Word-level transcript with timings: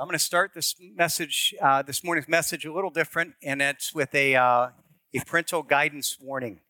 I'm 0.00 0.06
going 0.06 0.16
to 0.16 0.24
start 0.24 0.52
this 0.54 0.76
message, 0.96 1.54
uh, 1.60 1.82
this 1.82 2.02
morning's 2.02 2.26
message, 2.26 2.64
a 2.64 2.72
little 2.72 2.88
different, 2.88 3.34
and 3.42 3.60
it's 3.60 3.94
with 3.94 4.14
a, 4.14 4.34
uh, 4.34 4.68
a 5.12 5.20
parental 5.26 5.62
guidance 5.62 6.16
warning. 6.18 6.60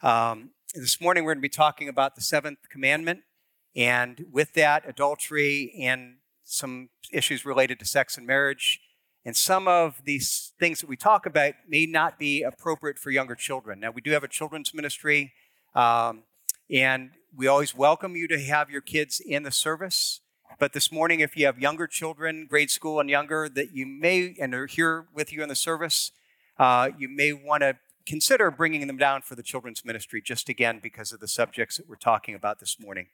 Um, 0.00 0.52
this 0.74 0.98
morning, 0.98 1.24
we're 1.24 1.34
going 1.34 1.42
to 1.42 1.48
be 1.48 1.50
talking 1.50 1.86
about 1.86 2.14
the 2.14 2.22
seventh 2.22 2.70
commandment, 2.70 3.24
and 3.76 4.24
with 4.32 4.54
that, 4.54 4.88
adultery 4.88 5.74
and 5.82 6.14
some 6.44 6.88
issues 7.12 7.44
related 7.44 7.78
to 7.80 7.84
sex 7.84 8.16
and 8.16 8.26
marriage. 8.26 8.80
And 9.22 9.36
some 9.36 9.68
of 9.68 10.00
these 10.06 10.54
things 10.58 10.80
that 10.80 10.88
we 10.88 10.96
talk 10.96 11.26
about 11.26 11.52
may 11.68 11.84
not 11.84 12.18
be 12.18 12.42
appropriate 12.42 12.98
for 12.98 13.10
younger 13.10 13.34
children. 13.34 13.80
Now, 13.80 13.90
we 13.90 14.00
do 14.00 14.12
have 14.12 14.24
a 14.24 14.28
children's 14.28 14.72
ministry, 14.72 15.34
um, 15.74 16.22
and 16.70 17.10
we 17.36 17.48
always 17.48 17.74
welcome 17.74 18.16
you 18.16 18.26
to 18.28 18.40
have 18.40 18.70
your 18.70 18.80
kids 18.80 19.20
in 19.20 19.42
the 19.42 19.50
service. 19.50 20.21
But 20.58 20.72
this 20.72 20.92
morning, 20.92 21.20
if 21.20 21.36
you 21.36 21.46
have 21.46 21.58
younger 21.58 21.86
children, 21.86 22.46
grade 22.48 22.70
school 22.70 23.00
and 23.00 23.08
younger, 23.08 23.48
that 23.48 23.74
you 23.74 23.86
may, 23.86 24.34
and 24.40 24.54
are 24.54 24.66
here 24.66 25.06
with 25.14 25.32
you 25.32 25.42
in 25.42 25.48
the 25.48 25.54
service, 25.54 26.12
uh, 26.58 26.90
you 26.98 27.08
may 27.08 27.32
want 27.32 27.62
to 27.62 27.76
consider 28.06 28.50
bringing 28.50 28.86
them 28.86 28.96
down 28.96 29.22
for 29.22 29.34
the 29.34 29.42
children's 29.42 29.84
ministry, 29.84 30.20
just 30.20 30.48
again 30.48 30.80
because 30.82 31.12
of 31.12 31.20
the 31.20 31.28
subjects 31.28 31.76
that 31.76 31.88
we're 31.88 31.96
talking 31.96 32.34
about 32.34 32.60
this 32.60 32.78
morning. 32.78 33.06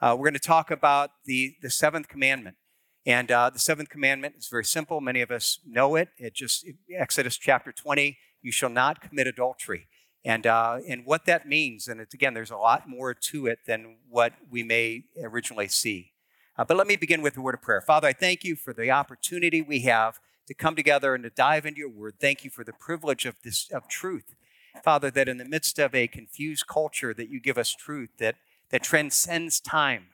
Uh, 0.00 0.14
we're 0.16 0.24
going 0.24 0.34
to 0.34 0.40
talk 0.40 0.70
about 0.70 1.10
the, 1.24 1.54
the 1.62 1.70
seventh 1.70 2.08
commandment. 2.08 2.56
And 3.04 3.30
uh, 3.30 3.50
the 3.50 3.58
seventh 3.58 3.88
commandment 3.88 4.34
is 4.36 4.48
very 4.48 4.64
simple. 4.64 5.00
Many 5.00 5.22
of 5.22 5.30
us 5.30 5.60
know 5.66 5.94
it. 5.96 6.08
It 6.18 6.34
just, 6.34 6.66
Exodus 6.94 7.36
chapter 7.36 7.72
20, 7.72 8.18
you 8.42 8.52
shall 8.52 8.70
not 8.70 9.00
commit 9.00 9.26
adultery. 9.26 9.88
And, 10.24 10.46
uh, 10.46 10.78
and 10.88 11.06
what 11.06 11.24
that 11.26 11.46
means, 11.46 11.86
and 11.86 12.00
it's, 12.00 12.12
again, 12.12 12.34
there's 12.34 12.50
a 12.50 12.56
lot 12.56 12.88
more 12.88 13.14
to 13.14 13.46
it 13.46 13.60
than 13.66 13.98
what 14.08 14.32
we 14.50 14.64
may 14.64 15.04
originally 15.22 15.68
see. 15.68 16.12
Uh, 16.58 16.64
but 16.64 16.76
let 16.76 16.86
me 16.86 16.96
begin 16.96 17.20
with 17.20 17.36
a 17.36 17.40
word 17.40 17.54
of 17.54 17.62
prayer. 17.62 17.82
Father, 17.82 18.08
I 18.08 18.12
thank 18.12 18.42
you 18.42 18.56
for 18.56 18.72
the 18.72 18.90
opportunity 18.90 19.60
we 19.60 19.80
have 19.80 20.18
to 20.46 20.54
come 20.54 20.74
together 20.74 21.14
and 21.14 21.24
to 21.24 21.30
dive 21.30 21.66
into 21.66 21.80
your 21.80 21.90
word. 21.90 22.14
Thank 22.18 22.44
you 22.44 22.50
for 22.50 22.64
the 22.64 22.72
privilege 22.72 23.26
of 23.26 23.36
this 23.42 23.70
of 23.70 23.88
truth. 23.88 24.34
Father, 24.82 25.10
that 25.10 25.28
in 25.28 25.38
the 25.38 25.44
midst 25.44 25.78
of 25.78 25.94
a 25.94 26.06
confused 26.06 26.66
culture 26.66 27.12
that 27.14 27.28
you 27.28 27.40
give 27.40 27.58
us 27.58 27.74
truth 27.74 28.10
that, 28.18 28.36
that 28.70 28.82
transcends 28.82 29.60
time, 29.60 30.06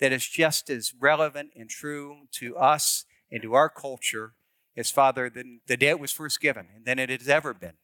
that 0.00 0.12
is 0.12 0.26
just 0.26 0.70
as 0.70 0.92
relevant 0.98 1.50
and 1.56 1.68
true 1.68 2.26
to 2.32 2.56
us 2.56 3.04
and 3.30 3.42
to 3.42 3.54
our 3.54 3.68
culture 3.68 4.34
as 4.76 4.90
Father 4.90 5.28
than 5.28 5.60
the 5.66 5.76
day 5.76 5.88
it 5.88 6.00
was 6.00 6.12
first 6.12 6.40
given 6.40 6.68
and 6.74 6.84
than 6.84 6.98
it 6.98 7.10
has 7.10 7.28
ever 7.28 7.52
been. 7.52 7.74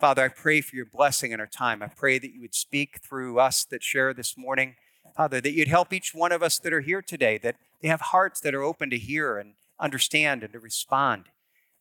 Father, 0.00 0.24
I 0.24 0.28
pray 0.28 0.60
for 0.60 0.76
your 0.76 0.86
blessing 0.86 1.32
in 1.32 1.40
our 1.40 1.46
time. 1.46 1.82
I 1.82 1.88
pray 1.88 2.18
that 2.18 2.32
you 2.32 2.40
would 2.40 2.54
speak 2.54 3.00
through 3.02 3.38
us 3.38 3.64
that 3.64 3.82
share 3.82 4.12
this 4.12 4.36
morning. 4.36 4.76
Father, 5.16 5.40
that 5.40 5.52
you'd 5.52 5.68
help 5.68 5.92
each 5.92 6.12
one 6.12 6.32
of 6.32 6.42
us 6.42 6.58
that 6.58 6.72
are 6.72 6.80
here 6.80 7.02
today, 7.02 7.38
that 7.38 7.56
they 7.80 7.88
have 7.88 8.00
hearts 8.00 8.40
that 8.40 8.54
are 8.54 8.62
open 8.62 8.90
to 8.90 8.98
hear 8.98 9.38
and 9.38 9.54
understand 9.78 10.42
and 10.42 10.52
to 10.52 10.58
respond. 10.58 11.26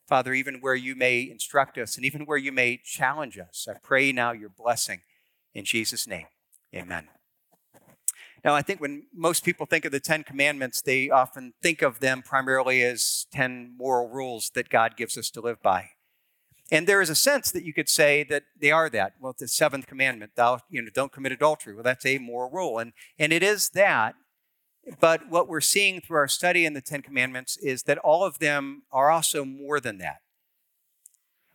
Father, 0.07 0.33
even 0.33 0.55
where 0.55 0.75
you 0.75 0.95
may 0.95 1.21
instruct 1.21 1.77
us 1.77 1.95
and 1.95 2.05
even 2.05 2.25
where 2.25 2.37
you 2.37 2.51
may 2.51 2.79
challenge 2.83 3.39
us, 3.39 3.67
I 3.69 3.77
pray 3.81 4.11
now 4.11 4.33
your 4.33 4.49
blessing 4.49 5.01
in 5.53 5.65
Jesus' 5.65 6.05
name. 6.07 6.27
Amen. 6.75 7.07
Now, 8.43 8.53
I 8.53 8.61
think 8.61 8.81
when 8.81 9.07
most 9.15 9.45
people 9.45 9.65
think 9.65 9.85
of 9.85 9.93
the 9.93 10.01
Ten 10.01 10.23
Commandments, 10.23 10.81
they 10.81 11.09
often 11.09 11.53
think 11.61 11.81
of 11.81 12.01
them 12.01 12.21
primarily 12.21 12.83
as 12.83 13.25
10 13.31 13.75
moral 13.77 14.09
rules 14.09 14.49
that 14.51 14.67
God 14.67 14.97
gives 14.97 15.17
us 15.17 15.29
to 15.31 15.41
live 15.41 15.61
by. 15.61 15.91
And 16.71 16.87
there 16.87 17.01
is 17.01 17.09
a 17.09 17.15
sense 17.15 17.51
that 17.51 17.63
you 17.63 17.73
could 17.73 17.89
say 17.89 18.23
that 18.23 18.43
they 18.59 18.71
are 18.71 18.89
that. 18.89 19.13
Well, 19.19 19.35
the 19.37 19.47
seventh 19.47 19.85
commandment, 19.85 20.31
thou 20.35 20.59
you 20.69 20.81
know, 20.81 20.89
don't 20.93 21.11
commit 21.11 21.31
adultery. 21.31 21.73
Well, 21.73 21.83
that's 21.83 22.05
a 22.05 22.17
moral 22.17 22.49
rule. 22.49 22.79
And, 22.79 22.93
and 23.19 23.33
it 23.33 23.43
is 23.43 23.69
that. 23.69 24.15
But 24.99 25.29
what 25.29 25.47
we're 25.47 25.61
seeing 25.61 26.01
through 26.01 26.17
our 26.17 26.27
study 26.27 26.65
in 26.65 26.73
the 26.73 26.81
Ten 26.81 27.01
Commandments 27.01 27.57
is 27.57 27.83
that 27.83 27.97
all 27.99 28.25
of 28.25 28.39
them 28.39 28.83
are 28.91 29.09
also 29.09 29.45
more 29.45 29.79
than 29.79 29.97
that. 29.99 30.17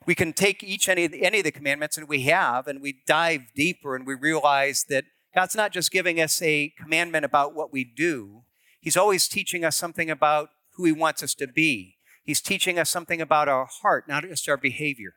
We 0.06 0.14
can 0.14 0.32
take 0.32 0.62
each 0.64 0.88
any 0.88 1.10
any 1.20 1.38
of 1.38 1.44
the 1.44 1.50
commandments, 1.50 1.98
and 1.98 2.08
we 2.08 2.22
have, 2.22 2.66
and 2.66 2.80
we 2.80 3.02
dive 3.06 3.52
deeper 3.54 3.94
and 3.94 4.06
we 4.06 4.14
realize 4.14 4.86
that 4.88 5.04
God's 5.34 5.54
not 5.54 5.72
just 5.72 5.90
giving 5.90 6.18
us 6.18 6.40
a 6.40 6.72
commandment 6.80 7.26
about 7.26 7.54
what 7.54 7.70
we 7.70 7.84
do, 7.84 8.44
He's 8.80 8.96
always 8.96 9.28
teaching 9.28 9.64
us 9.64 9.76
something 9.76 10.08
about 10.08 10.48
who 10.76 10.84
He 10.84 10.92
wants 10.92 11.22
us 11.22 11.34
to 11.34 11.46
be. 11.46 11.97
He's 12.28 12.42
teaching 12.42 12.78
us 12.78 12.90
something 12.90 13.22
about 13.22 13.48
our 13.48 13.64
heart, 13.64 14.06
not 14.06 14.22
just 14.22 14.50
our 14.50 14.58
behavior. 14.58 15.14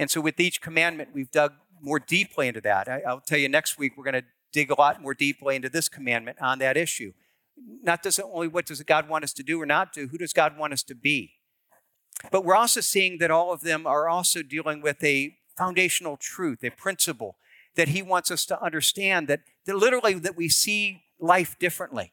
And 0.00 0.10
so, 0.10 0.20
with 0.20 0.40
each 0.40 0.60
commandment, 0.60 1.10
we've 1.14 1.30
dug 1.30 1.52
more 1.80 2.00
deeply 2.00 2.48
into 2.48 2.60
that. 2.62 2.88
I, 2.88 3.02
will 3.06 3.20
tell 3.20 3.38
you 3.38 3.48
next 3.48 3.78
week, 3.78 3.92
we're 3.96 4.02
going 4.02 4.20
to 4.20 4.28
dig 4.52 4.68
a 4.68 4.74
lot 4.74 5.00
more 5.00 5.14
deeply 5.14 5.54
into 5.54 5.68
this 5.68 5.88
commandment 5.88 6.38
on 6.40 6.58
that 6.58 6.76
issue. 6.76 7.12
Not 7.84 8.02
just 8.02 8.18
only 8.20 8.48
what 8.48 8.66
does 8.66 8.82
God 8.82 9.08
want 9.08 9.22
us 9.22 9.32
to 9.34 9.44
do 9.44 9.62
or 9.62 9.64
not 9.64 9.92
do, 9.92 10.08
who 10.08 10.18
does 10.18 10.32
God 10.32 10.58
want 10.58 10.72
us 10.72 10.82
to 10.82 10.96
be? 10.96 11.34
But 12.32 12.44
we're 12.44 12.56
also 12.56 12.80
seeing 12.80 13.18
that 13.18 13.30
all 13.30 13.52
of 13.52 13.60
them 13.60 13.86
are 13.86 14.08
also 14.08 14.42
dealing 14.42 14.82
with 14.82 15.04
a 15.04 15.36
foundational 15.56 16.16
truth, 16.16 16.64
a 16.64 16.70
principle 16.70 17.36
that 17.76 17.86
He 17.86 18.02
wants 18.02 18.32
us 18.32 18.44
to 18.46 18.60
understand 18.60 19.28
that, 19.28 19.42
that 19.66 19.76
literally 19.76 20.14
that 20.14 20.36
we 20.36 20.48
see 20.48 21.04
life 21.20 21.56
differently. 21.60 22.12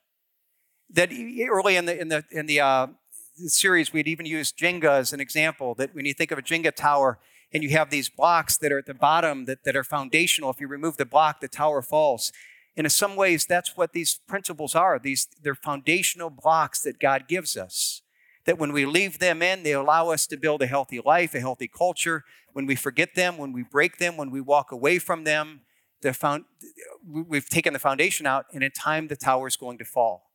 That 0.92 1.12
early 1.50 1.76
in 1.76 1.86
the 1.86 2.00
in 2.00 2.10
the 2.10 2.24
in 2.30 2.46
the 2.46 2.60
uh, 2.60 2.88
series, 3.50 3.94
we'd 3.94 4.08
even 4.08 4.26
used 4.26 4.58
Jenga 4.58 5.00
as 5.00 5.14
an 5.14 5.20
example 5.20 5.76
that 5.76 5.94
when 5.94 6.06
you 6.06 6.14
think 6.14 6.32
of 6.32 6.38
a 6.38 6.42
Jenga 6.42 6.74
tower 6.74 7.20
and 7.54 7.64
you 7.64 7.70
have 7.72 7.90
these 7.90 8.10
blocks 8.10 8.58
that 8.58 8.72
are 8.72 8.80
at 8.80 8.86
the 8.86 8.94
bottom 8.94 9.46
that, 9.46 9.64
that 9.64 9.76
are 9.76 9.84
foundational, 9.84 10.50
if 10.50 10.62
you 10.62 10.68
remove 10.68 10.98
the 10.98 11.06
block, 11.06 11.42
the 11.42 11.48
tower 11.48 11.82
falls. 11.82 12.32
And 12.78 12.86
in 12.86 12.92
some 12.92 13.16
ways, 13.16 13.46
that's 13.46 13.76
what 13.76 13.94
these 13.94 14.20
principles 14.28 14.76
are. 14.76 14.98
These, 14.98 15.28
they're 15.42 15.56
foundational 15.56 16.30
blocks 16.30 16.82
that 16.82 17.00
God 17.00 17.28
gives 17.28 17.58
us. 17.58 18.02
That 18.46 18.58
when 18.58 18.72
we 18.72 18.86
leave 18.86 19.20
them 19.20 19.42
in, 19.42 19.64
they 19.64 19.74
allow 19.74 20.10
us 20.10 20.26
to 20.28 20.38
build 20.38 20.62
a 20.62 20.68
healthy 20.68 21.00
life, 21.04 21.36
a 21.36 21.40
healthy 21.40 21.68
culture. 21.68 22.24
When 22.54 22.66
we 22.66 22.76
forget 22.76 23.16
them, 23.16 23.38
when 23.38 23.52
we 23.52 23.64
break 23.64 23.98
them, 23.98 24.18
when 24.18 24.32
we 24.32 24.42
walk 24.42 24.72
away 24.72 25.00
from 25.00 25.26
them, 25.26 25.62
the 26.02 26.14
found, 26.14 26.46
we've 27.06 27.48
taken 27.50 27.74
the 27.74 27.80
foundation 27.80 28.26
out, 28.26 28.46
and 28.54 28.64
in 28.64 28.72
time, 28.72 29.08
the 29.08 29.16
tower 29.16 29.48
is 29.48 29.56
going 29.56 29.78
to 29.78 29.86
fall. 29.86 30.31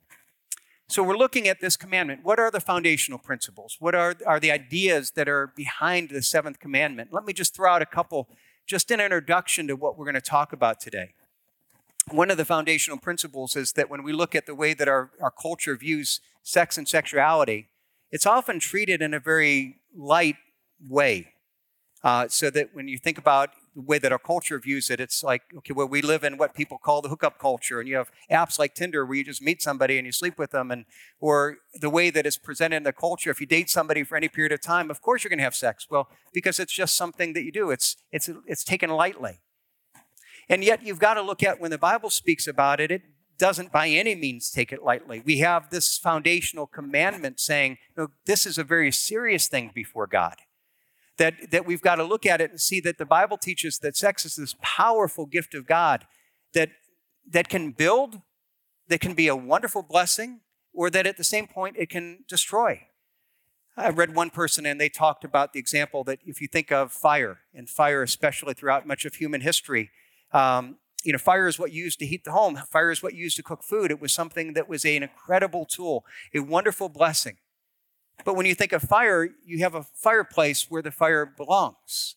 So 0.89 1.03
we're 1.03 1.17
looking 1.17 1.49
at 1.49 1.61
this 1.61 1.77
commandment. 1.77 2.21
What 2.23 2.39
are 2.39 2.51
the 2.51 2.61
foundational 2.61 3.19
principles? 3.19 3.77
What 3.81 3.97
are, 3.97 4.15
are 4.25 4.39
the 4.39 4.53
ideas 4.53 5.13
that 5.13 5.29
are 5.29 5.49
behind 5.49 6.11
the 6.11 6.23
seventh 6.23 6.61
commandment? 6.61 7.13
Let 7.13 7.25
me 7.25 7.33
just 7.33 7.57
throw 7.57 7.73
out 7.73 7.83
a 7.83 7.87
couple, 7.87 8.29
just 8.67 8.93
an 8.93 9.01
introduction 9.01 9.67
to 9.67 9.75
what 9.75 9.99
we're 9.99 10.05
going 10.05 10.15
to 10.15 10.21
talk 10.21 10.53
about 10.53 10.79
today. 10.79 11.15
One 12.13 12.31
of 12.31 12.37
the 12.37 12.45
foundational 12.45 12.99
principles 12.99 13.57
is 13.57 13.73
that 13.73 13.91
when 13.91 14.05
we 14.05 14.13
look 14.13 14.37
at 14.37 14.47
the 14.47 14.55
way 14.55 14.75
that 14.75 14.87
our, 14.87 15.11
our 15.21 15.33
culture 15.33 15.77
views 15.77 16.21
sex 16.45 16.79
and 16.79 16.87
sexuality, 16.87 17.69
it's 18.13 18.27
often 18.27 18.61
treated 18.61 19.03
in 19.03 19.13
a 19.13 19.19
very 19.19 19.81
light 19.93 20.37
way. 20.89 21.33
Uh, 22.05 22.29
so 22.29 22.49
that 22.51 22.69
when 22.73 22.87
you 22.87 22.97
think 22.97 23.19
about 23.19 23.51
the 23.77 23.83
way 23.83 23.99
that 23.99 24.11
our 24.11 24.19
culture 24.19 24.59
views 24.59 24.89
it, 24.89 25.01
it's 25.01 25.23
like, 25.23 25.43
okay, 25.59 25.75
well, 25.75 25.87
we 25.87 26.01
live 26.01 26.25
in 26.25 26.39
what 26.39 26.55
people 26.55 26.79
call 26.79 27.03
the 27.03 27.11
hookup 27.11 27.39
culture, 27.39 27.79
and 27.79 27.87
you 27.87 27.97
have 27.97 28.11
apps 28.31 28.59
like 28.59 28.75
Tinder 28.75 29.05
where 29.05 29.17
you 29.17 29.23
just 29.23 29.43
meet 29.43 29.61
somebody 29.61 29.99
and 29.99 30.07
you 30.07 30.13
sleep 30.13 30.39
with 30.39 30.51
them, 30.51 30.71
and 30.71 30.87
or 31.21 31.59
the 31.79 31.91
way 31.91 32.09
that 32.09 32.25
it's 32.25 32.39
presented 32.39 32.77
in 32.77 32.83
the 32.85 32.93
culture, 32.93 33.31
if 33.31 33.39
you 33.39 33.47
date 33.47 33.69
somebody 33.69 34.03
for 34.03 34.17
any 34.17 34.29
period 34.29 34.53
of 34.53 34.63
time, 34.63 34.91
of 34.91 35.03
course 35.03 35.23
you're 35.23 35.29
going 35.29 35.39
to 35.39 35.45
have 35.45 35.55
sex. 35.55 35.87
Well, 35.91 36.09
because 36.33 36.59
it's 36.59 36.73
just 36.73 36.97
something 36.97 37.35
that 37.35 37.45
you 37.45 37.53
do. 37.53 37.71
It's 37.71 37.97
it's 38.11 38.31
it's 38.47 38.65
taken 38.65 38.89
lightly. 38.89 39.41
And 40.49 40.65
yet 40.65 40.83
you've 40.83 41.01
got 41.01 41.15
to 41.15 41.23
look 41.23 41.43
at 41.43 41.61
when 41.61 41.71
the 41.71 41.79
Bible 41.79 42.09
speaks 42.09 42.47
about 42.47 42.81
it, 42.81 42.91
it 42.91 43.03
doesn't 43.37 43.73
by 43.73 43.89
any 43.89 44.15
means 44.15 44.51
take 44.51 44.73
it 44.73 44.83
lightly. 44.83 45.21
We 45.23 45.39
have 45.39 45.69
this 45.69 45.99
foundational 45.99 46.67
commandment 46.67 47.41
saying, 47.41 47.77
no, 47.97 48.09
this 48.25 48.47
is 48.47 48.57
a 48.57 48.65
very 48.65 48.91
serious 48.91 49.49
thing 49.49 49.73
before 49.75 50.07
God 50.07 50.37
that, 51.19 51.51
that 51.51 51.67
we've 51.67 51.81
got 51.81 51.97
to 51.97 52.05
look 52.05 52.27
at 52.27 52.41
it 52.41 52.51
and 52.51 52.61
see 52.61 52.81
that 52.81 52.99
the 52.99 53.07
Bible 53.07 53.39
teaches 53.39 53.79
that 53.79 53.97
sex 53.97 54.25
is 54.25 54.37
this 54.37 54.55
powerful 54.61 55.27
gift 55.27 55.55
of 55.55 55.67
God 55.67 56.07
that, 56.53 56.71
that 57.31 57.49
can 57.49 57.71
build, 57.71 58.21
that 58.89 59.01
can 59.01 59.15
be 59.15 59.29
a 59.29 59.37
wonderful 59.37 59.83
blessing, 59.83 60.41
or 60.73 60.91
that 60.91 61.07
at 61.07 61.17
the 61.17 61.25
same 61.25 61.47
point 61.47 61.77
it 61.79 61.89
can 61.89 62.25
destroy. 62.29 62.83
I 63.79 63.91
read 63.91 64.15
one 64.15 64.31
person 64.31 64.65
and 64.65 64.81
they 64.81 64.89
talked 64.89 65.25
about 65.25 65.53
the 65.53 65.59
example 65.59 66.05
that 66.05 66.21
if 66.25 66.41
you 66.41 66.49
think 66.49 66.73
of 66.73 66.93
fire, 66.93 67.41
and 67.55 67.69
fire 67.69 68.03
especially 68.03 68.55
throughout 68.55 68.87
much 68.87 69.05
of 69.05 69.15
human 69.15 69.43
history, 69.43 69.91
um, 70.33 70.77
you 71.05 71.13
know, 71.13 71.19
fire 71.19 71.47
is 71.47 71.59
what 71.59 71.73
you 71.73 71.85
used 71.85 71.99
to 72.01 72.07
heat 72.07 72.25
the 72.25 72.33
home. 72.33 72.57
Fire 72.57 72.91
is 72.91 73.03
what 73.03 73.15
you 73.15 73.23
used 73.23 73.37
to 73.37 73.43
cook 73.43 73.63
food. 73.63 73.91
It 73.91 74.01
was 74.01 74.13
something 74.13 74.55
that 74.55 74.69
was 74.69 74.85
an 74.85 75.03
incredible 75.03 75.65
tool, 75.65 76.05
a 76.35 76.41
wonderful 76.41 76.89
blessing. 76.89 77.37
But 78.25 78.35
when 78.35 78.47
you 78.47 78.55
think 78.55 78.73
of 78.73 78.83
fire, 78.83 79.29
you 79.45 79.59
have 79.61 79.75
a 79.75 79.83
fireplace 79.83 80.71
where 80.71 80.83
the 80.83 80.91
fire 80.91 81.27
belongs. 81.27 82.17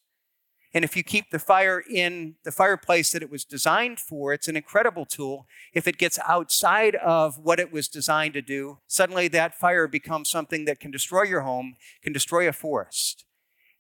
And 0.74 0.86
if 0.86 0.96
you 0.96 1.04
keep 1.04 1.32
the 1.32 1.40
fire 1.40 1.82
in 1.92 2.36
the 2.44 2.52
fireplace 2.52 3.12
that 3.12 3.24
it 3.24 3.32
was 3.32 3.44
designed 3.44 4.00
for, 4.00 4.34
it's 4.34 4.48
an 4.48 4.56
incredible 4.56 5.06
tool. 5.06 5.48
If 5.74 5.88
it 5.88 5.98
gets 5.98 6.20
outside 6.28 6.96
of 6.96 7.40
what 7.40 7.60
it 7.60 7.72
was 7.72 7.88
designed 7.88 8.36
to 8.36 8.42
do, 8.42 8.78
suddenly 8.86 9.28
that 9.30 9.58
fire 9.58 9.88
becomes 9.88 10.30
something 10.30 10.66
that 10.66 10.80
can 10.80 10.92
destroy 10.92 11.24
your 11.24 11.42
home, 11.42 11.76
can 12.04 12.14
destroy 12.14 12.48
a 12.48 12.54
forest. 12.54 13.26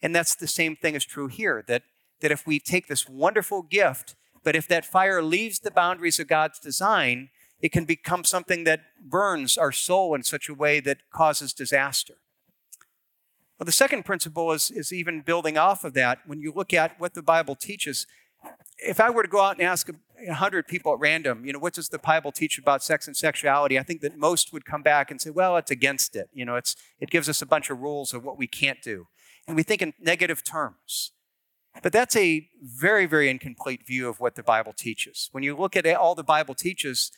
And 0.01 0.15
that's 0.15 0.33
the 0.33 0.47
same 0.47 0.75
thing 0.75 0.95
is 0.95 1.05
true 1.05 1.27
here 1.27 1.63
that, 1.67 1.83
that 2.21 2.31
if 2.31 2.47
we 2.47 2.59
take 2.59 2.87
this 2.87 3.07
wonderful 3.07 3.61
gift, 3.61 4.15
but 4.43 4.55
if 4.55 4.67
that 4.69 4.85
fire 4.85 5.21
leaves 5.21 5.59
the 5.59 5.71
boundaries 5.71 6.19
of 6.19 6.27
God's 6.27 6.59
design, 6.59 7.29
it 7.61 7.71
can 7.71 7.85
become 7.85 8.23
something 8.23 8.63
that 8.63 8.81
burns 9.03 9.57
our 9.57 9.71
soul 9.71 10.15
in 10.15 10.23
such 10.23 10.49
a 10.49 10.53
way 10.53 10.79
that 10.79 11.09
causes 11.11 11.53
disaster. 11.53 12.15
Well, 13.57 13.65
the 13.65 13.71
second 13.73 14.05
principle 14.05 14.53
is, 14.53 14.71
is 14.71 14.93
even 14.93 15.21
building 15.21 15.57
off 15.57 15.83
of 15.83 15.93
that. 15.93 16.19
When 16.25 16.39
you 16.39 16.53
look 16.55 16.73
at 16.73 16.97
what 16.99 17.13
the 17.13 17.21
Bible 17.21 17.55
teaches, 17.55 18.07
if 18.77 19.01
I 19.01 19.09
were 19.09 19.23
to 19.23 19.29
go 19.29 19.41
out 19.41 19.57
and 19.57 19.67
ask 19.67 19.89
100 20.25 20.67
people 20.67 20.93
at 20.93 20.99
random, 20.99 21.45
you 21.45 21.51
know, 21.51 21.59
what 21.59 21.73
does 21.73 21.89
the 21.89 21.99
Bible 21.99 22.31
teach 22.31 22.57
about 22.57 22.81
sex 22.81 23.05
and 23.05 23.17
sexuality? 23.17 23.77
I 23.77 23.83
think 23.83 23.99
that 23.99 24.17
most 24.17 24.53
would 24.53 24.63
come 24.63 24.81
back 24.81 25.11
and 25.11 25.19
say, 25.19 25.29
well, 25.29 25.57
it's 25.57 25.71
against 25.71 26.15
it. 26.15 26.29
You 26.33 26.45
know, 26.45 26.55
it's, 26.55 26.77
it 27.01 27.09
gives 27.09 27.27
us 27.27 27.41
a 27.41 27.45
bunch 27.45 27.69
of 27.69 27.79
rules 27.79 28.13
of 28.13 28.23
what 28.23 28.37
we 28.37 28.47
can't 28.47 28.81
do. 28.81 29.07
And 29.45 29.57
we 29.57 29.63
think 29.63 29.81
in 29.81 29.93
negative 29.99 30.43
terms. 30.43 31.11
But 31.83 31.91
that's 31.91 32.15
a 32.15 32.47
very, 32.61 33.05
very 33.05 33.29
incomplete 33.29 33.85
view 33.85 34.07
of 34.07 34.19
what 34.19 34.35
the 34.35 34.43
Bible 34.43 34.73
teaches. 34.73 35.29
When 35.33 35.43
you 35.43 35.55
look 35.55 35.75
at 35.75 35.85
all 35.85 36.15
the 36.15 36.23
Bible 36.23 36.55
teaches, 36.55 37.11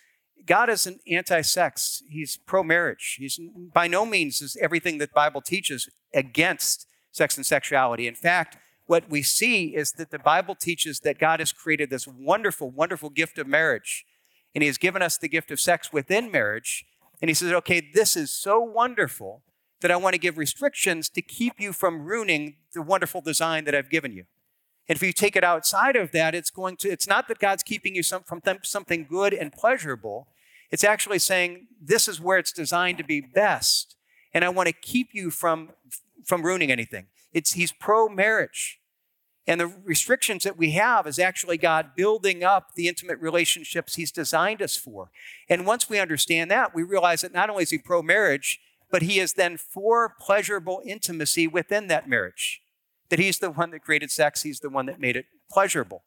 God 0.45 0.69
isn't 0.69 1.01
anti-sex. 1.07 2.03
He's 2.09 2.37
pro-marriage. 2.37 3.17
He's 3.19 3.39
by 3.73 3.87
no 3.87 4.05
means 4.05 4.41
is 4.41 4.57
everything 4.59 4.97
that 4.97 5.09
the 5.09 5.15
Bible 5.15 5.41
teaches 5.41 5.89
against 6.13 6.87
sex 7.11 7.37
and 7.37 7.45
sexuality. 7.45 8.07
In 8.07 8.15
fact, 8.15 8.57
what 8.87 9.09
we 9.09 9.21
see 9.21 9.75
is 9.75 9.93
that 9.93 10.11
the 10.11 10.19
Bible 10.19 10.55
teaches 10.55 11.01
that 11.01 11.19
God 11.19 11.39
has 11.39 11.51
created 11.51 11.89
this 11.89 12.07
wonderful, 12.07 12.69
wonderful 12.69 13.09
gift 13.09 13.37
of 13.37 13.47
marriage. 13.47 14.05
And 14.53 14.61
He 14.63 14.67
has 14.67 14.77
given 14.77 15.01
us 15.01 15.17
the 15.17 15.29
gift 15.29 15.51
of 15.51 15.59
sex 15.59 15.93
within 15.93 16.31
marriage. 16.31 16.85
And 17.21 17.29
He 17.29 17.35
says, 17.35 17.53
okay, 17.53 17.81
this 17.93 18.17
is 18.17 18.31
so 18.31 18.59
wonderful 18.59 19.43
that 19.81 19.91
I 19.91 19.95
want 19.95 20.13
to 20.13 20.19
give 20.19 20.37
restrictions 20.37 21.07
to 21.09 21.21
keep 21.21 21.53
you 21.59 21.71
from 21.73 22.01
ruining 22.01 22.57
the 22.73 22.81
wonderful 22.81 23.21
design 23.21 23.65
that 23.65 23.75
I've 23.75 23.89
given 23.89 24.11
you. 24.11 24.25
And 24.91 24.97
if 24.97 25.03
you 25.03 25.13
take 25.13 25.37
it 25.37 25.43
outside 25.45 25.95
of 25.95 26.11
that, 26.11 26.35
it's 26.35 26.49
going 26.49 26.75
to, 26.75 26.89
it's 26.89 27.07
not 27.07 27.29
that 27.29 27.39
God's 27.39 27.63
keeping 27.63 27.95
you 27.95 28.03
some, 28.03 28.23
from 28.23 28.41
something 28.63 29.07
good 29.09 29.33
and 29.33 29.49
pleasurable. 29.49 30.27
It's 30.69 30.83
actually 30.83 31.19
saying, 31.19 31.67
this 31.81 32.09
is 32.09 32.19
where 32.19 32.37
it's 32.37 32.51
designed 32.51 32.97
to 32.97 33.05
be 33.05 33.21
best. 33.21 33.95
And 34.33 34.43
I 34.43 34.49
want 34.49 34.67
to 34.67 34.73
keep 34.73 35.13
you 35.13 35.31
from, 35.31 35.69
from 36.25 36.43
ruining 36.43 36.73
anything. 36.73 37.05
It's, 37.31 37.53
he's 37.53 37.71
pro 37.71 38.09
marriage. 38.09 38.81
And 39.47 39.61
the 39.61 39.67
restrictions 39.67 40.43
that 40.43 40.57
we 40.57 40.71
have 40.71 41.07
is 41.07 41.19
actually 41.19 41.57
God 41.57 41.95
building 41.95 42.43
up 42.43 42.75
the 42.75 42.89
intimate 42.89 43.21
relationships 43.21 43.95
He's 43.95 44.11
designed 44.11 44.61
us 44.61 44.75
for. 44.75 45.09
And 45.47 45.65
once 45.65 45.89
we 45.89 45.99
understand 45.99 46.51
that, 46.51 46.75
we 46.75 46.83
realize 46.83 47.21
that 47.21 47.33
not 47.33 47.49
only 47.49 47.63
is 47.63 47.69
He 47.69 47.77
pro 47.77 48.01
marriage, 48.01 48.59
but 48.91 49.03
He 49.03 49.21
is 49.21 49.35
then 49.35 49.55
for 49.55 50.13
pleasurable 50.19 50.81
intimacy 50.85 51.47
within 51.47 51.87
that 51.87 52.09
marriage 52.09 52.61
that 53.11 53.19
he's 53.19 53.39
the 53.39 53.51
one 53.51 53.69
that 53.71 53.81
created 53.81 54.09
sex, 54.09 54.41
he's 54.41 54.61
the 54.61 54.69
one 54.69 54.87
that 54.87 54.99
made 54.99 55.15
it 55.15 55.25
pleasurable. 55.51 56.03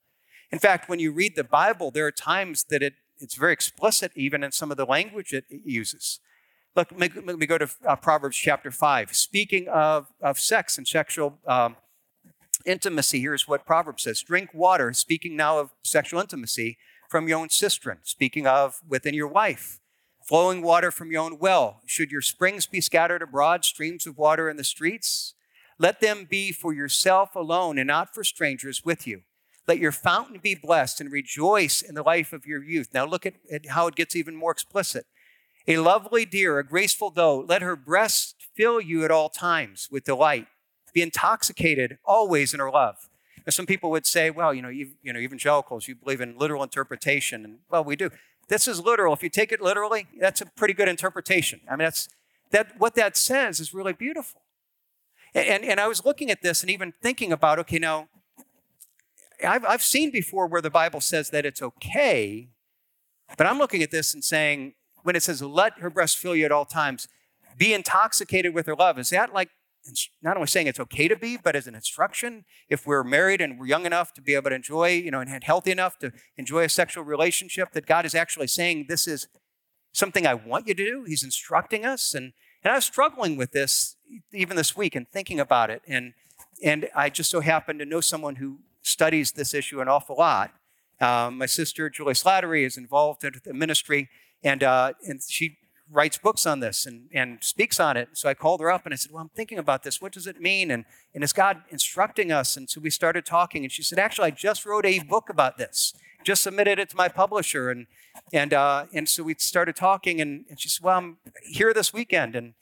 In 0.51 0.59
fact, 0.59 0.89
when 0.89 0.99
you 0.99 1.13
read 1.13 1.37
the 1.37 1.45
Bible, 1.45 1.91
there 1.91 2.07
are 2.07 2.13
times 2.13 2.65
that 2.71 2.83
it, 2.83 2.95
it's 3.19 3.35
very 3.35 3.53
explicit, 3.53 4.11
even 4.17 4.43
in 4.43 4.51
some 4.51 4.71
of 4.71 4.77
the 4.77 4.87
language 4.87 5.33
it 5.33 5.45
uses. 5.49 6.19
Look, 6.75 6.89
let 6.97 7.39
me 7.39 7.47
go 7.47 7.59
to 7.59 7.69
uh, 7.87 7.97
Proverbs 7.97 8.37
chapter 8.37 8.71
5. 8.71 9.15
Speaking 9.15 9.69
of, 9.69 10.09
of 10.21 10.41
sex 10.41 10.79
and 10.79 10.89
sexual 10.89 11.39
um, 11.47 11.77
intimacy, 12.65 13.21
here's 13.21 13.47
what 13.47 13.67
Proverbs 13.67 14.03
says 14.03 14.23
Drink 14.23 14.51
water, 14.55 14.93
speaking 14.93 15.37
now 15.37 15.59
of 15.59 15.71
sexual 15.83 16.21
intimacy, 16.21 16.79
from 17.11 17.29
your 17.29 17.39
own 17.39 17.51
cistern, 17.51 17.99
speaking 18.03 18.47
of 18.47 18.81
within 18.89 19.15
your 19.15 19.29
wife. 19.29 19.79
Flowing 20.27 20.63
water 20.63 20.91
from 20.91 21.13
your 21.13 21.23
own 21.23 21.39
well. 21.39 21.83
Should 21.85 22.11
your 22.11 22.23
springs 22.23 22.65
be 22.65 22.81
scattered 22.81 23.21
abroad, 23.21 23.63
streams 23.63 24.07
of 24.07 24.17
water 24.17 24.49
in 24.49 24.57
the 24.57 24.65
streets? 24.65 25.35
Let 25.79 26.01
them 26.01 26.27
be 26.29 26.53
for 26.53 26.73
yourself 26.73 27.35
alone 27.35 27.79
and 27.79 27.89
not 27.89 28.15
for 28.15 28.25
strangers 28.25 28.85
with 28.85 29.07
you. 29.07 29.23
Let 29.67 29.79
your 29.79 29.93
fountain 29.93 30.41
be 30.43 30.55
blessed 30.55 31.01
and 31.01 31.11
rejoice 31.11 31.81
in 31.83 31.95
the 31.95 32.03
life 32.03 32.33
of 32.33 32.47
your 32.47 32.63
youth. 32.63 32.91
Now 32.93 33.07
look 33.07 33.25
at, 33.25 33.35
at 33.51 33.71
how 33.71 33.87
it 33.87 33.95
gets 33.95 34.15
even 34.15 34.37
more 34.37 34.53
explicit. 34.53 35.07
A 35.67 35.79
lovely 35.79 36.27
deer, 36.27 36.59
a 36.59 36.67
graceful 36.67 37.11
doe, 37.11 37.45
let 37.49 37.63
her 37.63 37.75
breast 37.75 38.37
fill 38.55 38.81
you 38.81 39.05
at 39.05 39.11
all 39.11 39.31
times 39.31 39.89
with 39.91 40.05
delight. 40.05 40.47
Be 40.93 41.03
intoxicated 41.03 41.99
always 42.05 42.53
in 42.53 42.61
her 42.61 42.71
love. 42.71 43.09
Now, 43.47 43.51
some 43.51 43.67
people 43.67 43.91
would 43.91 44.07
say, 44.07 44.31
well, 44.31 44.55
you 44.55 44.63
know, 44.63 44.69
you, 44.69 44.93
you 45.03 45.13
know, 45.13 45.19
evangelicals, 45.19 45.89
you 45.89 45.95
believe 45.95 46.21
in 46.21 46.39
literal 46.39 46.63
interpretation. 46.63 47.45
And 47.45 47.59
well, 47.71 47.85
we 47.85 47.97
do. 47.97 48.11
This 48.49 48.69
is 48.69 48.81
literal. 48.81 49.15
If 49.15 49.23
you 49.23 49.31
take 49.31 49.53
it 49.53 49.61
literally, 49.61 50.07
that's 50.21 50.41
a 50.41 50.47
pretty 50.47 50.75
good 50.75 50.89
interpretation. 50.89 51.61
I 51.69 51.73
mean, 51.73 51.81
that's 51.81 52.09
that 52.51 52.79
what 52.79 52.95
that 52.95 53.17
says 53.17 53.59
is 53.59 53.75
really 53.75 53.93
beautiful. 53.93 54.43
And, 55.35 55.65
and 55.65 55.81
I 55.81 55.89
was 55.89 56.05
looking 56.05 56.31
at 56.31 56.43
this 56.43 56.63
and 56.63 56.71
even 56.71 56.93
thinking 57.03 57.33
about 57.33 57.59
okay, 57.61 57.79
now, 57.79 58.09
I've, 59.45 59.65
I've 59.65 59.83
seen 59.83 60.11
before 60.11 60.47
where 60.47 60.63
the 60.63 60.71
Bible 60.71 61.01
says 61.01 61.31
that 61.31 61.45
it's 61.45 61.61
okay, 61.61 62.51
but 63.37 63.47
I'm 63.47 63.59
looking 63.59 63.83
at 63.83 63.91
this 63.91 64.15
and 64.15 64.23
saying, 64.23 64.75
when 65.03 65.17
it 65.17 65.23
says, 65.23 65.43
let 65.43 65.81
her 65.81 65.91
breast 65.91 66.17
fill 66.17 66.37
you 66.37 66.45
at 66.45 66.53
all 66.53 66.65
times, 66.65 67.09
be 67.59 67.75
intoxicated 67.75 68.55
with 68.55 68.67
her 68.67 68.75
love, 68.75 68.99
is 68.99 69.11
that 69.11 69.35
like 69.35 69.51
not 70.23 70.37
only 70.37 70.47
saying 70.47 70.67
it's 70.67 70.81
okay 70.81 71.09
to 71.09 71.17
be, 71.17 71.37
but 71.37 71.55
as 71.55 71.67
an 71.67 71.75
instruction, 71.75 72.45
if 72.69 72.87
we're 72.87 73.05
married 73.05 73.41
and 73.41 73.59
we're 73.59 73.67
young 73.67 73.85
enough 73.85 74.15
to 74.15 74.23
be 74.23 74.35
able 74.35 74.51
to 74.51 74.57
enjoy, 74.57 74.91
you 74.91 75.11
know, 75.11 75.21
and 75.21 75.45
healthy 75.45 75.71
enough 75.71 75.99
to 75.99 76.13
enjoy 76.37 76.65
a 76.65 76.69
sexual 76.69 77.05
relationship, 77.05 77.73
that 77.73 77.87
God 77.87 78.07
is 78.07 78.15
actually 78.15 78.47
saying 78.47 78.87
this 78.89 79.07
is 79.07 79.29
something 79.93 80.27
I 80.27 80.35
want 80.35 80.67
you 80.67 80.75
to 80.75 80.85
do. 80.85 81.05
He's 81.05 81.23
instructing 81.23 81.85
us. 81.85 82.15
And, 82.15 82.33
and 82.63 82.73
I 82.73 82.77
was 82.77 82.85
struggling 82.87 83.37
with 83.37 83.53
this 83.53 83.94
even 84.33 84.57
this 84.57 84.77
week 84.77 84.95
and 84.95 85.09
thinking 85.09 85.41
about 85.41 85.71
it. 85.71 85.83
And, 85.87 86.15
and 86.63 86.89
I 86.95 87.11
just 87.11 87.31
so 87.31 87.41
happen 87.41 87.79
to 87.79 87.85
know 87.85 88.01
someone 88.01 88.37
who 88.37 88.59
studies 88.83 89.33
this 89.33 89.55
issue 89.55 89.81
an 89.81 89.89
awful 89.89 90.17
lot. 90.17 90.53
Um, 91.01 91.39
my 91.39 91.47
sister, 91.47 91.91
Juli 91.91 92.15
Slattery, 92.15 92.65
is 92.65 92.77
involved 92.77 93.25
in 93.25 93.33
the 93.45 93.53
ministry, 93.53 94.09
and, 94.43 94.63
uh, 94.63 94.93
and 95.07 95.21
she 95.27 95.59
writes 95.91 96.17
books 96.17 96.47
on 96.47 96.61
this 96.61 96.87
and, 96.87 97.09
and 97.13 97.43
speaks 97.43 97.79
on 97.79 97.97
it. 97.97 98.09
So 98.13 98.29
I 98.29 98.35
called 98.35 98.61
her 98.61 98.71
up 98.71 98.85
and 98.85 98.93
I 98.93 98.97
said, 98.97 99.13
Well, 99.13 99.23
I'm 99.23 99.31
thinking 99.31 99.59
about 99.59 99.83
this. 99.83 100.01
What 100.01 100.13
does 100.13 100.27
it 100.27 100.41
mean? 100.41 100.71
And, 100.71 100.85
and 101.15 101.23
is 101.23 101.33
God 101.33 101.63
instructing 101.69 102.33
us? 102.33 102.57
And 102.57 102.71
so 102.71 102.81
we 102.81 102.91
started 102.91 103.27
talking, 103.27 103.65
and 103.65 103.73
she 103.73 103.83
said, 103.83 103.99
Actually, 103.99 104.29
I 104.29 104.31
just 104.31 104.65
wrote 104.65 104.87
a 104.87 105.01
book 105.01 105.29
about 105.29 105.59
this, 105.59 105.93
just 106.23 106.43
submitted 106.43 106.79
it 106.79 106.91
to 106.91 106.97
my 106.97 107.09
publisher. 107.09 107.71
And, 107.71 107.87
and, 108.33 108.55
uh, 108.55 108.87
and 108.93 109.09
so 109.09 109.25
we 109.25 109.35
started 109.39 109.77
talking, 109.77 110.21
and, 110.21 110.45
and 110.49 110.61
she 110.61 110.69
said, 110.69 110.85
Well, 110.85 110.97
I'm 110.97 111.17
here 111.43 111.75
this 111.75 111.93
weekend. 111.93 112.35
And, 112.37 112.55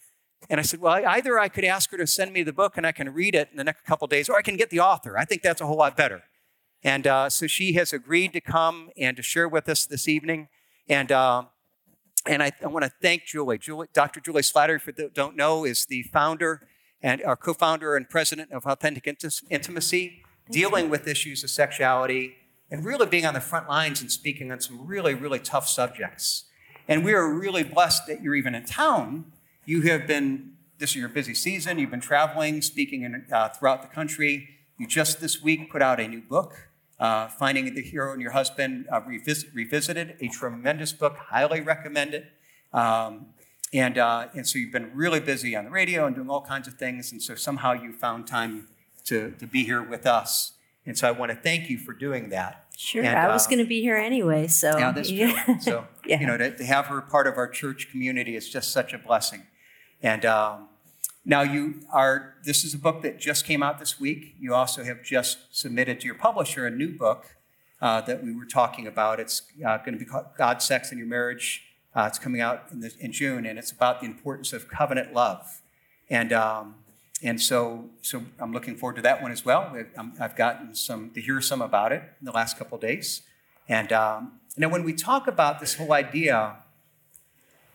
and 0.51 0.59
I 0.61 0.63
said, 0.63 0.81
well, 0.81 1.05
either 1.07 1.39
I 1.39 1.49
could 1.49 1.65
ask 1.65 1.91
her 1.91 1.97
to 1.97 2.07
send 2.07 2.33
me 2.33 2.43
the 2.43 2.53
book 2.53 2.77
and 2.77 2.87
I 2.87 2.93
can 2.93 3.13
read 3.13 3.35
it 3.35 3.49
in 3.51 3.57
the 3.57 3.65
next 3.65 3.85
couple 3.85 4.07
days, 4.09 4.29
or 4.29 4.37
I 4.37 4.43
can 4.43 4.57
get 4.57 4.71
the 4.71 4.81
author. 4.81 5.17
I 5.17 5.25
think 5.25 5.43
that's 5.43 5.61
a 5.61 5.67
whole 5.67 5.77
lot 5.77 5.97
better. 5.97 6.23
And 6.83 7.07
uh, 7.07 7.31
so 7.31 7.47
she 7.47 7.75
has 7.75 7.93
agreed 7.93 8.33
to 8.33 8.41
come 8.41 8.91
and 8.97 9.17
to 9.17 9.23
share 9.23 9.49
with 9.49 9.69
us 9.69 9.87
this 9.87 10.09
evening. 10.09 10.49
And 10.89 11.13
uh, 11.13 11.45
and 12.27 12.43
I, 12.43 12.53
I 12.63 12.67
want 12.69 12.85
to 12.85 12.93
thank 13.01 13.25
Juli. 13.25 13.59
Juli. 13.59 13.89
Dr. 13.93 14.21
Juli 14.21 14.43
Slattery, 14.43 14.81
for 14.81 14.93
those 14.93 15.11
don't 15.13 15.37
know, 15.37 15.65
is 15.65 15.87
the 15.87 16.03
founder 16.05 16.69
and 17.03 17.23
our 17.25 17.37
co-founder 17.37 17.97
and 17.97 18.09
president 18.09 18.53
of 18.53 18.65
Authentic 18.65 19.09
Intimacy, 19.51 20.23
dealing 20.49 20.89
with 20.89 21.09
issues 21.09 21.43
of 21.43 21.51
sexuality 21.51 22.37
and 22.71 22.85
really 22.85 23.07
being 23.07 23.27
on 23.27 23.35
the 23.35 23.41
front 23.41 23.69
lines 23.69 24.01
and 24.01 24.11
speaking 24.11 24.53
on 24.53 24.61
some 24.61 24.87
really, 24.87 25.15
really 25.15 25.41
tough 25.41 25.69
subjects. 25.69 26.45
And 26.87 27.05
we 27.05 27.13
are 27.13 27.29
really 27.29 27.65
blessed 27.65 28.07
that 28.07 28.23
you're 28.23 28.37
even 28.37 28.55
in 28.55 28.65
town 28.65 29.33
you 29.65 29.83
have 29.83 30.07
been, 30.07 30.53
this 30.79 30.91
is 30.91 30.97
your 30.97 31.09
busy 31.09 31.35
season, 31.35 31.79
you've 31.79 31.91
been 31.91 32.01
traveling, 32.01 32.63
speaking 32.63 33.03
in, 33.03 33.27
uh, 33.33 33.49
throughout 33.51 33.83
the 33.83 33.89
country. 33.89 34.49
You 34.79 34.87
just 34.87 35.21
this 35.21 35.43
week 35.43 35.71
put 35.71 35.83
out 35.83 36.01
a 36.01 36.09
new 36.09 36.21
book, 36.21 36.71
uh, 36.99 37.29
Finding 37.29 37.73
the 37.75 37.83
Hero 37.83 38.13
in 38.13 38.21
Your 38.21 38.33
Husband 38.33 38.87
uh, 38.93 39.01
revisit, 39.03 39.55
Revisited, 39.55 40.17
a 40.21 40.29
tremendous 40.29 40.93
book, 40.93 41.17
highly 41.17 41.61
recommend 41.61 42.15
it. 42.15 42.33
Um, 42.73 43.27
and, 43.73 43.97
uh, 43.97 44.29
and 44.35 44.47
so 44.47 44.59
you've 44.59 44.73
been 44.73 44.91
really 44.95 45.21
busy 45.21 45.57
on 45.57 45.65
the 45.65 45.71
radio 45.71 46.07
and 46.07 46.15
doing 46.15 46.29
all 46.29 46.43
kinds 46.43 46.69
of 46.69 46.75
things. 46.75 47.13
And 47.13 47.23
so 47.23 47.35
somehow 47.35 47.73
you 47.73 47.93
found 47.93 48.27
time 48.27 48.69
to, 49.05 49.33
to 49.39 49.47
be 49.47 49.65
here 49.65 49.83
with 49.83 50.07
us. 50.07 50.53
And 50.85 50.99
so 50.99 51.09
I 51.09 51.13
want 51.13 51.31
to 51.31 51.37
thank 51.37 51.71
you 51.71 51.79
for 51.79 51.93
doing 51.93 52.31
that. 52.31 52.67
Sure, 52.77 53.05
and, 53.05 53.17
I 53.17 53.29
was 53.29 53.47
uh, 53.47 53.51
going 53.51 53.61
to 53.61 53.69
be 53.69 53.81
here 53.81 53.97
anyway. 53.97 54.49
So 54.49 54.77
yeah, 54.77 54.91
that's 54.91 55.09
true. 55.11 55.33
So 55.61 55.87
yeah. 56.05 56.21
you 56.21 56.27
know, 56.27 56.37
to, 56.37 56.57
to, 56.57 56.65
have 56.65 56.87
her 56.87 57.01
part 57.01 57.27
of 57.27 57.37
our 57.37 57.47
church 57.47 57.91
community 57.91 58.35
is 58.35 58.49
just 58.49 58.73
such 58.73 58.93
a 58.93 58.99
blessing. 58.99 59.45
And 60.03 60.25
um, 60.25 60.69
now 61.25 61.43
you 61.43 61.81
are, 61.93 62.35
this 62.45 62.65
is 62.65 62.75
a 62.75 62.79
book 62.79 63.03
that 63.03 63.21
just 63.21 63.45
came 63.45 63.63
out 63.63 63.79
this 63.79 64.01
week. 64.01 64.35
You 64.39 64.55
also 64.55 64.83
have 64.85 65.03
just 65.03 65.57
submitted 65.57 66.01
to 66.01 66.07
your 66.07 66.17
publisher 66.17 66.67
a 66.67 66.71
new 66.71 66.97
book 66.97 67.37
uh, 67.81 68.01
that 68.03 68.25
we 68.25 68.35
were 68.35 68.45
talking 68.45 68.87
about. 68.87 69.21
It's 69.21 69.43
uh, 69.65 69.79
going 69.79 69.93
to 69.93 69.99
be 69.99 70.05
called 70.05 70.27
God, 70.37 70.63
Sex, 70.63 70.91
and 70.91 70.99
Your 70.99 71.09
Marriage. 71.09 71.63
Uh, 71.95 72.07
it's 72.09 72.19
coming 72.19 72.41
out 72.41 72.65
in, 72.73 72.81
the, 72.81 72.93
in, 73.01 73.13
June, 73.13 73.45
and 73.45 73.59
it's 73.59 73.71
about 73.71 74.01
the 74.01 74.07
importance 74.07 74.53
of 74.53 74.69
covenant 74.69 75.13
love. 75.13 75.61
And 76.09 76.33
um, 76.33 76.77
and 77.23 77.41
so, 77.41 77.91
so 78.03 78.23
I'm 78.41 78.53
looking 78.53 78.77
forward 78.77 78.97
to 78.97 79.03
that 79.03 79.23
one 79.23 79.31
as 79.31 79.45
well. 79.45 79.77
I've 80.19 80.35
gotten 80.35 80.75
some 80.75 81.11
to 81.11 81.21
hear 81.21 81.41
some 81.41 81.63
about 81.63 81.93
it 81.93 82.03
in 82.21 82.25
the 82.25 82.33
last 82.33 82.59
couple 82.59 82.77
days. 82.79 83.23
And 83.69 83.93
um, 83.93 84.41
now, 84.57 84.69
when 84.69 84.83
we 84.83 84.93
talk 84.93 85.29
about 85.29 85.61
this 85.61 85.75
whole 85.75 85.93
idea, 85.93 86.57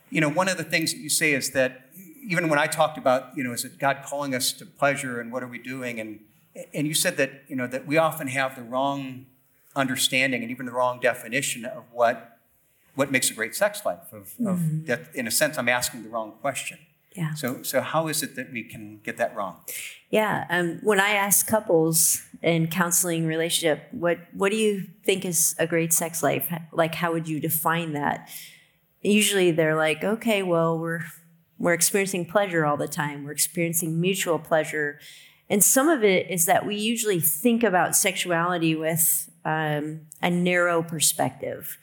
you 0.10 0.19
know, 0.19 0.29
one 0.29 0.50
of 0.50 0.57
the 0.57 0.65
things 0.65 0.91
that 0.91 1.00
you 1.00 1.10
say 1.10 1.31
is 1.31 1.51
that 1.51 1.87
even 2.27 2.50
when 2.50 2.60
I 2.60 2.67
talked 2.67 2.98
about, 2.98 3.36
you 3.36 3.43
know, 3.43 3.53
is 3.53 3.63
it 3.65 3.79
God 3.79 4.03
calling 4.05 4.36
us 4.36 4.51
to 4.53 4.65
pleasure 4.65 5.19
and 5.22 5.31
what 5.31 5.41
are 5.43 5.48
we 5.48 5.60
doing? 5.60 6.00
And, 6.00 6.19
and 6.74 6.86
you 6.86 6.93
said 6.93 7.17
that, 7.17 7.31
you 7.48 7.55
know, 7.55 7.67
that 7.67 7.88
we 7.88 7.98
often 7.98 8.27
have 8.27 8.55
the 8.55 8.63
wrong 8.63 9.25
understanding 9.75 10.41
and 10.43 10.51
even 10.51 10.65
the 10.65 10.72
wrong 10.74 11.00
definition 11.00 11.65
of 11.65 11.84
what 11.91 12.34
what 12.96 13.12
makes 13.12 13.29
a 13.29 13.34
great 13.34 13.55
sex 13.55 13.86
life. 13.86 14.12
Of, 14.12 14.34
of 14.43 14.88
that, 14.88 15.13
in 15.13 15.27
a 15.27 15.31
sense, 15.31 15.60
I'm 15.60 15.69
asking 15.69 16.01
the 16.01 16.10
wrong 16.10 16.34
question. 16.41 16.79
Yeah. 17.15 17.36
So, 17.36 17.62
so 17.62 17.81
how 17.81 18.07
is 18.07 18.24
it 18.24 18.36
that 18.36 18.51
we 18.51 18.63
can 18.63 19.01
get 19.03 19.17
that 19.17 19.36
wrong? 19.36 19.57
Yeah. 20.10 20.46
Um, 20.50 20.79
when 20.81 21.00
I 21.00 21.12
ask 21.12 21.48
couples 21.48 22.24
in 22.41 22.67
counseling 22.67 23.27
relationship, 23.27 23.84
what 23.91 24.17
what 24.34 24.51
do 24.51 24.57
you 24.57 24.88
think 25.03 25.25
is 25.25 25.55
a 25.60 25.67
great 25.67 25.93
sex 25.93 26.24
life? 26.24 26.51
Like, 26.72 26.96
how 26.96 27.13
would 27.13 27.27
you 27.27 27.39
define 27.39 27.93
that? 27.93 28.29
Usually, 29.01 29.51
they're 29.51 29.75
like, 29.75 30.03
okay, 30.03 30.41
well, 30.41 30.77
we're 30.79 31.03
we're 31.60 31.74
experiencing 31.74 32.26
pleasure 32.26 32.66
all 32.66 32.78
the 32.78 32.88
time. 32.88 33.24
We're 33.24 33.32
experiencing 33.32 34.00
mutual 34.00 34.40
pleasure, 34.40 35.00
and 35.50 35.64
some 35.64 35.90
of 35.90 36.04
it 36.04 36.30
is 36.30 36.46
that 36.46 36.66
we 36.66 36.76
usually 36.76 37.20
think 37.20 37.64
about 37.64 37.96
sexuality 37.96 38.76
with 38.76 39.30
um, 39.46 40.02
a 40.22 40.30
narrow 40.30 40.84
perspective 40.84 41.78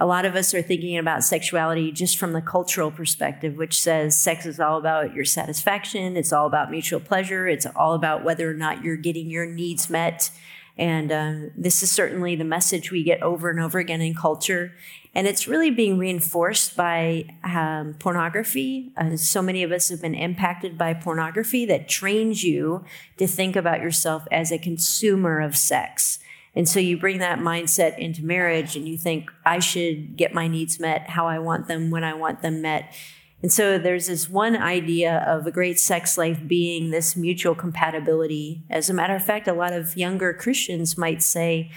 a 0.00 0.06
lot 0.06 0.24
of 0.24 0.36
us 0.36 0.54
are 0.54 0.62
thinking 0.62 0.96
about 0.96 1.24
sexuality 1.24 1.90
just 1.90 2.18
from 2.18 2.32
the 2.32 2.40
cultural 2.40 2.90
perspective, 2.90 3.56
which 3.56 3.80
says 3.80 4.16
sex 4.16 4.46
is 4.46 4.60
all 4.60 4.78
about 4.78 5.12
your 5.12 5.24
satisfaction, 5.24 6.16
it's 6.16 6.32
all 6.32 6.46
about 6.46 6.70
mutual 6.70 7.00
pleasure, 7.00 7.48
it's 7.48 7.66
all 7.66 7.94
about 7.94 8.24
whether 8.24 8.48
or 8.48 8.54
not 8.54 8.84
you're 8.84 8.96
getting 8.96 9.28
your 9.28 9.46
needs 9.46 9.90
met. 9.90 10.30
And 10.76 11.10
um, 11.10 11.50
this 11.56 11.82
is 11.82 11.90
certainly 11.90 12.36
the 12.36 12.44
message 12.44 12.92
we 12.92 13.02
get 13.02 13.20
over 13.22 13.50
and 13.50 13.58
over 13.58 13.80
again 13.80 14.00
in 14.00 14.14
culture. 14.14 14.72
And 15.14 15.26
it's 15.26 15.48
really 15.48 15.70
being 15.70 15.98
reinforced 15.98 16.76
by 16.76 17.24
um, 17.42 17.94
pornography. 17.98 18.92
Uh, 18.96 19.16
so 19.16 19.42
many 19.42 19.62
of 19.62 19.72
us 19.72 19.88
have 19.88 20.00
been 20.00 20.14
impacted 20.14 20.78
by 20.78 20.94
pornography 20.94 21.64
that 21.66 21.88
trains 21.88 22.44
you 22.44 22.84
to 23.16 23.26
think 23.26 23.56
about 23.56 23.80
yourself 23.80 24.28
as 24.30 24.52
a 24.52 24.58
consumer 24.58 25.40
of 25.40 25.56
sex. 25.56 26.18
And 26.54 26.68
so 26.68 26.80
you 26.80 26.98
bring 26.98 27.18
that 27.18 27.38
mindset 27.38 27.98
into 27.98 28.24
marriage 28.24 28.76
and 28.76 28.88
you 28.88 28.98
think, 28.98 29.30
I 29.44 29.58
should 29.58 30.16
get 30.16 30.34
my 30.34 30.48
needs 30.48 30.80
met 30.80 31.10
how 31.10 31.26
I 31.26 31.38
want 31.38 31.68
them, 31.68 31.90
when 31.90 32.04
I 32.04 32.14
want 32.14 32.42
them 32.42 32.62
met. 32.62 32.94
And 33.42 33.52
so 33.52 33.78
there's 33.78 34.08
this 34.08 34.28
one 34.28 34.56
idea 34.56 35.18
of 35.26 35.46
a 35.46 35.52
great 35.52 35.78
sex 35.78 36.18
life 36.18 36.40
being 36.46 36.90
this 36.90 37.16
mutual 37.16 37.54
compatibility. 37.54 38.62
As 38.68 38.90
a 38.90 38.94
matter 38.94 39.14
of 39.14 39.24
fact, 39.24 39.46
a 39.46 39.52
lot 39.52 39.72
of 39.72 39.96
younger 39.96 40.32
Christians 40.32 40.98
might 40.98 41.22
say, 41.22 41.70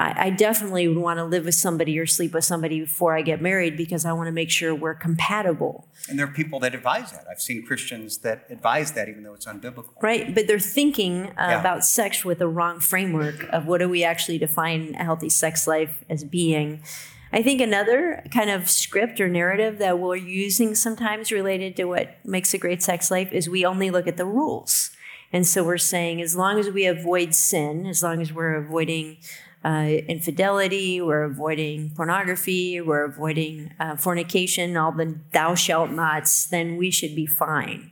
I, 0.00 0.26
I 0.26 0.30
definitely 0.30 0.88
would 0.88 0.96
want 0.96 1.18
to 1.18 1.24
live 1.24 1.44
with 1.44 1.54
somebody 1.54 1.98
or 1.98 2.06
sleep 2.06 2.32
with 2.32 2.44
somebody 2.44 2.80
before 2.80 3.16
I 3.16 3.22
get 3.22 3.42
married 3.42 3.76
because 3.76 4.04
I 4.04 4.12
want 4.12 4.28
to 4.28 4.32
make 4.32 4.50
sure 4.50 4.74
we're 4.74 4.94
compatible. 4.94 5.86
And 6.08 6.18
there 6.18 6.26
are 6.26 6.32
people 6.32 6.58
that 6.60 6.74
advise 6.74 7.12
that. 7.12 7.26
I've 7.30 7.40
seen 7.40 7.64
Christians 7.66 8.18
that 8.18 8.46
advise 8.48 8.92
that, 8.92 9.08
even 9.08 9.22
though 9.22 9.34
it's 9.34 9.46
unbiblical. 9.46 9.90
Right, 10.02 10.34
but 10.34 10.46
they're 10.46 10.58
thinking 10.58 11.26
uh, 11.26 11.32
yeah. 11.38 11.60
about 11.60 11.84
sex 11.84 12.24
with 12.24 12.38
the 12.38 12.48
wrong 12.48 12.80
framework 12.80 13.44
of 13.50 13.66
what 13.66 13.78
do 13.78 13.88
we 13.88 14.02
actually 14.02 14.38
define 14.38 14.94
a 14.98 15.04
healthy 15.04 15.28
sex 15.28 15.66
life 15.66 16.02
as 16.08 16.24
being. 16.24 16.82
I 17.32 17.42
think 17.42 17.60
another 17.60 18.24
kind 18.32 18.50
of 18.50 18.68
script 18.68 19.20
or 19.20 19.28
narrative 19.28 19.78
that 19.78 20.00
we're 20.00 20.16
using 20.16 20.74
sometimes 20.74 21.30
related 21.30 21.76
to 21.76 21.84
what 21.84 22.16
makes 22.24 22.52
a 22.54 22.58
great 22.58 22.82
sex 22.82 23.10
life 23.10 23.32
is 23.32 23.48
we 23.48 23.64
only 23.64 23.90
look 23.90 24.08
at 24.08 24.16
the 24.16 24.24
rules. 24.24 24.90
And 25.32 25.46
so 25.46 25.62
we're 25.62 25.78
saying 25.78 26.20
as 26.20 26.34
long 26.34 26.58
as 26.58 26.70
we 26.70 26.86
avoid 26.86 27.34
sin, 27.34 27.86
as 27.86 28.02
long 28.02 28.20
as 28.20 28.32
we're 28.32 28.56
avoiding 28.56 29.18
uh, 29.64 29.86
infidelity, 30.08 31.00
we're 31.00 31.24
avoiding 31.24 31.90
pornography, 31.90 32.80
we're 32.80 33.04
avoiding 33.04 33.72
uh, 33.78 33.96
fornication, 33.96 34.76
all 34.76 34.92
the 34.92 35.18
thou 35.32 35.54
shalt 35.54 35.90
nots, 35.90 36.46
then 36.46 36.76
we 36.76 36.90
should 36.90 37.14
be 37.14 37.26
fine. 37.26 37.90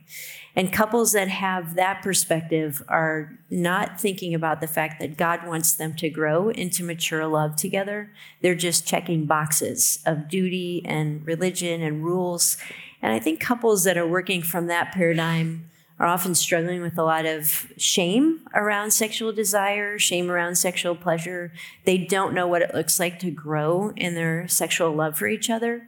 And 0.55 0.73
couples 0.73 1.11
that 1.13 1.27
have 1.27 1.75
that 1.75 2.01
perspective 2.01 2.83
are 2.89 3.37
not 3.49 4.01
thinking 4.01 4.33
about 4.33 4.61
the 4.61 4.67
fact 4.67 4.99
that 4.99 5.15
God 5.15 5.47
wants 5.47 5.73
them 5.73 5.95
to 5.97 6.09
grow 6.09 6.49
into 6.49 6.83
mature 6.83 7.25
love 7.27 7.55
together. 7.55 8.11
They're 8.41 8.55
just 8.55 8.87
checking 8.87 9.25
boxes 9.25 9.99
of 10.05 10.27
duty 10.27 10.81
and 10.85 11.25
religion 11.25 11.81
and 11.81 12.03
rules. 12.03 12.57
And 13.01 13.13
I 13.13 13.19
think 13.19 13.39
couples 13.39 13.83
that 13.83 13.97
are 13.97 14.07
working 14.07 14.41
from 14.41 14.67
that 14.67 14.91
paradigm 14.91 15.69
are 15.99 16.07
often 16.07 16.33
struggling 16.33 16.81
with 16.81 16.97
a 16.97 17.03
lot 17.03 17.25
of 17.25 17.71
shame 17.77 18.47
around 18.55 18.91
sexual 18.91 19.33
desire, 19.33 19.99
shame 19.99 20.31
around 20.31 20.55
sexual 20.55 20.95
pleasure. 20.95 21.51
They 21.83 21.97
don't 21.97 22.33
know 22.33 22.47
what 22.47 22.61
it 22.61 22.73
looks 22.73 22.99
like 22.99 23.19
to 23.19 23.31
grow 23.31 23.91
in 23.97 24.15
their 24.15 24.47
sexual 24.47 24.93
love 24.93 25.17
for 25.17 25.27
each 25.27 25.49
other. 25.49 25.87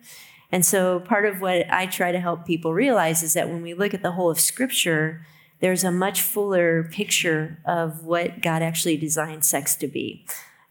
And 0.51 0.65
so, 0.65 0.99
part 0.99 1.25
of 1.25 1.39
what 1.39 1.71
I 1.71 1.85
try 1.85 2.11
to 2.11 2.19
help 2.19 2.45
people 2.45 2.73
realize 2.73 3.23
is 3.23 3.33
that 3.33 3.47
when 3.47 3.61
we 3.61 3.73
look 3.73 3.93
at 3.93 4.03
the 4.03 4.11
whole 4.11 4.29
of 4.29 4.39
Scripture, 4.39 5.25
there's 5.61 5.85
a 5.85 5.91
much 5.91 6.21
fuller 6.21 6.83
picture 6.83 7.59
of 7.65 8.03
what 8.03 8.41
God 8.41 8.61
actually 8.61 8.97
designed 8.97 9.45
sex 9.45 9.75
to 9.77 9.87
be. 9.87 10.25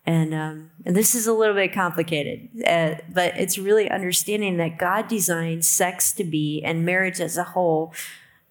And, 0.04 0.34
um, 0.34 0.70
and 0.84 0.96
this 0.96 1.14
is 1.14 1.26
a 1.26 1.32
little 1.32 1.54
bit 1.54 1.72
complicated, 1.72 2.48
uh, 2.66 2.96
but 3.12 3.36
it's 3.38 3.58
really 3.58 3.88
understanding 3.90 4.56
that 4.56 4.78
God 4.78 5.08
designed 5.08 5.64
sex 5.64 6.12
to 6.14 6.24
be 6.24 6.62
and 6.64 6.84
marriage 6.84 7.20
as 7.20 7.36
a 7.36 7.44
whole 7.44 7.94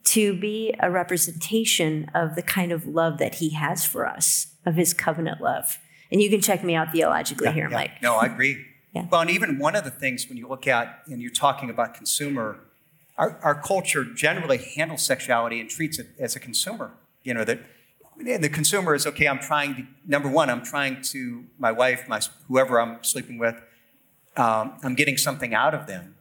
to 0.05 0.35
be 0.35 0.73
a 0.79 0.89
representation 0.89 2.09
of 2.15 2.35
the 2.35 2.41
kind 2.41 2.71
of 2.71 2.87
love 2.87 3.17
that 3.19 3.35
he 3.35 3.51
has 3.51 3.85
for 3.85 4.07
us, 4.07 4.47
of 4.65 4.75
his 4.75 4.93
covenant 4.93 5.41
love. 5.41 5.77
And 6.11 6.21
you 6.21 6.29
can 6.29 6.41
check 6.41 6.63
me 6.63 6.75
out 6.75 6.91
theologically 6.91 7.47
yeah, 7.47 7.53
here, 7.53 7.69
yeah. 7.69 7.75
Mike. 7.75 7.91
No, 8.01 8.15
I 8.15 8.25
agree. 8.25 8.65
yeah. 8.93 9.05
Well, 9.09 9.21
and 9.21 9.29
even 9.29 9.59
one 9.59 9.75
of 9.75 9.83
the 9.83 9.91
things 9.91 10.27
when 10.27 10.37
you 10.37 10.47
look 10.47 10.67
at, 10.67 11.03
and 11.07 11.21
you're 11.21 11.31
talking 11.31 11.69
about 11.69 11.93
consumer, 11.93 12.59
our, 13.17 13.37
our 13.43 13.55
culture 13.55 14.03
generally 14.03 14.57
handles 14.57 15.05
sexuality 15.05 15.59
and 15.59 15.69
treats 15.69 15.99
it 15.99 16.07
as 16.17 16.35
a 16.35 16.39
consumer. 16.39 16.91
You 17.23 17.33
know, 17.33 17.43
that 17.43 17.59
and 18.27 18.43
the 18.43 18.49
consumer 18.49 18.95
is 18.95 19.07
okay, 19.07 19.27
I'm 19.27 19.39
trying 19.39 19.75
to, 19.75 19.83
number 20.05 20.29
one, 20.29 20.49
I'm 20.49 20.63
trying 20.63 21.01
to, 21.03 21.45
my 21.57 21.71
wife, 21.71 22.07
my, 22.07 22.19
whoever 22.47 22.79
I'm 22.81 23.03
sleeping 23.03 23.37
with, 23.37 23.55
um, 24.35 24.73
I'm 24.83 24.95
getting 24.95 25.17
something 25.17 25.53
out 25.53 25.73
of 25.73 25.87
them. 25.87 26.15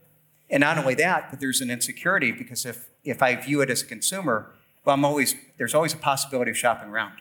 And 0.50 0.60
not 0.62 0.78
only 0.78 0.94
that, 0.94 1.30
but 1.30 1.40
there's 1.40 1.60
an 1.60 1.70
insecurity 1.70 2.32
because 2.32 2.64
if, 2.64 2.88
if 3.04 3.22
I 3.22 3.36
view 3.36 3.60
it 3.60 3.70
as 3.70 3.82
a 3.82 3.86
consumer, 3.86 4.50
well, 4.84 4.94
I'm 4.94 5.04
always, 5.04 5.34
there's 5.58 5.74
always 5.74 5.92
a 5.92 5.98
possibility 5.98 6.50
of 6.50 6.56
shopping 6.56 6.88
around. 6.88 7.14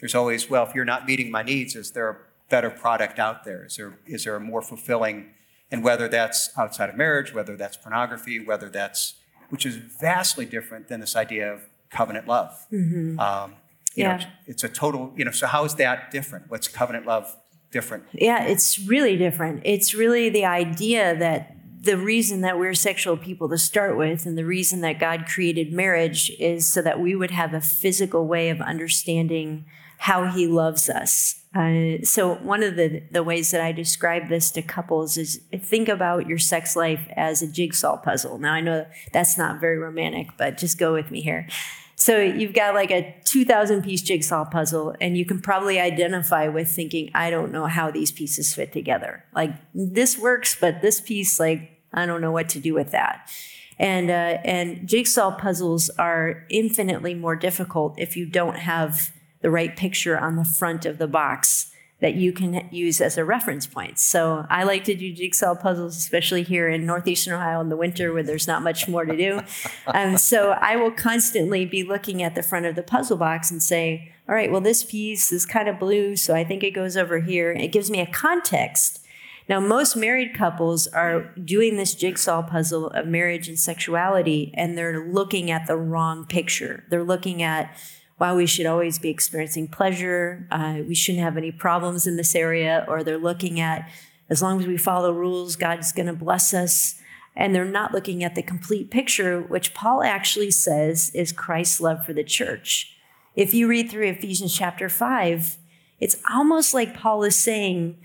There's 0.00 0.14
always, 0.14 0.50
well, 0.50 0.66
if 0.66 0.74
you're 0.74 0.84
not 0.84 1.06
meeting 1.06 1.30
my 1.30 1.42
needs, 1.42 1.74
is 1.76 1.92
there 1.92 2.10
a 2.10 2.16
better 2.50 2.68
product 2.68 3.18
out 3.18 3.44
there? 3.44 3.64
Is 3.64 3.76
there, 3.76 3.98
is 4.06 4.24
there 4.24 4.36
a 4.36 4.40
more 4.40 4.60
fulfilling, 4.60 5.30
and 5.70 5.82
whether 5.82 6.08
that's 6.08 6.50
outside 6.58 6.90
of 6.90 6.96
marriage, 6.96 7.32
whether 7.32 7.56
that's 7.56 7.76
pornography, 7.76 8.44
whether 8.44 8.68
that's, 8.68 9.14
which 9.48 9.64
is 9.64 9.76
vastly 9.76 10.44
different 10.44 10.88
than 10.88 11.00
this 11.00 11.16
idea 11.16 11.52
of 11.52 11.62
covenant 11.90 12.26
love. 12.28 12.66
Mm-hmm. 12.72 13.18
Um, 13.18 13.54
yeah. 13.94 14.16
Know, 14.16 14.24
it's 14.46 14.64
a 14.64 14.68
total, 14.68 15.12
you 15.16 15.24
know, 15.24 15.30
so 15.30 15.46
how 15.46 15.64
is 15.64 15.76
that 15.76 16.10
different? 16.10 16.50
What's 16.50 16.68
covenant 16.68 17.06
love 17.06 17.36
different? 17.70 18.04
Yeah, 18.12 18.44
it's 18.44 18.78
really 18.80 19.16
different. 19.16 19.62
It's 19.64 19.94
really 19.94 20.28
the 20.28 20.44
idea 20.44 21.16
that 21.16 21.56
the 21.84 21.96
reason 21.96 22.40
that 22.42 22.58
we're 22.58 22.74
sexual 22.74 23.16
people 23.16 23.48
to 23.48 23.58
start 23.58 23.96
with, 23.96 24.26
and 24.26 24.36
the 24.36 24.44
reason 24.44 24.80
that 24.80 24.98
God 24.98 25.26
created 25.26 25.72
marriage 25.72 26.30
is 26.38 26.66
so 26.66 26.82
that 26.82 27.00
we 27.00 27.14
would 27.14 27.30
have 27.30 27.54
a 27.54 27.60
physical 27.60 28.26
way 28.26 28.48
of 28.50 28.60
understanding 28.60 29.64
how 29.98 30.26
He 30.26 30.46
loves 30.46 30.90
us. 30.90 31.44
Uh, 31.54 32.02
so, 32.02 32.34
one 32.34 32.62
of 32.62 32.76
the, 32.76 33.02
the 33.10 33.22
ways 33.22 33.52
that 33.52 33.60
I 33.60 33.70
describe 33.70 34.28
this 34.28 34.50
to 34.52 34.62
couples 34.62 35.16
is 35.16 35.40
think 35.56 35.88
about 35.88 36.26
your 36.26 36.38
sex 36.38 36.74
life 36.74 37.06
as 37.16 37.42
a 37.42 37.46
jigsaw 37.46 37.96
puzzle. 37.96 38.38
Now, 38.38 38.54
I 38.54 38.60
know 38.60 38.86
that's 39.12 39.38
not 39.38 39.60
very 39.60 39.78
romantic, 39.78 40.30
but 40.36 40.58
just 40.58 40.78
go 40.78 40.92
with 40.92 41.12
me 41.12 41.20
here. 41.20 41.46
So, 41.94 42.18
you've 42.18 42.54
got 42.54 42.74
like 42.74 42.90
a 42.90 43.14
2,000 43.24 43.82
piece 43.82 44.02
jigsaw 44.02 44.44
puzzle, 44.44 44.96
and 45.00 45.16
you 45.16 45.24
can 45.24 45.40
probably 45.40 45.78
identify 45.78 46.48
with 46.48 46.68
thinking, 46.68 47.10
I 47.14 47.30
don't 47.30 47.52
know 47.52 47.66
how 47.66 47.92
these 47.92 48.10
pieces 48.10 48.52
fit 48.52 48.72
together. 48.72 49.24
Like, 49.32 49.54
this 49.72 50.18
works, 50.18 50.56
but 50.60 50.82
this 50.82 51.00
piece, 51.00 51.38
like, 51.38 51.73
I 51.94 52.06
don't 52.06 52.20
know 52.20 52.32
what 52.32 52.48
to 52.50 52.60
do 52.60 52.74
with 52.74 52.90
that. 52.90 53.30
And 53.78 54.10
uh, 54.10 54.38
and 54.44 54.86
jigsaw 54.86 55.36
puzzles 55.36 55.90
are 55.90 56.44
infinitely 56.48 57.14
more 57.14 57.34
difficult 57.34 57.98
if 57.98 58.16
you 58.16 58.26
don't 58.26 58.56
have 58.56 59.12
the 59.40 59.50
right 59.50 59.76
picture 59.76 60.18
on 60.18 60.36
the 60.36 60.44
front 60.44 60.86
of 60.86 60.98
the 60.98 61.08
box 61.08 61.70
that 62.00 62.14
you 62.14 62.32
can 62.32 62.68
use 62.70 63.00
as 63.00 63.16
a 63.16 63.24
reference 63.24 63.66
point. 63.66 63.98
So 63.98 64.46
I 64.50 64.64
like 64.64 64.84
to 64.84 64.94
do 64.94 65.12
jigsaw 65.12 65.54
puzzles, 65.54 65.96
especially 65.96 66.42
here 66.42 66.68
in 66.68 66.84
northeastern 66.84 67.34
Ohio 67.34 67.60
in 67.60 67.68
the 67.68 67.76
winter 67.76 68.12
where 68.12 68.22
there's 68.22 68.46
not 68.46 68.62
much 68.62 68.88
more 68.88 69.04
to 69.04 69.16
do. 69.16 69.40
um, 69.86 70.18
so 70.18 70.50
I 70.50 70.76
will 70.76 70.90
constantly 70.90 71.64
be 71.64 71.82
looking 71.82 72.22
at 72.22 72.34
the 72.34 72.42
front 72.42 72.66
of 72.66 72.74
the 72.74 72.82
puzzle 72.82 73.16
box 73.16 73.50
and 73.50 73.62
say, 73.62 74.12
all 74.28 74.34
right, 74.34 74.50
well, 74.50 74.60
this 74.60 74.82
piece 74.82 75.30
is 75.32 75.46
kind 75.46 75.68
of 75.68 75.78
blue, 75.78 76.16
so 76.16 76.34
I 76.34 76.44
think 76.44 76.62
it 76.62 76.72
goes 76.72 76.96
over 76.96 77.20
here. 77.20 77.52
It 77.52 77.72
gives 77.72 77.90
me 77.90 78.00
a 78.00 78.06
context 78.06 79.03
now, 79.46 79.60
most 79.60 79.94
married 79.94 80.34
couples 80.34 80.86
are 80.86 81.24
doing 81.34 81.76
this 81.76 81.94
jigsaw 81.94 82.42
puzzle 82.42 82.88
of 82.88 83.06
marriage 83.06 83.46
and 83.46 83.58
sexuality, 83.58 84.52
and 84.54 84.76
they're 84.76 85.06
looking 85.06 85.50
at 85.50 85.66
the 85.66 85.76
wrong 85.76 86.24
picture. 86.24 86.84
They're 86.88 87.04
looking 87.04 87.42
at, 87.42 87.76
wow, 88.18 88.36
we 88.36 88.46
should 88.46 88.64
always 88.64 88.98
be 88.98 89.10
experiencing 89.10 89.68
pleasure. 89.68 90.48
Uh, 90.50 90.78
we 90.88 90.94
shouldn't 90.94 91.22
have 91.22 91.36
any 91.36 91.52
problems 91.52 92.06
in 92.06 92.16
this 92.16 92.34
area. 92.34 92.86
Or 92.88 93.04
they're 93.04 93.18
looking 93.18 93.60
at, 93.60 93.90
as 94.30 94.40
long 94.40 94.60
as 94.60 94.66
we 94.66 94.78
follow 94.78 95.12
rules, 95.12 95.56
God's 95.56 95.92
going 95.92 96.06
to 96.06 96.14
bless 96.14 96.54
us. 96.54 96.98
And 97.36 97.54
they're 97.54 97.66
not 97.66 97.92
looking 97.92 98.24
at 98.24 98.36
the 98.36 98.42
complete 98.42 98.90
picture, 98.90 99.42
which 99.42 99.74
Paul 99.74 100.02
actually 100.02 100.52
says 100.52 101.10
is 101.14 101.32
Christ's 101.32 101.80
love 101.80 102.06
for 102.06 102.14
the 102.14 102.24
church. 102.24 102.96
If 103.36 103.52
you 103.52 103.68
read 103.68 103.90
through 103.90 104.06
Ephesians 104.06 104.56
chapter 104.56 104.88
5, 104.88 105.58
it's 106.00 106.16
almost 106.30 106.72
like 106.72 106.94
Paul 106.94 107.24
is 107.24 107.36
saying, 107.36 107.98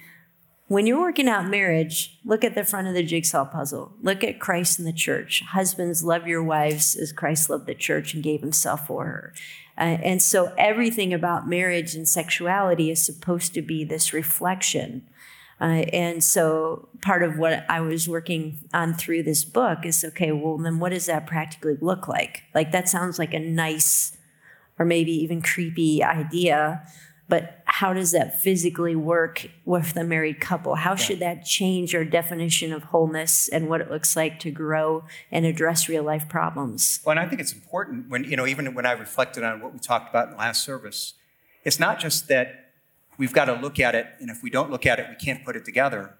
when 0.69 0.85
you're 0.85 1.01
working 1.01 1.27
out 1.27 1.47
marriage, 1.47 2.19
look 2.23 2.43
at 2.43 2.53
the 2.53 2.63
front 2.63 2.87
of 2.87 2.93
the 2.93 3.01
jigsaw 3.01 3.43
puzzle. 3.43 3.91
Look 4.03 4.23
at 4.23 4.39
Christ 4.39 4.77
and 4.77 4.87
the 4.87 4.93
church. 4.93 5.41
Husbands, 5.41 6.03
love 6.03 6.27
your 6.27 6.43
wives 6.43 6.95
as 6.95 7.11
Christ 7.11 7.49
loved 7.49 7.65
the 7.65 7.73
church 7.73 8.13
and 8.13 8.23
gave 8.23 8.41
himself 8.41 8.85
for 8.85 9.05
her. 9.05 9.33
Uh, 9.75 9.97
and 10.03 10.21
so 10.21 10.53
everything 10.59 11.11
about 11.11 11.49
marriage 11.49 11.95
and 11.95 12.07
sexuality 12.07 12.91
is 12.91 13.03
supposed 13.03 13.55
to 13.55 13.63
be 13.63 13.83
this 13.83 14.13
reflection. 14.13 15.07
Uh, 15.59 15.85
and 15.91 16.23
so 16.23 16.87
part 17.01 17.23
of 17.23 17.39
what 17.39 17.65
I 17.67 17.81
was 17.81 18.07
working 18.07 18.59
on 18.71 18.93
through 18.93 19.23
this 19.23 19.43
book 19.43 19.87
is 19.87 20.05
okay, 20.05 20.31
well, 20.31 20.59
then 20.59 20.77
what 20.77 20.89
does 20.91 21.07
that 21.07 21.25
practically 21.25 21.77
look 21.81 22.07
like? 22.07 22.43
Like, 22.53 22.71
that 22.73 22.87
sounds 22.87 23.17
like 23.17 23.33
a 23.33 23.39
nice 23.39 24.15
or 24.77 24.85
maybe 24.85 25.11
even 25.11 25.41
creepy 25.41 26.03
idea 26.03 26.83
but 27.29 27.61
how 27.65 27.93
does 27.93 28.11
that 28.11 28.41
physically 28.41 28.95
work 28.95 29.47
with 29.63 29.93
the 29.93 30.03
married 30.03 30.41
couple? 30.41 30.75
How 30.75 30.95
should 30.95 31.19
that 31.19 31.45
change 31.45 31.95
our 31.95 32.03
definition 32.03 32.73
of 32.73 32.85
wholeness 32.85 33.47
and 33.47 33.69
what 33.69 33.79
it 33.79 33.89
looks 33.89 34.15
like 34.15 34.39
to 34.39 34.51
grow 34.51 35.05
and 35.31 35.45
address 35.45 35.87
real 35.87 36.03
life 36.03 36.27
problems? 36.27 36.99
Well, 37.05 37.11
and 37.11 37.19
I 37.19 37.29
think 37.29 37.39
it's 37.39 37.53
important 37.53 38.09
when, 38.09 38.23
you 38.25 38.35
know, 38.35 38.47
even 38.47 38.73
when 38.73 38.85
I 38.85 38.91
reflected 38.93 39.43
on 39.43 39.61
what 39.61 39.71
we 39.71 39.79
talked 39.79 40.09
about 40.09 40.25
in 40.25 40.31
the 40.31 40.37
last 40.37 40.63
service, 40.63 41.13
it's 41.63 41.79
not 41.79 41.99
just 41.99 42.27
that 42.27 42.71
we've 43.17 43.33
got 43.33 43.45
to 43.45 43.53
look 43.53 43.79
at 43.79 43.93
it, 43.93 44.07
and 44.19 44.29
if 44.29 44.41
we 44.41 44.49
don't 44.49 44.71
look 44.71 44.85
at 44.85 44.99
it, 44.99 45.05
we 45.07 45.15
can't 45.15 45.45
put 45.45 45.55
it 45.55 45.63
together. 45.63 46.15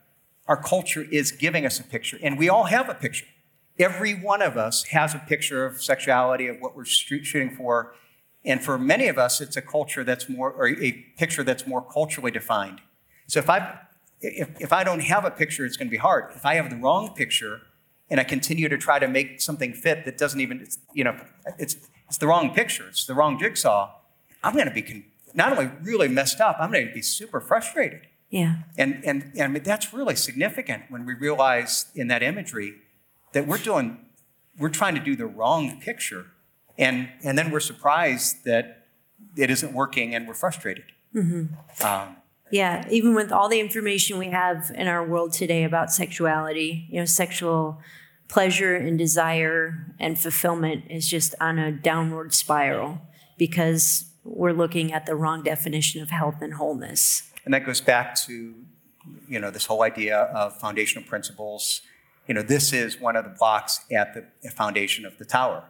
Our 0.47 0.61
culture 0.61 1.05
is 1.11 1.31
giving 1.31 1.65
us 1.65 1.79
a 1.79 1.83
picture, 1.83 2.19
and 2.21 2.37
we 2.37 2.49
all 2.49 2.65
have 2.65 2.87
a 2.87 2.93
picture. 2.93 3.25
Every 3.79 4.13
one 4.13 4.41
of 4.41 4.57
us 4.57 4.83
has 4.85 5.15
a 5.15 5.19
picture 5.19 5.65
of 5.65 5.81
sexuality, 5.81 6.47
of 6.47 6.57
what 6.59 6.75
we're 6.75 6.85
shooting 6.85 7.55
for, 7.55 7.93
and 8.45 8.63
for 8.63 8.77
many 8.77 9.07
of 9.07 9.17
us, 9.17 9.41
it's 9.41 9.57
a 9.57 9.61
culture 9.61 10.03
that's 10.03 10.29
more, 10.29 10.51
or 10.51 10.67
a 10.67 10.91
picture 11.17 11.43
that's 11.43 11.67
more 11.67 11.81
culturally 11.81 12.31
defined. 12.31 12.81
So 13.27 13.39
if 13.39 13.49
I, 13.49 13.79
if, 14.21 14.49
if 14.59 14.73
I 14.73 14.83
don't 14.83 15.01
have 15.01 15.25
a 15.25 15.31
picture, 15.31 15.65
it's 15.65 15.77
going 15.77 15.87
to 15.87 15.91
be 15.91 15.97
hard. 15.97 16.31
If 16.35 16.45
I 16.45 16.55
have 16.55 16.69
the 16.69 16.77
wrong 16.77 17.13
picture 17.13 17.61
and 18.09 18.19
I 18.19 18.23
continue 18.23 18.69
to 18.69 18.77
try 18.77 18.97
to 18.99 19.07
make 19.07 19.41
something 19.41 19.73
fit 19.73 20.05
that 20.05 20.17
doesn't 20.17 20.39
even, 20.39 20.67
you 20.93 21.03
know, 21.03 21.15
it's, 21.57 21.75
it's 22.07 22.17
the 22.17 22.27
wrong 22.27 22.53
picture, 22.53 22.87
it's 22.87 23.05
the 23.05 23.13
wrong 23.13 23.37
jigsaw, 23.37 23.91
I'm 24.43 24.53
going 24.53 24.67
to 24.67 24.73
be 24.73 25.05
not 25.33 25.51
only 25.51 25.69
really 25.83 26.07
messed 26.07 26.41
up, 26.41 26.57
I'm 26.59 26.71
going 26.71 26.87
to 26.87 26.93
be 26.93 27.01
super 27.01 27.39
frustrated. 27.39 28.07
Yeah. 28.29 28.57
And, 28.77 29.01
and, 29.05 29.31
and 29.35 29.55
that's 29.57 29.93
really 29.93 30.15
significant 30.15 30.83
when 30.89 31.05
we 31.05 31.13
realize 31.13 31.85
in 31.93 32.07
that 32.07 32.23
imagery 32.23 32.75
that 33.33 33.47
we're 33.47 33.57
doing, 33.57 34.05
we're 34.57 34.69
trying 34.69 34.95
to 34.95 35.01
do 35.01 35.15
the 35.15 35.25
wrong 35.25 35.79
picture 35.79 36.27
and, 36.79 37.09
and 37.23 37.37
then 37.37 37.51
we're 37.51 37.59
surprised 37.59 38.45
that 38.45 38.87
it 39.35 39.51
isn't 39.51 39.73
working 39.73 40.15
and 40.15 40.27
we're 40.27 40.33
frustrated. 40.33 40.85
Mm-hmm. 41.13 41.85
Um, 41.85 42.15
yeah, 42.51 42.87
even 42.89 43.13
with 43.13 43.31
all 43.31 43.49
the 43.49 43.59
information 43.59 44.17
we 44.17 44.29
have 44.29 44.71
in 44.73 44.87
our 44.87 45.05
world 45.05 45.33
today 45.33 45.63
about 45.63 45.91
sexuality, 45.91 46.87
you 46.89 46.99
know, 46.99 47.05
sexual 47.05 47.79
pleasure 48.29 48.75
and 48.75 48.97
desire 48.97 49.93
and 49.99 50.17
fulfillment 50.17 50.85
is 50.89 51.07
just 51.07 51.35
on 51.41 51.59
a 51.59 51.71
downward 51.71 52.33
spiral 52.33 53.01
because 53.37 54.05
we're 54.23 54.53
looking 54.53 54.93
at 54.93 55.05
the 55.05 55.15
wrong 55.15 55.43
definition 55.43 56.01
of 56.01 56.09
health 56.09 56.41
and 56.41 56.53
wholeness. 56.53 57.31
And 57.45 57.53
that 57.53 57.65
goes 57.65 57.81
back 57.81 58.15
to, 58.27 58.55
you 59.27 59.39
know, 59.39 59.51
this 59.51 59.65
whole 59.65 59.83
idea 59.83 60.17
of 60.17 60.57
foundational 60.59 61.07
principles. 61.07 61.81
You 62.27 62.35
know, 62.35 62.41
this 62.41 62.71
is 62.71 62.99
one 62.99 63.15
of 63.15 63.25
the 63.25 63.31
blocks 63.31 63.81
at 63.91 64.13
the 64.13 64.51
foundation 64.51 65.05
of 65.05 65.17
the 65.17 65.25
tower. 65.25 65.65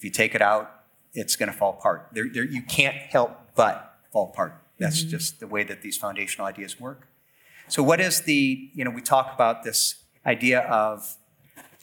If 0.00 0.04
you 0.04 0.10
take 0.10 0.34
it 0.34 0.40
out, 0.40 0.80
it's 1.12 1.36
going 1.36 1.52
to 1.52 1.58
fall 1.58 1.74
apart. 1.78 2.08
There, 2.12 2.24
there, 2.32 2.42
you 2.42 2.62
can't 2.62 2.96
help 2.96 3.38
but 3.54 3.98
fall 4.10 4.30
apart. 4.32 4.54
That's 4.78 5.00
mm-hmm. 5.00 5.10
just 5.10 5.40
the 5.40 5.46
way 5.46 5.62
that 5.62 5.82
these 5.82 5.98
foundational 5.98 6.46
ideas 6.46 6.80
work. 6.80 7.06
So, 7.68 7.82
what 7.82 8.00
is 8.00 8.22
the, 8.22 8.70
you 8.72 8.82
know, 8.82 8.90
we 8.90 9.02
talk 9.02 9.34
about 9.34 9.62
this 9.62 9.96
idea 10.24 10.60
of 10.60 11.18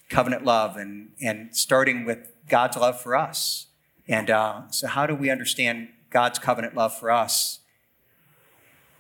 covenant 0.10 0.46
love 0.46 0.78
and, 0.78 1.10
and 1.22 1.56
starting 1.56 2.06
with 2.06 2.34
God's 2.50 2.76
love 2.76 3.00
for 3.00 3.16
us. 3.16 3.68
And 4.08 4.32
uh, 4.32 4.68
so, 4.72 4.88
how 4.88 5.06
do 5.06 5.14
we 5.14 5.30
understand 5.30 5.90
God's 6.10 6.40
covenant 6.40 6.74
love 6.74 6.98
for 6.98 7.12
us 7.12 7.60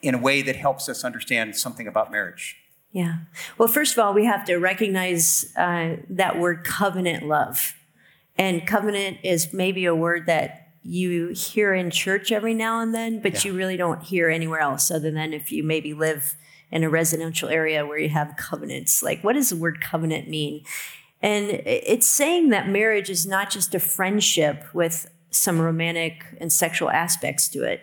in 0.03 0.13
a 0.13 0.19
way 0.19 0.43
that 0.43 0.57
helps 0.57 0.87
us 0.87 1.03
understand 1.03 1.55
something 1.55 1.87
about 1.87 2.11
marriage? 2.11 2.57
Yeah. 2.91 3.15
Well, 3.57 3.67
first 3.67 3.97
of 3.97 4.05
all, 4.05 4.13
we 4.13 4.25
have 4.25 4.45
to 4.45 4.57
recognize 4.57 5.51
uh, 5.57 5.95
that 6.07 6.37
word 6.37 6.63
covenant 6.63 7.27
love. 7.27 7.73
And 8.37 8.67
covenant 8.67 9.17
is 9.23 9.53
maybe 9.53 9.85
a 9.85 9.95
word 9.95 10.27
that 10.27 10.67
you 10.83 11.29
hear 11.29 11.73
in 11.73 11.89
church 11.91 12.31
every 12.31 12.53
now 12.53 12.79
and 12.79 12.93
then, 12.93 13.21
but 13.21 13.33
yeah. 13.33 13.51
you 13.51 13.57
really 13.57 13.77
don't 13.77 14.03
hear 14.03 14.29
anywhere 14.29 14.59
else 14.59 14.89
other 14.89 15.11
than 15.11 15.33
if 15.33 15.51
you 15.51 15.63
maybe 15.63 15.93
live 15.93 16.35
in 16.71 16.83
a 16.83 16.89
residential 16.89 17.49
area 17.49 17.85
where 17.85 17.97
you 17.97 18.09
have 18.09 18.35
covenants. 18.37 19.01
Like, 19.01 19.23
what 19.23 19.33
does 19.33 19.49
the 19.49 19.55
word 19.55 19.81
covenant 19.81 20.29
mean? 20.29 20.63
And 21.21 21.49
it's 21.65 22.07
saying 22.07 22.49
that 22.49 22.69
marriage 22.69 23.09
is 23.09 23.25
not 23.25 23.49
just 23.49 23.73
a 23.73 23.79
friendship 23.79 24.63
with 24.73 25.09
some 25.29 25.59
romantic 25.59 26.23
and 26.39 26.51
sexual 26.51 26.89
aspects 26.89 27.49
to 27.49 27.63
it. 27.63 27.81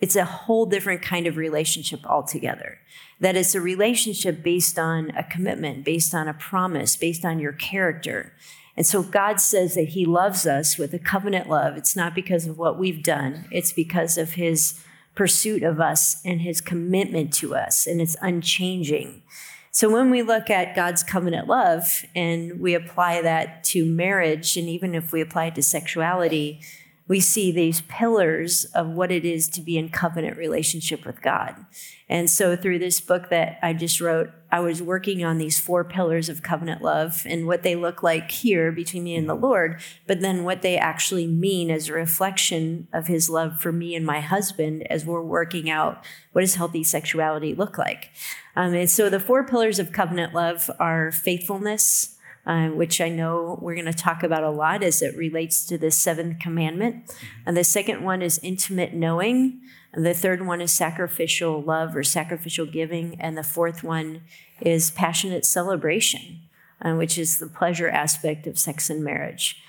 It's 0.00 0.16
a 0.16 0.24
whole 0.24 0.66
different 0.66 1.02
kind 1.02 1.26
of 1.26 1.36
relationship 1.36 2.04
altogether. 2.04 2.78
That 3.20 3.36
it's 3.36 3.54
a 3.54 3.60
relationship 3.60 4.42
based 4.42 4.78
on 4.78 5.10
a 5.10 5.22
commitment, 5.22 5.84
based 5.84 6.14
on 6.14 6.28
a 6.28 6.34
promise, 6.34 6.96
based 6.96 7.24
on 7.24 7.38
your 7.38 7.52
character. 7.52 8.32
And 8.76 8.86
so 8.86 9.02
God 9.02 9.40
says 9.40 9.74
that 9.74 9.90
He 9.90 10.04
loves 10.04 10.46
us 10.46 10.78
with 10.78 10.92
a 10.94 10.98
covenant 10.98 11.48
love. 11.48 11.76
It's 11.76 11.94
not 11.94 12.14
because 12.14 12.46
of 12.46 12.58
what 12.58 12.78
we've 12.78 13.02
done, 13.02 13.46
it's 13.50 13.72
because 13.72 14.18
of 14.18 14.32
His 14.32 14.80
pursuit 15.14 15.62
of 15.62 15.80
us 15.80 16.20
and 16.24 16.40
His 16.40 16.60
commitment 16.60 17.32
to 17.34 17.54
us, 17.54 17.86
and 17.86 18.00
it's 18.00 18.16
unchanging. 18.20 19.22
So 19.70 19.90
when 19.90 20.10
we 20.10 20.22
look 20.22 20.50
at 20.50 20.76
God's 20.76 21.02
covenant 21.02 21.48
love 21.48 22.04
and 22.14 22.60
we 22.60 22.74
apply 22.74 23.22
that 23.22 23.64
to 23.64 23.84
marriage, 23.84 24.56
and 24.56 24.68
even 24.68 24.94
if 24.94 25.12
we 25.12 25.20
apply 25.20 25.46
it 25.46 25.56
to 25.56 25.62
sexuality, 25.62 26.60
we 27.06 27.20
see 27.20 27.52
these 27.52 27.82
pillars 27.82 28.64
of 28.74 28.88
what 28.88 29.12
it 29.12 29.24
is 29.24 29.46
to 29.48 29.60
be 29.60 29.76
in 29.76 29.90
covenant 29.90 30.38
relationship 30.38 31.04
with 31.04 31.20
God. 31.20 31.66
And 32.08 32.30
so 32.30 32.56
through 32.56 32.78
this 32.78 33.00
book 33.00 33.28
that 33.30 33.58
I 33.62 33.72
just 33.72 34.00
wrote, 34.00 34.30
I 34.50 34.60
was 34.60 34.82
working 34.82 35.24
on 35.24 35.38
these 35.38 35.58
four 35.58 35.84
pillars 35.84 36.28
of 36.28 36.42
covenant 36.42 36.80
love 36.80 37.22
and 37.26 37.46
what 37.46 37.62
they 37.62 37.76
look 37.76 38.02
like 38.02 38.30
here 38.30 38.70
between 38.72 39.04
me 39.04 39.16
and 39.16 39.28
the 39.28 39.34
Lord, 39.34 39.80
but 40.06 40.20
then 40.20 40.44
what 40.44 40.62
they 40.62 40.78
actually 40.78 41.26
mean 41.26 41.70
as 41.70 41.88
a 41.88 41.94
reflection 41.94 42.88
of 42.92 43.06
his 43.06 43.28
love 43.28 43.60
for 43.60 43.72
me 43.72 43.94
and 43.94 44.06
my 44.06 44.20
husband 44.20 44.86
as 44.90 45.04
we're 45.04 45.22
working 45.22 45.68
out 45.68 46.04
what 46.32 46.42
does 46.42 46.54
healthy 46.54 46.84
sexuality 46.84 47.54
look 47.54 47.76
like. 47.76 48.10
Um, 48.56 48.74
and 48.74 48.90
so 48.90 49.10
the 49.10 49.20
four 49.20 49.44
pillars 49.44 49.78
of 49.78 49.92
covenant 49.92 50.34
love 50.34 50.70
are 50.78 51.10
faithfulness, 51.10 52.13
um, 52.46 52.76
which 52.76 53.00
I 53.00 53.08
know 53.08 53.58
we're 53.60 53.74
going 53.74 53.86
to 53.86 53.92
talk 53.92 54.22
about 54.22 54.44
a 54.44 54.50
lot 54.50 54.82
as 54.82 55.00
it 55.00 55.16
relates 55.16 55.64
to 55.66 55.78
the 55.78 55.90
seventh 55.90 56.38
commandment. 56.38 57.06
Mm-hmm. 57.06 57.26
And 57.46 57.56
the 57.56 57.64
second 57.64 58.02
one 58.02 58.22
is 58.22 58.40
intimate 58.42 58.94
knowing. 58.94 59.60
And 59.92 60.04
the 60.04 60.14
third 60.14 60.46
one 60.46 60.60
is 60.60 60.72
sacrificial 60.72 61.62
love 61.62 61.96
or 61.96 62.02
sacrificial 62.02 62.66
giving. 62.66 63.20
And 63.20 63.38
the 63.38 63.42
fourth 63.42 63.82
one 63.82 64.22
is 64.60 64.90
passionate 64.90 65.46
celebration, 65.46 66.40
uh, 66.82 66.94
which 66.94 67.16
is 67.16 67.38
the 67.38 67.46
pleasure 67.46 67.88
aspect 67.88 68.46
of 68.46 68.58
sex 68.58 68.90
and 68.90 69.02
marriage. 69.02 69.60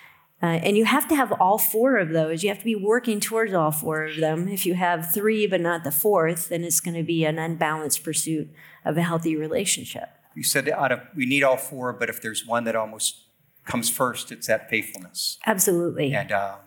Uh, 0.44 0.48
and 0.48 0.76
you 0.76 0.84
have 0.84 1.08
to 1.08 1.16
have 1.16 1.32
all 1.40 1.58
four 1.58 1.98
of 1.98 2.10
those. 2.10 2.44
You 2.44 2.50
have 2.50 2.60
to 2.60 2.66
be 2.66 2.76
working 2.76 3.22
towards 3.22 3.54
all 3.54 3.72
four 3.72 4.04
of 4.04 4.18
them. 4.18 4.50
If 4.50 4.66
you 4.66 4.74
have 4.74 5.14
three 5.14 5.48
but 5.48 5.62
not 5.62 5.86
the 5.86 5.92
fourth, 5.92 6.50
then 6.50 6.66
it's 6.66 6.82
going 6.82 6.98
to 6.98 7.04
be 7.04 7.24
an 7.24 7.40
unbalanced 7.40 8.04
pursuit 8.04 8.50
of 8.84 8.98
a 8.98 9.02
healthy 9.02 9.36
relationship 9.38 10.10
you 10.36 10.44
said 10.44 10.70
out 10.70 10.92
of 10.92 11.02
we 11.16 11.26
need 11.26 11.44
all 11.44 11.58
four, 11.58 11.94
but 11.94 12.10
if 12.10 12.22
there's 12.22 12.46
one 12.46 12.66
that 12.66 12.76
almost 12.76 13.22
comes 13.66 13.90
first, 13.90 14.32
it's 14.32 14.48
that 14.48 14.70
faithfulness. 14.70 15.40
Absolutely. 15.46 16.14
And 16.14 16.32
um, 16.32 16.58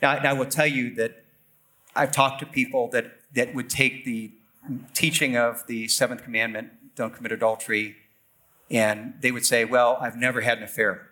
now, 0.00 0.12
I 0.12 0.32
will 0.32 0.46
tell 0.46 0.66
you 0.66 0.94
that 0.94 1.24
I've 1.94 2.12
talked 2.12 2.40
to 2.40 2.46
people 2.46 2.88
that 2.88 3.12
that 3.34 3.54
would 3.54 3.68
take 3.68 4.04
the 4.04 4.32
teaching 4.94 5.36
of 5.36 5.66
the 5.66 5.88
seventh 5.88 6.22
commandment, 6.22 6.70
don't 6.94 7.14
commit 7.14 7.32
adultery, 7.32 7.96
and 8.70 9.14
they 9.20 9.32
would 9.32 9.44
say, 9.44 9.64
"Well, 9.64 9.98
I've 10.00 10.16
never 10.16 10.40
had 10.40 10.58
an 10.58 10.64
affair, 10.64 11.08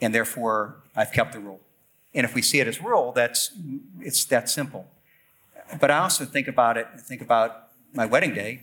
and 0.00 0.14
therefore 0.14 0.76
I've 0.96 1.12
kept 1.12 1.32
the 1.32 1.40
rule." 1.40 1.60
And 2.14 2.24
if 2.24 2.34
we 2.34 2.42
see 2.42 2.60
it 2.60 2.66
as 2.66 2.80
rule, 2.80 3.12
that's 3.12 3.52
it's 4.00 4.24
that 4.26 4.48
simple. 4.48 4.86
But 5.80 5.90
I 5.90 5.98
also 5.98 6.24
think 6.24 6.48
about 6.48 6.78
it. 6.78 6.86
I 6.94 6.98
think 6.98 7.20
about 7.20 7.68
my 7.92 8.06
wedding 8.06 8.34
day, 8.34 8.62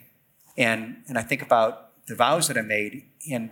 and 0.57 0.97
and 1.07 1.17
I 1.17 1.21
think 1.21 1.41
about 1.41 1.84
the 2.07 2.15
vows 2.15 2.47
that 2.47 2.57
I 2.57 2.61
made, 2.61 3.03
and 3.31 3.51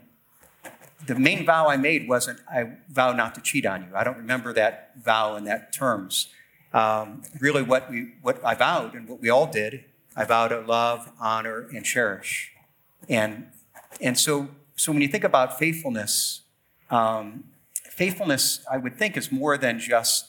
the 1.06 1.16
main 1.16 1.46
vow 1.46 1.68
I 1.68 1.78
made 1.78 2.08
wasn't 2.08 2.40
I 2.50 2.78
vow 2.90 3.14
not 3.14 3.36
to 3.36 3.42
cheat 3.42 3.66
on 3.66 3.84
you. 3.84 3.90
I 3.96 4.04
don't 4.04 4.18
remember 4.18 4.54
that 4.54 4.94
vow 4.98 5.36
in 5.36 5.44
that 5.46 5.74
terms. 5.74 6.28
Um, 6.74 7.24
really, 7.40 7.62
what 7.62 7.90
we 7.90 8.14
what 8.22 8.44
I 8.44 8.56
vowed 8.56 8.94
and 8.94 9.08
what 9.08 9.22
we 9.22 9.30
all 9.30 9.48
did, 9.48 9.86
I 10.16 10.26
vowed 10.26 10.50
to 10.50 10.62
love, 10.62 11.12
honor, 11.20 11.68
and 11.74 11.86
cherish. 11.86 12.52
And 13.10 13.48
and 14.02 14.18
so 14.18 14.50
so 14.76 14.92
when 14.92 15.02
you 15.02 15.08
think 15.08 15.24
about 15.24 15.60
faithfulness, 15.60 16.42
um, 16.90 17.46
faithfulness 17.92 18.66
I 18.72 18.78
would 18.78 18.98
think 18.98 19.18
is 19.18 19.32
more 19.32 19.58
than 19.58 19.80
just 19.80 20.28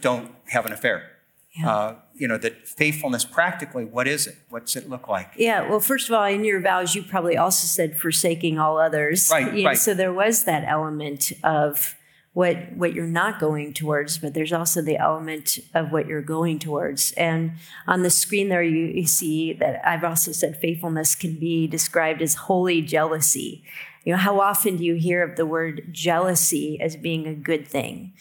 don't 0.00 0.32
have 0.48 0.66
an 0.66 0.72
affair. 0.72 1.10
Yeah. 1.58 1.68
Uh, 1.68 1.96
you 2.14 2.28
know, 2.28 2.38
that 2.38 2.68
faithfulness 2.68 3.24
practically, 3.24 3.84
what 3.84 4.06
is 4.06 4.26
it? 4.26 4.36
What's 4.50 4.76
it 4.76 4.88
look 4.88 5.08
like? 5.08 5.32
Yeah, 5.36 5.68
well, 5.68 5.80
first 5.80 6.08
of 6.08 6.14
all, 6.14 6.24
in 6.24 6.44
your 6.44 6.60
vows, 6.60 6.94
you 6.94 7.02
probably 7.02 7.36
also 7.36 7.66
said 7.66 7.98
forsaking 7.98 8.58
all 8.58 8.78
others. 8.78 9.28
Right, 9.32 9.52
you 9.52 9.64
know, 9.64 9.70
right. 9.70 9.78
So 9.78 9.92
there 9.94 10.12
was 10.12 10.44
that 10.44 10.64
element 10.68 11.32
of 11.42 11.96
what 12.32 12.72
what 12.76 12.94
you're 12.94 13.06
not 13.06 13.40
going 13.40 13.72
towards, 13.72 14.18
but 14.18 14.34
there's 14.34 14.52
also 14.52 14.80
the 14.80 14.96
element 14.96 15.58
of 15.74 15.90
what 15.90 16.06
you're 16.06 16.22
going 16.22 16.58
towards. 16.60 17.10
And 17.12 17.52
on 17.86 18.02
the 18.02 18.10
screen 18.10 18.48
there, 18.48 18.62
you, 18.62 18.86
you 18.86 19.06
see 19.06 19.52
that 19.54 19.86
I've 19.86 20.04
also 20.04 20.30
said 20.30 20.60
faithfulness 20.60 21.14
can 21.16 21.34
be 21.34 21.66
described 21.66 22.22
as 22.22 22.34
holy 22.34 22.82
jealousy. 22.82 23.64
You 24.04 24.12
know, 24.12 24.18
how 24.18 24.40
often 24.40 24.76
do 24.76 24.84
you 24.84 24.94
hear 24.94 25.22
of 25.22 25.36
the 25.36 25.46
word 25.46 25.88
jealousy 25.90 26.80
as 26.80 26.96
being 26.96 27.26
a 27.26 27.34
good 27.34 27.66
thing? 27.66 28.12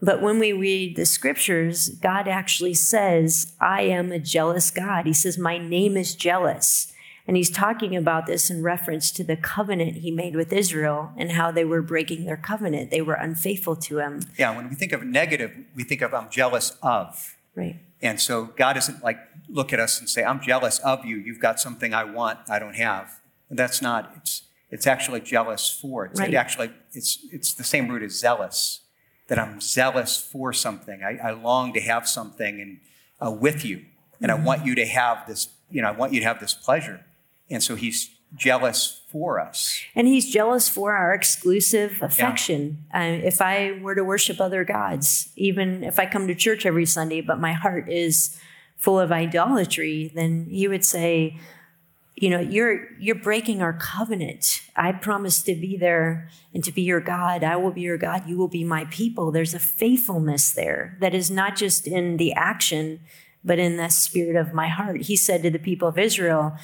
But 0.00 0.22
when 0.22 0.38
we 0.38 0.52
read 0.52 0.96
the 0.96 1.06
scriptures, 1.06 1.88
God 1.88 2.28
actually 2.28 2.74
says, 2.74 3.52
I 3.60 3.82
am 3.82 4.12
a 4.12 4.18
jealous 4.18 4.70
God. 4.70 5.06
He 5.06 5.12
says, 5.12 5.38
My 5.38 5.58
name 5.58 5.96
is 5.96 6.14
jealous. 6.14 6.92
And 7.26 7.36
he's 7.36 7.50
talking 7.50 7.94
about 7.94 8.26
this 8.26 8.48
in 8.48 8.62
reference 8.62 9.10
to 9.12 9.24
the 9.24 9.36
covenant 9.36 9.96
he 9.96 10.10
made 10.10 10.34
with 10.34 10.50
Israel 10.50 11.12
and 11.18 11.32
how 11.32 11.50
they 11.50 11.64
were 11.64 11.82
breaking 11.82 12.24
their 12.24 12.38
covenant. 12.38 12.90
They 12.90 13.02
were 13.02 13.14
unfaithful 13.14 13.76
to 13.76 13.98
him. 13.98 14.22
Yeah, 14.38 14.56
when 14.56 14.70
we 14.70 14.74
think 14.74 14.92
of 14.92 15.04
negative, 15.04 15.52
we 15.74 15.84
think 15.84 16.00
of 16.00 16.14
I'm 16.14 16.30
jealous 16.30 16.78
of. 16.82 17.36
Right. 17.54 17.80
And 18.00 18.18
so 18.18 18.46
God 18.56 18.74
doesn't 18.74 19.02
like 19.04 19.18
look 19.48 19.74
at 19.74 19.80
us 19.80 19.98
and 19.98 20.08
say, 20.08 20.24
I'm 20.24 20.40
jealous 20.40 20.78
of 20.78 21.04
you. 21.04 21.16
You've 21.18 21.40
got 21.40 21.60
something 21.60 21.92
I 21.92 22.04
want, 22.04 22.38
I 22.48 22.58
don't 22.58 22.76
have. 22.76 23.20
And 23.50 23.58
that's 23.58 23.82
not, 23.82 24.12
it's 24.16 24.42
it's 24.70 24.86
actually 24.86 25.20
jealous 25.20 25.68
for. 25.70 26.06
It's 26.06 26.20
right. 26.20 26.32
it 26.32 26.36
actually 26.36 26.70
it's 26.92 27.18
it's 27.32 27.52
the 27.52 27.64
same 27.64 27.88
root 27.88 28.02
as 28.02 28.18
zealous 28.18 28.80
that 29.28 29.38
I'm 29.38 29.60
zealous 29.60 30.16
for 30.20 30.52
something. 30.52 31.02
I, 31.02 31.28
I 31.28 31.30
long 31.30 31.72
to 31.74 31.80
have 31.80 32.08
something 32.08 32.60
and 32.60 32.80
uh, 33.24 33.30
with 33.30 33.64
you, 33.64 33.84
and 34.20 34.30
mm-hmm. 34.30 34.42
I 34.42 34.44
want 34.44 34.66
you 34.66 34.74
to 34.74 34.86
have 34.86 35.26
this. 35.26 35.48
You 35.70 35.82
know, 35.82 35.88
I 35.88 35.92
want 35.92 36.12
you 36.12 36.20
to 36.20 36.26
have 36.26 36.40
this 36.40 36.54
pleasure, 36.54 37.04
and 37.48 37.62
so 37.62 37.76
he's 37.76 38.10
jealous 38.34 39.00
for 39.10 39.40
us. 39.40 39.80
And 39.94 40.06
he's 40.06 40.30
jealous 40.30 40.68
for 40.68 40.94
our 40.94 41.14
exclusive 41.14 42.02
affection. 42.02 42.84
Yeah. 42.92 43.00
Uh, 43.00 43.26
if 43.26 43.40
I 43.40 43.78
were 43.80 43.94
to 43.94 44.04
worship 44.04 44.40
other 44.40 44.64
gods, 44.64 45.30
even 45.36 45.82
if 45.82 45.98
I 45.98 46.06
come 46.06 46.26
to 46.28 46.34
church 46.34 46.66
every 46.66 46.86
Sunday, 46.86 47.20
but 47.20 47.40
my 47.40 47.52
heart 47.52 47.90
is 47.90 48.38
full 48.76 49.00
of 49.00 49.10
idolatry, 49.10 50.12
then 50.14 50.46
he 50.50 50.68
would 50.68 50.84
say, 50.84 51.38
you 52.20 52.30
know 52.30 52.40
you're 52.40 52.88
you're 52.98 53.14
breaking 53.14 53.62
our 53.62 53.72
covenant. 53.72 54.62
I 54.74 54.92
promise 54.92 55.42
to 55.42 55.54
be 55.54 55.76
there 55.76 56.28
and 56.52 56.64
to 56.64 56.72
be 56.72 56.82
your 56.82 57.00
god. 57.00 57.44
I 57.44 57.56
will 57.56 57.70
be 57.70 57.82
your 57.82 57.98
god. 57.98 58.28
You 58.28 58.36
will 58.36 58.48
be 58.48 58.64
my 58.64 58.86
people. 58.86 59.30
There's 59.30 59.54
a 59.54 59.60
faithfulness 59.60 60.52
there 60.52 60.96
that 61.00 61.14
is 61.14 61.30
not 61.30 61.56
just 61.56 61.86
in 61.86 62.16
the 62.16 62.32
action 62.32 63.00
but 63.44 63.58
in 63.58 63.76
the 63.76 63.88
spirit 63.88 64.34
of 64.34 64.52
my 64.52 64.66
heart. 64.66 65.02
He 65.02 65.16
said 65.16 65.42
to 65.44 65.50
the 65.50 65.60
people 65.60 65.88
of 65.88 65.98
israel 65.98 66.56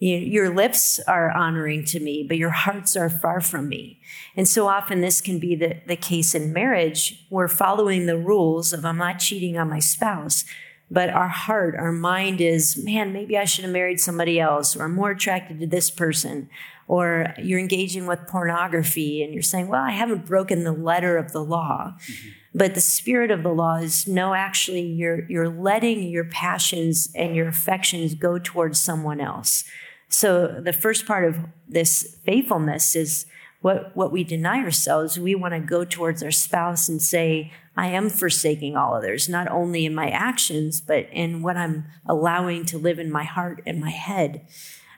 your 0.00 0.54
lips 0.54 1.00
are 1.08 1.32
honoring 1.32 1.84
to 1.84 1.98
me 1.98 2.24
but 2.28 2.36
your 2.36 2.50
hearts 2.50 2.94
are 2.94 3.10
far 3.10 3.40
from 3.40 3.68
me. 3.68 4.00
And 4.36 4.46
so 4.46 4.68
often 4.68 5.00
this 5.00 5.20
can 5.20 5.38
be 5.38 5.56
the, 5.56 5.80
the 5.86 5.96
case 5.96 6.34
in 6.34 6.52
marriage. 6.52 7.26
We're 7.30 7.48
following 7.48 8.06
the 8.06 8.18
rules 8.18 8.72
of 8.72 8.84
i'm 8.84 8.98
not 8.98 9.18
cheating 9.18 9.56
on 9.56 9.70
my 9.70 9.80
spouse 9.80 10.44
but 10.90 11.10
our 11.10 11.28
heart, 11.28 11.74
our 11.76 11.92
mind 11.92 12.40
is, 12.40 12.82
man, 12.82 13.12
maybe 13.12 13.36
I 13.36 13.44
should 13.44 13.64
have 13.64 13.72
married 13.72 14.00
somebody 14.00 14.40
else, 14.40 14.74
or 14.76 14.84
I'm 14.84 14.94
more 14.94 15.10
attracted 15.10 15.60
to 15.60 15.66
this 15.66 15.90
person, 15.90 16.48
or 16.86 17.34
you're 17.36 17.58
engaging 17.58 18.06
with 18.06 18.26
pornography 18.26 19.22
and 19.22 19.34
you're 19.34 19.42
saying, 19.42 19.68
well, 19.68 19.82
I 19.82 19.90
haven't 19.90 20.24
broken 20.24 20.64
the 20.64 20.72
letter 20.72 21.18
of 21.18 21.32
the 21.32 21.44
law. 21.44 21.94
Mm-hmm. 21.98 22.28
But 22.54 22.74
the 22.74 22.80
spirit 22.80 23.30
of 23.30 23.42
the 23.42 23.52
law 23.52 23.76
is 23.76 24.08
no, 24.08 24.32
actually, 24.32 24.80
you're, 24.80 25.28
you're 25.28 25.50
letting 25.50 26.08
your 26.08 26.24
passions 26.24 27.10
and 27.14 27.36
your 27.36 27.48
affections 27.48 28.14
go 28.14 28.38
towards 28.38 28.80
someone 28.80 29.20
else. 29.20 29.64
So 30.08 30.60
the 30.62 30.72
first 30.72 31.06
part 31.06 31.26
of 31.26 31.36
this 31.68 32.18
faithfulness 32.24 32.96
is 32.96 33.26
what, 33.60 33.94
what 33.94 34.10
we 34.10 34.24
deny 34.24 34.60
ourselves. 34.60 35.18
We 35.18 35.34
want 35.34 35.52
to 35.52 35.60
go 35.60 35.84
towards 35.84 36.22
our 36.22 36.30
spouse 36.30 36.88
and 36.88 37.02
say, 37.02 37.52
I 37.78 37.86
am 37.90 38.10
forsaking 38.10 38.76
all 38.76 38.92
others, 38.92 39.28
not 39.28 39.48
only 39.48 39.86
in 39.86 39.94
my 39.94 40.10
actions, 40.10 40.80
but 40.80 41.06
in 41.12 41.42
what 41.42 41.56
I'm 41.56 41.86
allowing 42.04 42.64
to 42.66 42.76
live 42.76 42.98
in 42.98 43.08
my 43.08 43.22
heart 43.22 43.62
and 43.64 43.80
my 43.80 43.90
head. 43.90 44.44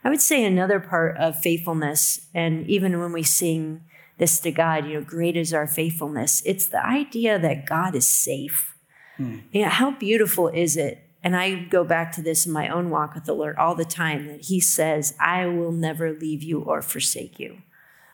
I 0.03 0.09
would 0.09 0.23
say 0.23 0.43
another 0.43 0.81
part 0.81 1.19
of 1.19 1.39
faithfulness, 1.39 2.29
and 2.35 2.67
even 2.67 2.99
when 2.99 3.13
we 3.13 3.23
sing 3.23 3.83
this 4.17 4.41
to 4.41 4.51
God, 4.51 4.87
you 4.87 4.95
know, 4.95 5.05
great 5.05 5.37
is 5.37 5.53
our 5.53 5.67
faithfulness, 5.67 6.43
it's 6.47 6.69
the 6.69 6.83
idea 6.83 7.39
that 7.39 7.67
God 7.67 7.95
is 7.95 8.09
safe. 8.09 8.75
Hmm. 9.19 9.41
You 9.53 9.65
know, 9.65 9.69
how 9.69 9.91
beautiful 9.91 10.49
is 10.49 10.79
it? 10.79 11.07
And 11.23 11.37
I 11.37 11.65
go 11.65 11.85
back 11.85 12.13
to 12.13 12.23
this 12.23 12.47
in 12.47 12.53
my 12.53 12.71
own 12.71 12.89
walk 12.89 13.15
with 13.15 13.27
the 13.27 13.35
Lord 13.35 13.57
all 13.57 13.75
the 13.75 13.85
time 13.85 14.27
that 14.29 14.47
He 14.47 14.59
says, 14.59 15.15
I 15.21 15.45
will 15.45 15.73
never 15.73 16.15
leave 16.15 16.43
you 16.43 16.63
or 16.63 16.81
forsake 16.81 17.39
you. 17.39 17.59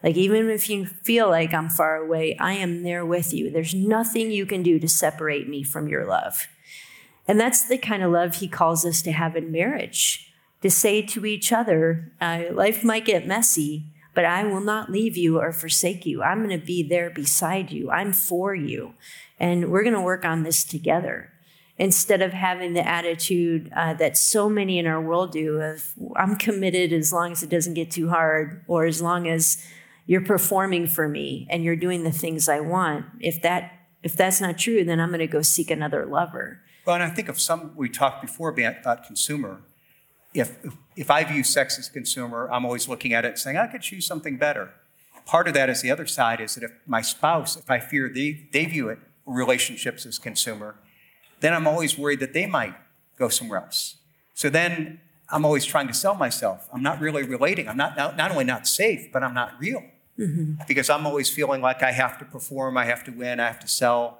Like, 0.07 0.17
even 0.17 0.49
if 0.51 0.71
you 0.71 0.87
feel 0.87 1.29
like 1.29 1.53
I'm 1.53 1.69
far 1.69 1.97
away, 1.97 2.37
I 2.39 2.53
am 2.53 2.85
there 2.85 3.05
with 3.05 3.35
you. 3.35 3.51
There's 3.51 3.75
nothing 3.75 4.31
you 4.31 4.47
can 4.47 4.63
do 4.63 4.79
to 4.79 4.89
separate 4.89 5.49
me 5.49 5.65
from 5.65 5.89
your 5.89 6.07
love. 6.07 6.47
And 7.27 7.41
that's 7.41 7.65
the 7.65 7.77
kind 7.77 8.05
of 8.05 8.13
love 8.13 8.37
he 8.37 8.47
calls 8.47 8.87
us 8.87 9.03
to 9.03 9.11
have 9.11 9.35
in 9.35 9.51
marriage 9.51 10.33
to 10.63 10.71
say 10.71 11.03
to 11.03 11.27
each 11.27 11.53
other, 11.53 12.13
uh, 12.21 12.45
life 12.53 12.85
might 12.85 13.05
get 13.05 13.27
messy, 13.27 13.87
but 14.15 14.25
I 14.25 14.45
will 14.45 14.61
not 14.61 14.93
leave 14.93 15.17
you 15.17 15.41
or 15.41 15.51
forsake 15.51 16.07
you. 16.07 16.23
I'm 16.23 16.39
going 16.39 16.57
to 16.57 16.65
be 16.65 16.85
there 16.85 17.11
beside 17.11 17.73
you. 17.73 17.91
I'm 17.91 18.13
for 18.13 18.55
you. 18.55 18.95
And 19.41 19.73
we're 19.73 19.83
going 19.83 19.93
to 19.93 20.01
work 20.01 20.25
on 20.25 20.45
this 20.45 20.63
together 20.63 21.33
instead 21.79 22.23
of 22.23 22.33
having 22.33 22.75
the 22.75 22.87
attitude 22.87 23.73
uh, 23.75 23.95
that 23.95 24.17
so 24.17 24.49
many 24.49 24.79
in 24.79 24.87
our 24.87 25.01
world 25.01 25.33
do 25.33 25.61
of, 25.61 25.91
I'm 26.15 26.37
committed 26.37 26.93
as 26.93 27.13
long 27.13 27.33
as 27.33 27.43
it 27.43 27.51
doesn't 27.51 27.75
get 27.75 27.91
too 27.91 28.09
hard 28.09 28.65
or 28.69 28.85
as 28.85 29.03
long 29.03 29.29
as 29.29 29.67
you're 30.07 30.25
performing 30.25 30.87
for 30.87 31.09
me 31.09 31.47
and 31.51 31.65
you're 31.65 31.77
doing 31.77 32.05
the 32.05 32.13
things 32.13 32.49
I 32.49 32.61
want. 32.61 33.07
If 33.21 33.43
that 33.43 33.73
if 34.03 34.17
that's 34.17 34.41
not 34.41 34.57
true, 34.57 34.85
then 34.85 35.01
I'm 35.01 35.09
going 35.09 35.19
to 35.19 35.27
go 35.27 35.43
seek 35.43 35.71
another 35.71 36.07
lover. 36.07 36.61
Well, 36.85 36.95
and 36.95 37.03
I 37.03 37.11
think 37.11 37.29
of 37.29 37.41
some 37.41 37.73
we 37.75 37.89
talked 37.89 38.23
before 38.23 38.51
about 38.51 39.05
consumer. 39.05 39.63
If 40.33 40.65
if 40.95 41.11
I 41.11 41.25
view 41.25 41.43
sex 41.43 41.79
as 41.79 41.89
consumer, 41.89 42.49
I'm 42.53 42.65
always 42.65 42.89
looking 42.89 43.13
at 43.13 43.25
it 43.25 43.39
saying 43.39 43.57
I 43.57 43.67
could 43.67 43.83
choose 43.83 44.07
something 44.07 44.37
better. 44.37 44.73
Part 45.25 45.49
of 45.49 45.55
that 45.55 45.69
is 45.69 45.83
the 45.83 45.91
other 45.91 46.07
side 46.07 46.41
is 46.41 46.55
that 46.55 46.63
if 46.63 46.71
my 46.87 47.03
spouse, 47.03 47.57
if 47.57 47.69
I 47.69 47.81
fear 47.81 48.09
they, 48.09 48.47
they 48.53 48.65
view 48.65 48.89
it 48.89 49.01
relationships 49.27 50.07
as 50.07 50.21
consumer, 50.21 50.77
then 51.41 51.53
I'm 51.53 51.67
always 51.67 51.99
worried 51.99 52.21
that 52.21 52.33
they 52.33 52.47
might 52.47 52.75
go 53.19 53.29
somewhere 53.29 53.59
else. 53.59 53.97
So 54.35 54.49
then 54.49 55.01
I'm 55.29 55.45
always 55.45 55.65
trying 55.65 55.89
to 55.89 55.95
sell 55.95 56.15
myself. 56.15 56.69
I'm 56.73 56.83
not 56.83 57.01
really 57.01 57.25
relating. 57.25 57.69
I'm 57.69 57.77
not, 57.77 57.97
not, 57.97 58.17
not 58.17 58.31
only 58.31 58.45
not 58.45 58.69
safe, 58.69 59.11
but 59.13 59.25
I'm 59.25 59.35
not 59.35 59.59
real 59.59 59.83
mm-hmm. 60.19 60.55
because 60.67 60.91
I'm 60.91 61.07
always 61.07 61.31
feeling 61.31 61.61
like 61.61 61.83
I 61.83 61.93
have 61.93 62.19
to 62.19 62.25
perform, 62.25 62.77
I 62.77 62.85
have 62.85 63.05
to 63.05 63.11
win, 63.11 63.41
I 63.41 63.47
have 63.47 63.61
to 63.61 63.69
sell. 63.69 64.19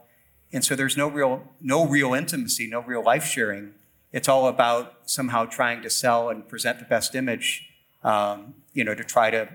And 0.53 0.65
so 0.65 0.77
there's 0.77 0.97
no 0.97 1.09
real, 1.09 1.43
no 1.61 1.87
real 1.87 2.15
intimacy, 2.15 2.67
no 2.69 2.81
real 2.81 3.03
life 3.03 3.25
sharing. 3.25 3.75
It's 4.13 4.29
all 4.29 4.47
about 4.49 4.95
somehow 5.07 5.45
trying 5.45 5.83
to 5.83 5.91
sell 5.91 6.31
and 6.31 6.49
present 6.49 6.79
the 6.79 6.85
best 6.85 7.15
image, 7.15 7.69
um, 8.05 8.55
you 8.73 8.85
know, 8.85 8.95
to 8.95 9.05
try 9.05 9.31
to, 9.31 9.49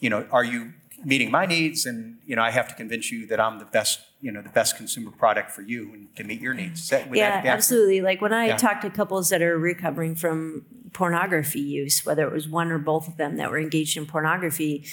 you 0.00 0.10
know, 0.10 0.26
are 0.30 0.44
you 0.44 0.74
meeting 1.04 1.30
my 1.30 1.46
needs? 1.46 1.86
And, 1.86 2.18
you 2.26 2.36
know, 2.36 2.42
I 2.42 2.50
have 2.50 2.68
to 2.68 2.74
convince 2.74 3.12
you 3.12 3.26
that 3.28 3.40
I'm 3.40 3.58
the 3.58 3.64
best, 3.64 4.00
you 4.20 4.32
know, 4.32 4.42
the 4.42 4.48
best 4.48 4.76
consumer 4.76 5.12
product 5.12 5.50
for 5.52 5.62
you 5.62 5.92
and 5.92 6.14
to 6.16 6.24
meet 6.24 6.40
your 6.40 6.54
needs. 6.54 6.88
That, 6.88 7.14
yeah, 7.14 7.42
absolutely. 7.44 8.00
Like 8.00 8.20
when 8.20 8.32
I 8.32 8.46
yeah. 8.46 8.56
talk 8.56 8.80
to 8.80 8.90
couples 8.90 9.28
that 9.30 9.40
are 9.40 9.58
recovering 9.58 10.14
from 10.16 10.66
pornography 10.92 11.60
use, 11.60 12.04
whether 12.04 12.26
it 12.26 12.32
was 12.32 12.48
one 12.48 12.72
or 12.72 12.78
both 12.78 13.06
of 13.06 13.16
them 13.16 13.36
that 13.36 13.50
were 13.50 13.58
engaged 13.58 13.96
in 13.96 14.06
pornography, 14.06 14.84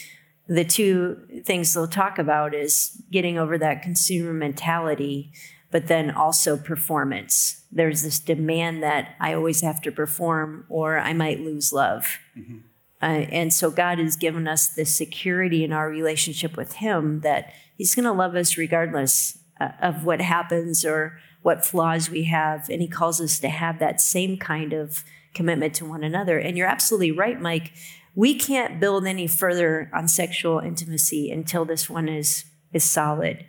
the 0.47 0.65
two 0.65 1.41
things 1.45 1.73
they'll 1.73 1.88
talk 1.88 2.19
about 2.19 2.53
is 2.53 3.01
getting 3.12 3.38
over 3.38 3.58
that 3.58 3.82
consumer 3.82 4.34
mentality, 4.34 5.32
but 5.71 5.88
then 5.88 6.12
also 6.12 6.58
performance. 6.58 7.63
There's 7.71 8.03
this 8.03 8.19
demand 8.19 8.84
that 8.84 9.15
I 9.19 9.34
always 9.34 9.62
have 9.62 9.82
to 9.82 9.91
perform 9.91 10.65
or 10.69 10.99
I 10.99 11.13
might 11.13 11.39
lose 11.39 11.71
love. 11.71 12.19
Mm-hmm. 12.38 12.58
Uh, 13.01 13.25
and 13.32 13.53
so 13.53 13.69
God 13.69 13.99
has 13.99 14.15
given 14.15 14.47
us 14.47 14.67
the 14.67 14.86
security 14.86 15.63
in 15.63 15.73
our 15.73 15.89
relationship 15.89 16.56
with 16.56 16.73
Him 16.73 17.21
that 17.21 17.53
He's 17.75 17.95
going 17.95 18.06
to 18.06 18.13
love 18.13 18.36
us 18.36 18.58
regardless 18.58 19.39
uh, 19.60 19.69
of 19.82 20.06
what 20.06 20.21
happens 20.21 20.86
or 20.86 21.19
what 21.41 21.65
flaws 21.65 22.10
we 22.10 22.25
have. 22.25 22.69
And 22.69 22.82
He 22.82 22.88
calls 22.88 23.19
us 23.19 23.39
to 23.39 23.49
have 23.49 23.79
that 23.79 23.99
same 23.99 24.38
kind 24.38 24.73
of 24.73 25.03
commitment 25.34 25.73
to 25.75 25.86
one 25.86 26.03
another. 26.03 26.38
And 26.38 26.58
you're 26.58 26.67
absolutely 26.67 27.12
right, 27.12 27.41
Mike 27.41 27.71
we 28.15 28.36
can't 28.36 28.80
build 28.80 29.06
any 29.06 29.28
further 29.28 29.89
on 29.93 30.08
sexual 30.08 30.60
intimacy 30.60 31.32
until 31.32 31.65
this 31.65 31.89
one 31.89 32.08
is 32.08 32.45
is 32.71 32.84
solid. 32.84 33.45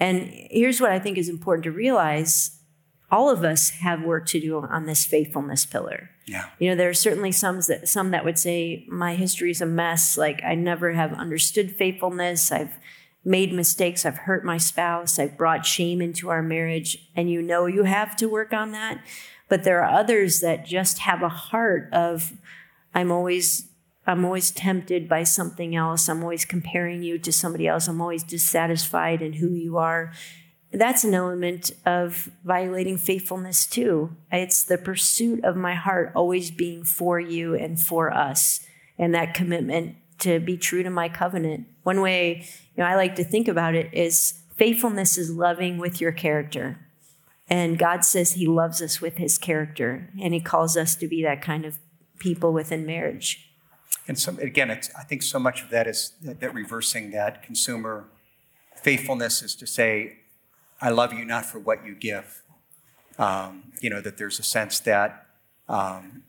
And 0.00 0.30
here's 0.50 0.80
what 0.80 0.90
I 0.90 0.98
think 0.98 1.18
is 1.18 1.28
important 1.28 1.64
to 1.64 1.70
realize 1.70 2.58
all 3.10 3.30
of 3.30 3.44
us 3.44 3.70
have 3.70 4.02
work 4.02 4.26
to 4.26 4.40
do 4.40 4.58
on 4.58 4.86
this 4.86 5.04
faithfulness 5.04 5.64
pillar. 5.66 6.10
Yeah. 6.26 6.48
You 6.58 6.70
know, 6.70 6.76
there 6.76 6.88
are 6.88 6.94
certainly 6.94 7.32
some 7.32 7.60
that 7.68 7.88
some 7.88 8.10
that 8.10 8.24
would 8.24 8.38
say 8.38 8.86
my 8.88 9.14
history 9.14 9.50
is 9.50 9.60
a 9.60 9.66
mess, 9.66 10.16
like 10.16 10.42
I 10.42 10.54
never 10.54 10.92
have 10.92 11.12
understood 11.12 11.76
faithfulness. 11.76 12.50
I've 12.50 12.76
made 13.24 13.52
mistakes. 13.52 14.04
I've 14.04 14.18
hurt 14.18 14.44
my 14.44 14.58
spouse. 14.58 15.18
I've 15.18 15.36
brought 15.38 15.64
shame 15.64 16.00
into 16.02 16.28
our 16.28 16.42
marriage. 16.42 17.08
And 17.14 17.30
you 17.30 17.40
know 17.40 17.66
you 17.66 17.84
have 17.84 18.16
to 18.16 18.28
work 18.28 18.52
on 18.52 18.72
that. 18.72 19.02
But 19.48 19.64
there 19.64 19.82
are 19.82 19.98
others 19.98 20.40
that 20.40 20.66
just 20.66 20.98
have 21.00 21.22
a 21.22 21.28
heart 21.28 21.88
of, 21.92 22.32
I'm 22.94 23.12
always. 23.12 23.68
I'm 24.06 24.24
always 24.24 24.50
tempted 24.50 25.08
by 25.08 25.24
something 25.24 25.74
else. 25.74 26.08
I'm 26.08 26.22
always 26.22 26.44
comparing 26.44 27.02
you 27.02 27.18
to 27.18 27.32
somebody 27.32 27.66
else. 27.66 27.88
I'm 27.88 28.00
always 28.00 28.22
dissatisfied 28.22 29.22
in 29.22 29.34
who 29.34 29.50
you 29.50 29.78
are. 29.78 30.12
That's 30.72 31.04
an 31.04 31.14
element 31.14 31.70
of 31.86 32.30
violating 32.44 32.98
faithfulness 32.98 33.66
too. 33.66 34.16
It's 34.32 34.64
the 34.64 34.76
pursuit 34.76 35.44
of 35.44 35.56
my 35.56 35.74
heart 35.74 36.12
always 36.14 36.50
being 36.50 36.84
for 36.84 37.20
you 37.20 37.54
and 37.54 37.80
for 37.80 38.12
us, 38.12 38.66
and 38.98 39.14
that 39.14 39.34
commitment 39.34 39.96
to 40.18 40.40
be 40.40 40.56
true 40.56 40.82
to 40.82 40.90
my 40.90 41.08
covenant. 41.08 41.66
One 41.84 42.00
way 42.00 42.44
you 42.76 42.82
know, 42.82 42.88
I 42.88 42.96
like 42.96 43.14
to 43.16 43.24
think 43.24 43.46
about 43.46 43.74
it 43.74 43.92
is 43.92 44.42
faithfulness 44.56 45.16
is 45.16 45.30
loving 45.30 45.78
with 45.78 46.00
your 46.00 46.12
character. 46.12 46.80
And 47.48 47.78
God 47.78 48.04
says 48.04 48.32
He 48.32 48.46
loves 48.46 48.82
us 48.82 49.00
with 49.00 49.18
His 49.18 49.38
character, 49.38 50.10
and 50.20 50.34
He 50.34 50.40
calls 50.40 50.76
us 50.76 50.96
to 50.96 51.06
be 51.06 51.22
that 51.22 51.42
kind 51.42 51.64
of 51.64 51.78
people 52.18 52.52
within 52.52 52.86
marriage. 52.86 53.43
And 54.06 54.18
so, 54.18 54.36
again, 54.38 54.70
I 54.70 55.02
think 55.04 55.22
so 55.22 55.38
much 55.38 55.62
of 55.62 55.70
that 55.70 55.86
is 55.86 56.12
that, 56.22 56.40
that 56.40 56.54
reversing 56.54 57.10
that 57.12 57.42
consumer 57.42 58.04
faithfulness 58.76 59.42
is 59.42 59.54
to 59.56 59.66
say, 59.66 60.18
I 60.80 60.90
love 60.90 61.12
you 61.12 61.24
not 61.24 61.46
for 61.46 61.58
what 61.58 61.86
you 61.86 61.94
give. 61.94 62.42
Um, 63.18 63.72
you 63.80 63.88
know, 63.88 64.00
that 64.00 64.18
there's 64.18 64.38
a 64.38 64.42
sense 64.42 64.80
that, 64.80 65.26
um, 65.68 66.24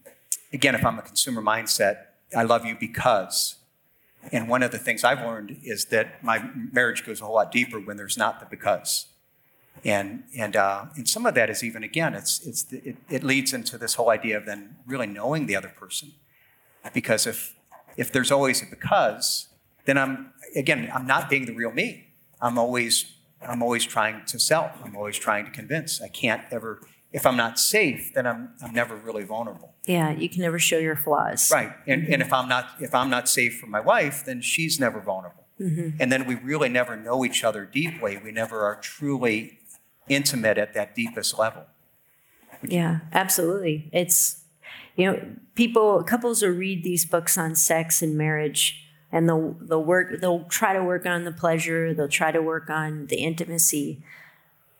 again, 0.53 0.75
if 0.75 0.85
I'm 0.85 0.99
a 0.99 1.01
consumer 1.01 1.41
mindset, 1.41 2.05
I 2.35 2.43
love 2.43 2.65
you 2.65 2.75
because 2.79 3.57
and 4.31 4.49
one 4.49 4.63
of 4.63 4.71
the 4.71 4.79
things 4.79 5.03
I've 5.03 5.21
learned 5.21 5.57
is 5.63 5.85
that 5.85 6.23
my 6.23 6.43
marriage 6.71 7.05
goes 7.05 7.21
a 7.21 7.25
whole 7.25 7.35
lot 7.35 7.51
deeper 7.51 7.79
when 7.79 7.97
there's 7.97 8.17
not 8.17 8.39
the 8.39 8.45
because. 8.45 9.07
And, 9.83 10.23
and, 10.35 10.55
uh, 10.55 10.85
and 10.95 11.07
some 11.07 11.25
of 11.25 11.35
that 11.35 11.49
is 11.49 11.63
even, 11.63 11.83
again, 11.83 12.13
it's, 12.15 12.45
it's 12.45 12.63
the, 12.63 12.77
it, 12.89 12.95
it 13.09 13.23
leads 13.23 13.53
into 13.53 13.77
this 13.77 13.95
whole 13.95 14.09
idea 14.09 14.37
of 14.37 14.45
then 14.45 14.77
really 14.87 15.05
knowing 15.05 15.45
the 15.45 15.55
other 15.55 15.67
person. 15.67 16.13
Because 16.93 17.27
if, 17.27 17.54
if 17.97 18.11
there's 18.11 18.31
always 18.31 18.61
a 18.61 18.65
because, 18.65 19.47
then 19.85 19.97
I'm, 19.97 20.33
again, 20.55 20.89
I'm 20.93 21.07
not 21.07 21.29
being 21.29 21.45
the 21.45 21.53
real 21.53 21.71
me. 21.71 22.07
I'm 22.41 22.57
always, 22.57 23.13
I'm 23.41 23.61
always 23.61 23.85
trying 23.85 24.25
to 24.25 24.39
sell. 24.39 24.71
I'm 24.83 24.95
always 24.95 25.17
trying 25.17 25.45
to 25.45 25.51
convince. 25.51 26.01
I 26.01 26.07
can't 26.07 26.43
ever 26.51 26.81
if 27.15 27.25
I'm 27.25 27.37
not 27.37 27.57
safe, 27.57 28.11
then 28.13 28.27
I'm, 28.27 28.49
I'm 28.61 28.73
never 28.73 28.93
really 28.93 29.23
vulnerable. 29.23 29.73
Yeah, 29.85 30.11
you 30.11 30.27
can 30.27 30.41
never 30.41 30.59
show 30.59 30.77
your 30.79 30.97
flaws. 30.97 31.49
Right. 31.49 31.71
And, 31.87 32.03
mm-hmm. 32.03 32.13
and 32.13 32.21
if 32.21 32.33
I'm 32.33 32.49
not 32.49 32.71
if 32.81 32.93
I'm 32.93 33.09
not 33.09 33.29
safe 33.29 33.57
for 33.57 33.67
my 33.67 33.79
wife, 33.79 34.25
then 34.25 34.41
she's 34.41 34.81
never 34.81 34.99
vulnerable. 34.99 35.45
Mm-hmm. 35.59 35.97
And 36.01 36.11
then 36.11 36.27
we 36.27 36.35
really 36.35 36.67
never 36.67 36.97
know 36.97 37.23
each 37.23 37.41
other 37.45 37.63
deeply. 37.65 38.17
We 38.17 38.33
never 38.33 38.65
are 38.65 38.75
truly 38.75 39.59
intimate 40.09 40.57
at 40.57 40.73
that 40.73 40.93
deepest 40.93 41.39
level. 41.39 41.67
Yeah, 42.61 42.99
absolutely. 43.13 43.89
It's 43.93 44.43
you 44.95 45.11
know, 45.11 45.21
people 45.55 46.03
couples 46.03 46.41
will 46.41 46.49
read 46.49 46.83
these 46.83 47.05
books 47.05 47.37
on 47.37 47.55
sex 47.55 48.01
and 48.01 48.17
marriage 48.17 48.85
and 49.11 49.29
they'll 49.29 49.55
they'll 49.61 49.83
work 49.83 50.19
they'll 50.19 50.43
try 50.45 50.73
to 50.73 50.83
work 50.83 51.05
on 51.05 51.23
the 51.23 51.31
pleasure, 51.31 51.93
they'll 51.93 52.07
try 52.07 52.31
to 52.31 52.41
work 52.41 52.69
on 52.69 53.07
the 53.07 53.17
intimacy. 53.17 54.03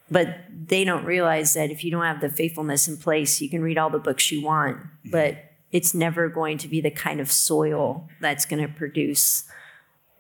But 0.10 0.38
they 0.68 0.84
don't 0.84 1.04
realize 1.04 1.56
that 1.56 1.72
if 1.72 1.84
you 1.84 1.90
don't 1.90 2.04
have 2.04 2.22
the 2.22 2.30
faithfulness 2.30 2.88
in 2.88 2.98
place, 2.98 3.42
you 3.42 3.50
can 3.50 3.62
read 3.62 3.78
all 3.78 3.90
the 3.90 3.98
books 3.98 4.32
you 4.32 4.44
want, 4.44 4.78
mm-hmm. 4.78 5.10
but 5.10 5.38
it's 5.72 5.96
never 5.96 6.30
going 6.30 6.60
to 6.60 6.68
be 6.68 6.80
the 6.80 6.92
kind 6.92 7.20
of 7.20 7.32
soil 7.32 8.08
that's 8.22 8.46
going 8.46 8.62
to 8.62 8.72
produce 8.72 9.46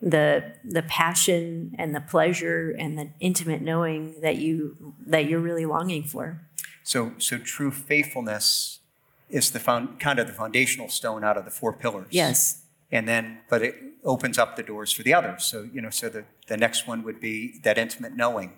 the 0.01 0.53
the 0.63 0.83
passion 0.83 1.75
and 1.77 1.95
the 1.95 2.01
pleasure 2.01 2.75
and 2.77 2.97
the 2.97 3.09
intimate 3.19 3.61
knowing 3.61 4.15
that 4.21 4.37
you 4.37 4.95
that 5.05 5.25
you're 5.25 5.39
really 5.39 5.65
longing 5.65 6.03
for. 6.03 6.41
So 6.83 7.13
so 7.17 7.37
true 7.37 7.71
faithfulness 7.71 8.79
is 9.29 9.51
the 9.51 9.59
found, 9.59 9.99
kind 9.99 10.19
of 10.19 10.27
the 10.27 10.33
foundational 10.33 10.89
stone 10.89 11.23
out 11.23 11.37
of 11.37 11.45
the 11.45 11.51
four 11.51 11.73
pillars. 11.73 12.07
Yes. 12.11 12.63
And 12.91 13.07
then 13.07 13.39
but 13.49 13.61
it 13.61 13.75
opens 14.03 14.37
up 14.37 14.55
the 14.55 14.63
doors 14.63 14.91
for 14.91 15.03
the 15.03 15.13
others. 15.13 15.43
So 15.43 15.67
you 15.73 15.81
know 15.81 15.89
so 15.89 16.09
the 16.09 16.25
the 16.47 16.57
next 16.57 16.87
one 16.87 17.03
would 17.03 17.19
be 17.19 17.59
that 17.63 17.77
intimate 17.77 18.15
knowing 18.15 18.53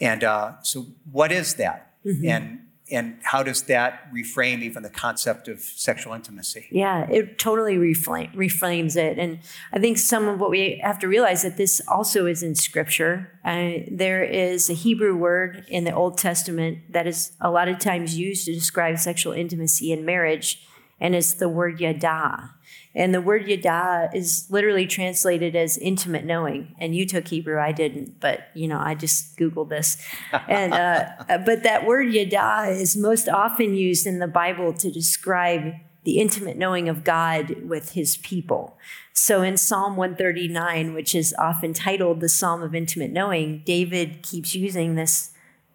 and 0.00 0.22
uh, 0.22 0.52
so, 0.62 0.86
what 1.10 1.32
is 1.32 1.54
that? 1.54 1.92
Mm-hmm. 2.04 2.28
And 2.28 2.60
and 2.90 3.18
how 3.22 3.42
does 3.42 3.62
that 3.62 4.12
reframe 4.12 4.62
even 4.62 4.82
the 4.82 4.90
concept 4.90 5.48
of 5.48 5.60
sexual 5.60 6.14
intimacy? 6.14 6.66
Yeah, 6.70 7.08
it 7.10 7.38
totally 7.38 7.76
reframe, 7.76 8.34
reframes 8.34 8.96
it. 8.96 9.18
And 9.18 9.40
I 9.72 9.78
think 9.78 9.98
some 9.98 10.26
of 10.28 10.40
what 10.40 10.50
we 10.50 10.80
have 10.82 10.98
to 11.00 11.08
realize 11.08 11.42
that 11.42 11.56
this 11.56 11.80
also 11.86 12.26
is 12.26 12.42
in 12.42 12.54
Scripture. 12.54 13.30
Uh, 13.44 13.84
there 13.90 14.22
is 14.22 14.70
a 14.70 14.74
Hebrew 14.74 15.16
word 15.16 15.66
in 15.68 15.84
the 15.84 15.94
Old 15.94 16.18
Testament 16.18 16.92
that 16.92 17.06
is 17.06 17.32
a 17.40 17.50
lot 17.50 17.68
of 17.68 17.78
times 17.78 18.18
used 18.18 18.46
to 18.46 18.54
describe 18.54 18.98
sexual 18.98 19.32
intimacy 19.32 19.92
in 19.92 20.04
marriage, 20.04 20.66
and 21.00 21.14
it's 21.14 21.34
the 21.34 21.48
word 21.48 21.80
yada. 21.80 22.54
And 22.94 23.14
the 23.14 23.20
word 23.20 23.46
yada 23.46 24.10
is 24.14 24.46
literally 24.50 24.86
translated 24.86 25.54
as 25.54 25.78
intimate 25.78 26.24
knowing. 26.24 26.74
And 26.78 26.94
you 26.96 27.06
took 27.06 27.28
Hebrew, 27.28 27.60
I 27.60 27.72
didn't, 27.72 28.18
but 28.20 28.48
you 28.54 28.66
know, 28.66 28.78
I 28.78 28.94
just 28.94 29.36
Googled 29.36 29.68
this. 29.68 29.96
And 30.48 30.72
uh, 30.72 31.38
but 31.44 31.62
that 31.62 31.86
word 31.86 32.12
yada 32.12 32.70
is 32.70 32.96
most 32.96 33.28
often 33.28 33.74
used 33.74 34.06
in 34.06 34.18
the 34.18 34.26
Bible 34.26 34.72
to 34.74 34.90
describe 34.90 35.74
the 36.04 36.18
intimate 36.18 36.56
knowing 36.56 36.88
of 36.88 37.04
God 37.04 37.68
with 37.68 37.92
his 37.92 38.16
people. 38.18 38.78
So 39.12 39.42
in 39.42 39.56
Psalm 39.56 39.96
139, 39.96 40.94
which 40.94 41.14
is 41.14 41.34
often 41.38 41.74
titled 41.74 42.20
the 42.20 42.28
Psalm 42.28 42.62
of 42.62 42.74
Intimate 42.74 43.10
Knowing, 43.10 43.62
David 43.66 44.22
keeps 44.22 44.54
using 44.54 44.94
this 44.94 45.32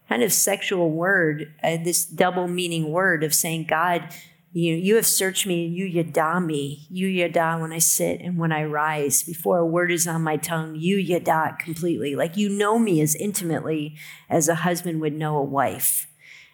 kind 0.10 0.24
of 0.24 0.34
sexual 0.34 0.90
word, 0.90 1.54
uh, 1.62 1.78
this 1.84 2.06
double 2.06 2.48
meaning 2.48 2.92
word 2.92 3.24
of 3.24 3.34
saying, 3.34 3.66
God, 3.66 4.10
you, 4.54 4.76
you 4.76 4.96
have 4.98 5.08
searched 5.08 5.48
me, 5.48 5.66
and 5.66 5.76
you 5.76 5.86
yada 5.86 6.40
me, 6.40 6.86
you 6.92 7.08
yada 7.08 7.58
when 7.60 7.74
I 7.74 7.80
sit 7.80 8.22
and 8.22 8.38
when 8.38 8.52
I 8.52 8.64
rise. 8.64 9.24
Before 9.24 9.58
a 9.58 9.66
word 9.66 9.92
is 9.92 10.08
on 10.08 10.22
my 10.22 10.38
tongue, 10.38 10.76
you 10.76 10.98
yada 10.98 11.58
completely. 11.60 12.16
Like 12.16 12.38
you 12.38 12.50
know 12.50 12.78
me 12.78 13.02
as 13.02 13.16
intimately 13.16 13.98
as 14.30 14.48
a 14.48 14.56
husband 14.56 15.02
would 15.02 15.14
know 15.14 15.38
a 15.38 15.44
wife. 15.44 16.08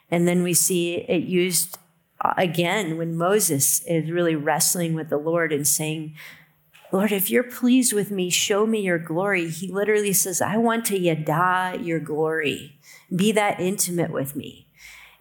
And 0.10 0.26
then 0.26 0.44
we 0.44 0.54
see 0.54 0.96
it 0.96 1.24
used 1.24 1.78
uh, 2.22 2.34
again 2.38 2.98
when 2.98 3.18
Moses 3.18 3.86
is 3.86 4.10
really 4.10 4.36
wrestling 4.36 4.94
with 4.94 5.10
the 5.10 5.18
Lord 5.18 5.52
and 5.52 5.68
saying, 5.68 6.16
Lord, 6.94 7.12
if 7.12 7.30
you're 7.30 7.44
pleased 7.44 7.92
with 7.92 8.12
me, 8.12 8.30
show 8.30 8.66
me 8.66 8.80
your 8.80 8.98
glory. 8.98 9.50
He 9.50 9.68
literally 9.68 10.14
says, 10.14 10.42
I 10.42 10.56
want 10.56 10.86
to 10.86 10.98
yada 10.98 11.78
your 11.84 12.00
glory. 12.00 12.80
Be 13.14 13.34
that 13.34 13.60
intimate 13.60 14.12
with 14.12 14.38
me. 14.38 14.69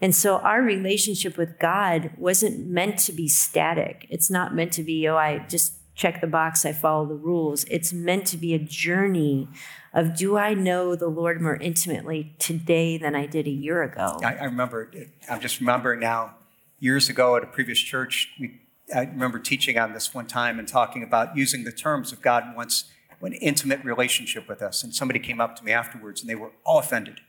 And 0.00 0.14
so 0.14 0.38
our 0.38 0.62
relationship 0.62 1.37
with 1.37 1.58
God 1.58 2.12
wasn't 2.16 2.66
meant 2.66 2.98
to 3.00 3.12
be 3.12 3.28
static. 3.28 4.06
It's 4.11 4.30
not 4.30 4.54
meant 4.54 4.72
to 4.74 4.82
be, 4.82 5.08
oh, 5.08 5.16
I 5.16 5.38
just 5.48 5.74
check 5.94 6.20
the 6.20 6.28
box, 6.28 6.64
I 6.64 6.72
follow 6.72 7.06
the 7.06 7.16
rules. 7.16 7.64
It's 7.64 7.92
meant 7.92 8.24
to 8.28 8.37
be 8.37 8.54
a 8.54 8.58
journey 8.58 9.48
of 9.92 10.16
do 10.16 10.38
I 10.38 10.54
know 10.54 10.94
the 10.94 11.08
Lord 11.08 11.42
more 11.42 11.56
intimately 11.56 12.37
today 12.38 12.96
than 12.96 13.16
I 13.16 13.26
did 13.26 13.48
a 13.48 13.50
year 13.50 13.82
ago? 13.82 14.16
I, 14.22 14.37
I 14.37 14.44
remember, 14.44 14.92
I'm 15.28 15.40
just 15.40 15.58
remembering 15.58 15.98
now, 15.98 16.37
years 16.78 17.08
ago 17.08 17.34
at 17.34 17.42
a 17.42 17.46
previous 17.46 17.80
church, 17.80 18.30
we, 18.38 18.61
I 18.94 19.00
remember 19.00 19.40
teaching 19.40 19.76
on 19.76 19.92
this 19.92 20.14
one 20.14 20.26
time 20.26 20.61
and 20.61 20.68
talking 20.68 21.02
about 21.02 21.37
using 21.37 21.64
the 21.64 21.72
terms 21.72 22.12
of 22.12 22.22
God 22.22 22.54
wants 22.54 22.84
an 23.20 23.32
intimate 23.32 23.84
relationship 23.84 24.48
with 24.48 24.62
us. 24.62 24.84
And 24.84 24.94
somebody 24.94 25.18
came 25.18 25.40
up 25.40 25.56
to 25.56 25.64
me 25.64 25.72
afterwards 25.72 26.20
and 26.20 26.30
they 26.30 26.37
were 26.37 26.52
all 26.64 26.78
offended 26.78 27.20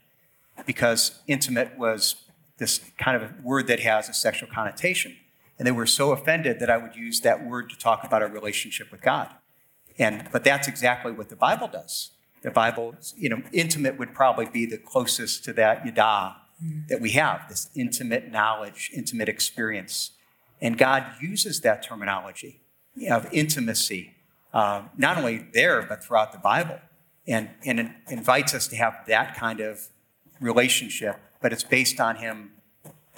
because 0.65 1.19
intimate 1.27 1.77
was 1.77 2.15
this 2.60 2.82
kind 2.98 3.22
of 3.22 3.43
word 3.43 3.67
that 3.67 3.80
has 3.80 4.10
a 4.10 4.13
sexual 4.13 4.50
connotation. 4.50 5.15
And 5.58 5.67
they 5.67 5.72
were 5.72 5.86
so 5.86 6.12
offended 6.12 6.60
that 6.60 6.69
I 6.69 6.78
would 6.78 6.95
use 6.95 7.19
that 7.22 7.45
word 7.45 7.69
to 7.72 7.78
talk 7.78 8.04
about 8.04 8.22
our 8.22 8.30
relationship 8.30 8.91
with 8.91 9.02
God. 9.02 9.30
And, 9.98 10.30
but 10.32 10.43
that's 10.43 10.67
exactly 10.67 11.12
what 11.12 11.30
the 11.30 11.36
Bible 11.36 11.67
does. 11.67 12.12
The 12.41 12.52
Bible, 12.52 12.95
you 13.17 13.30
know, 13.30 13.41
intimate 13.52 14.00
would 14.00 14.13
probably 14.13 14.45
be 14.45 14.65
the 14.65 14.78
closest 14.78 15.43
to 15.45 15.54
that 15.54 15.86
yada 15.86 16.38
that 16.89 17.00
we 17.00 17.12
have, 17.12 17.48
this 17.48 17.69
intimate 17.76 18.32
knowledge, 18.32 18.91
intimate 18.93 19.30
experience. 19.30 20.12
And 20.62 20.78
God 20.78 21.06
uses 21.22 21.62
that 21.62 21.84
terminology 21.84 22.62
of 23.10 23.28
intimacy, 23.32 24.13
uh, 24.54 24.84
not 24.98 25.17
only 25.17 25.45
there, 25.54 25.82
but 25.82 26.04
throughout 26.04 26.34
the 26.34 26.38
Bible, 26.38 26.80
and, 27.28 27.50
and 27.65 27.93
invites 28.10 28.54
us 28.54 28.67
to 28.67 28.76
have 28.76 29.06
that 29.08 29.36
kind 29.36 29.62
of 29.62 29.88
relationship 30.41 31.17
but 31.41 31.54
it's 31.54 31.63
based 31.63 31.99
on 31.99 32.17
Him 32.17 32.52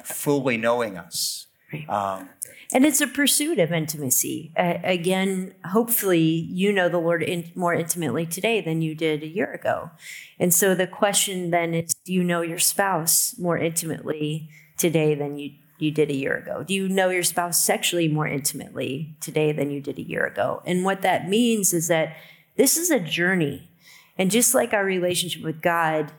fully 0.03 0.57
knowing 0.57 0.97
us. 0.97 1.47
Um, 1.87 2.29
and 2.73 2.85
it's 2.85 3.01
a 3.01 3.07
pursuit 3.07 3.59
of 3.59 3.71
intimacy. 3.71 4.51
Uh, 4.57 4.75
again, 4.83 5.53
hopefully, 5.65 6.19
you 6.19 6.71
know 6.73 6.89
the 6.89 6.97
Lord 6.97 7.23
in, 7.23 7.49
more 7.55 7.73
intimately 7.73 8.25
today 8.25 8.61
than 8.61 8.81
you 8.81 8.93
did 8.95 9.23
a 9.23 9.27
year 9.27 9.53
ago. 9.53 9.91
And 10.39 10.53
so 10.53 10.75
the 10.75 10.87
question 10.87 11.51
then 11.51 11.73
is 11.73 11.93
do 12.05 12.13
you 12.13 12.23
know 12.23 12.41
your 12.41 12.59
spouse 12.59 13.37
more 13.37 13.57
intimately 13.57 14.49
today 14.77 15.15
than 15.15 15.37
you, 15.37 15.51
you 15.79 15.91
did 15.91 16.09
a 16.09 16.15
year 16.15 16.35
ago? 16.35 16.63
Do 16.63 16.73
you 16.73 16.89
know 16.89 17.09
your 17.09 17.23
spouse 17.23 17.63
sexually 17.63 18.07
more 18.07 18.27
intimately 18.27 19.15
today 19.21 19.51
than 19.51 19.71
you 19.71 19.81
did 19.81 19.97
a 19.97 20.07
year 20.07 20.25
ago? 20.25 20.61
And 20.65 20.83
what 20.83 21.01
that 21.03 21.29
means 21.29 21.73
is 21.73 21.87
that 21.87 22.15
this 22.57 22.77
is 22.77 22.91
a 22.91 22.99
journey 22.99 23.69
And 24.17 24.29
just 24.29 24.53
like 24.53 24.73
our 24.73 24.85
relationship 24.85 25.41
with 25.41 25.61
God, 25.61 26.11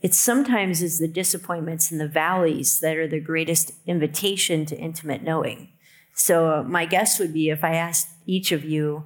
it 0.00 0.14
sometimes 0.14 0.82
is 0.82 0.98
the 0.98 1.08
disappointments 1.08 1.90
and 1.90 2.00
the 2.00 2.08
valleys 2.08 2.80
that 2.80 2.96
are 2.96 3.08
the 3.08 3.20
greatest 3.20 3.72
invitation 3.86 4.64
to 4.66 4.76
intimate 4.76 5.22
knowing. 5.22 5.68
So, 6.14 6.50
uh, 6.50 6.62
my 6.62 6.84
guess 6.84 7.18
would 7.18 7.32
be 7.32 7.48
if 7.48 7.62
I 7.64 7.74
asked 7.74 8.08
each 8.26 8.52
of 8.52 8.64
you, 8.64 9.04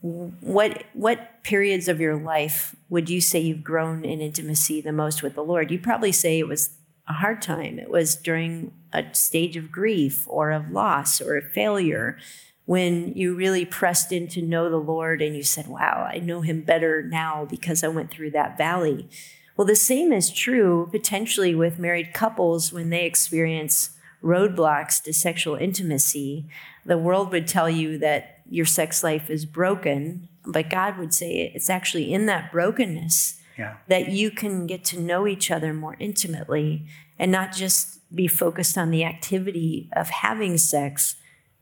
what 0.00 0.84
what 0.92 1.42
periods 1.42 1.88
of 1.88 1.98
your 1.98 2.16
life 2.16 2.76
would 2.90 3.08
you 3.08 3.22
say 3.22 3.40
you've 3.40 3.64
grown 3.64 4.04
in 4.04 4.20
intimacy 4.20 4.82
the 4.82 4.92
most 4.92 5.22
with 5.22 5.34
the 5.34 5.44
Lord? 5.44 5.70
You'd 5.70 5.82
probably 5.82 6.12
say 6.12 6.38
it 6.38 6.48
was 6.48 6.76
a 7.08 7.14
hard 7.14 7.40
time. 7.40 7.78
It 7.78 7.88
was 7.88 8.14
during 8.14 8.72
a 8.92 9.04
stage 9.14 9.56
of 9.56 9.72
grief 9.72 10.26
or 10.28 10.50
of 10.50 10.70
loss 10.70 11.20
or 11.20 11.36
of 11.36 11.52
failure 11.52 12.18
when 12.66 13.14
you 13.14 13.34
really 13.34 13.64
pressed 13.64 14.12
in 14.12 14.26
to 14.28 14.42
know 14.42 14.70
the 14.70 14.76
Lord 14.76 15.20
and 15.20 15.36
you 15.36 15.42
said, 15.42 15.66
Wow, 15.66 16.08
I 16.10 16.18
know 16.18 16.40
him 16.40 16.62
better 16.62 17.02
now 17.02 17.46
because 17.48 17.84
I 17.84 17.88
went 17.88 18.10
through 18.10 18.30
that 18.32 18.56
valley. 18.56 19.08
Well, 19.56 19.66
the 19.66 19.76
same 19.76 20.12
is 20.12 20.30
true 20.30 20.88
potentially 20.90 21.54
with 21.54 21.78
married 21.78 22.12
couples 22.12 22.72
when 22.72 22.90
they 22.90 23.04
experience 23.04 23.90
roadblocks 24.22 25.02
to 25.02 25.12
sexual 25.12 25.54
intimacy. 25.56 26.46
The 26.84 26.98
world 26.98 27.30
would 27.30 27.46
tell 27.46 27.70
you 27.70 27.98
that 27.98 28.40
your 28.48 28.66
sex 28.66 29.04
life 29.04 29.30
is 29.30 29.44
broken, 29.44 30.28
but 30.44 30.70
God 30.70 30.98
would 30.98 31.14
say 31.14 31.52
it's 31.54 31.70
actually 31.70 32.12
in 32.12 32.26
that 32.26 32.50
brokenness 32.50 33.40
yeah. 33.56 33.76
that 33.88 34.08
you 34.08 34.30
can 34.30 34.66
get 34.66 34.84
to 34.86 35.00
know 35.00 35.26
each 35.26 35.50
other 35.50 35.72
more 35.72 35.96
intimately 35.98 36.86
and 37.18 37.30
not 37.30 37.52
just 37.52 38.00
be 38.14 38.26
focused 38.26 38.76
on 38.76 38.90
the 38.90 39.04
activity 39.04 39.88
of 39.94 40.08
having 40.10 40.58
sex, 40.58 41.16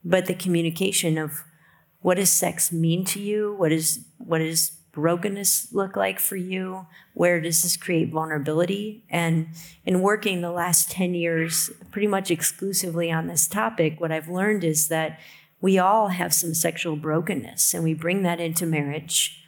but 0.04 0.26
the 0.26 0.34
communication 0.34 1.18
of 1.18 1.44
what 2.00 2.16
does 2.16 2.30
sex 2.30 2.72
mean 2.72 3.04
to 3.04 3.20
you? 3.20 3.54
What 3.54 3.70
is 3.70 4.04
what 4.18 4.40
is 4.40 4.72
brokenness 4.92 5.72
look 5.72 5.96
like 5.96 6.20
for 6.20 6.36
you? 6.36 6.86
Where 7.14 7.40
does 7.40 7.62
this 7.62 7.76
create 7.76 8.10
vulnerability? 8.10 9.04
And 9.10 9.48
in 9.84 10.00
working 10.00 10.40
the 10.40 10.52
last 10.52 10.90
10 10.90 11.14
years 11.14 11.70
pretty 11.90 12.06
much 12.06 12.30
exclusively 12.30 13.10
on 13.10 13.26
this 13.26 13.46
topic, 13.46 14.00
what 14.00 14.12
I've 14.12 14.28
learned 14.28 14.64
is 14.64 14.88
that 14.88 15.18
we 15.60 15.78
all 15.78 16.08
have 16.08 16.34
some 16.34 16.54
sexual 16.54 16.96
brokenness 16.96 17.72
and 17.72 17.82
we 17.82 17.94
bring 17.94 18.22
that 18.22 18.40
into 18.40 18.66
marriage. 18.66 19.44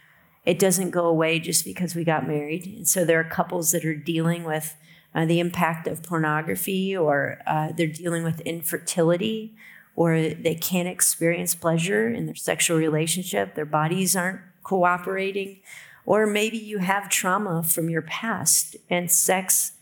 It 0.46 0.58
doesn't 0.58 0.90
go 0.90 1.06
away 1.06 1.38
just 1.38 1.64
because 1.64 1.94
we 1.94 2.04
got 2.04 2.26
married. 2.26 2.66
And 2.66 2.88
so 2.88 3.04
there 3.04 3.20
are 3.20 3.24
couples 3.24 3.70
that 3.72 3.84
are 3.84 3.94
dealing 3.94 4.44
with 4.44 4.76
uh, 5.14 5.26
the 5.26 5.40
impact 5.40 5.86
of 5.86 6.02
pornography 6.02 6.96
or 6.96 7.38
uh, 7.46 7.72
they're 7.76 7.86
dealing 7.86 8.24
with 8.24 8.40
infertility 8.42 9.54
or 9.96 10.20
they 10.20 10.54
can't 10.54 10.88
experience 10.88 11.54
pleasure 11.54 12.08
in 12.08 12.26
their 12.26 12.34
sexual 12.34 12.78
relationship. 12.78 13.54
Their 13.54 13.64
bodies 13.64 14.16
aren't 14.16 14.40
cooperating. 14.64 15.60
Or 16.06 16.26
maybe 16.26 16.58
you 16.58 16.78
have 16.78 17.08
trauma 17.08 17.62
from 17.62 17.88
your 17.88 18.02
past 18.02 18.76
and 18.90 19.10
sex 19.10 19.72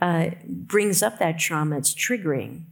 uh, 0.00 0.30
brings 0.46 1.02
up 1.02 1.18
that 1.18 1.38
trauma, 1.38 1.78
it's 1.78 1.94
triggering. 1.94 2.62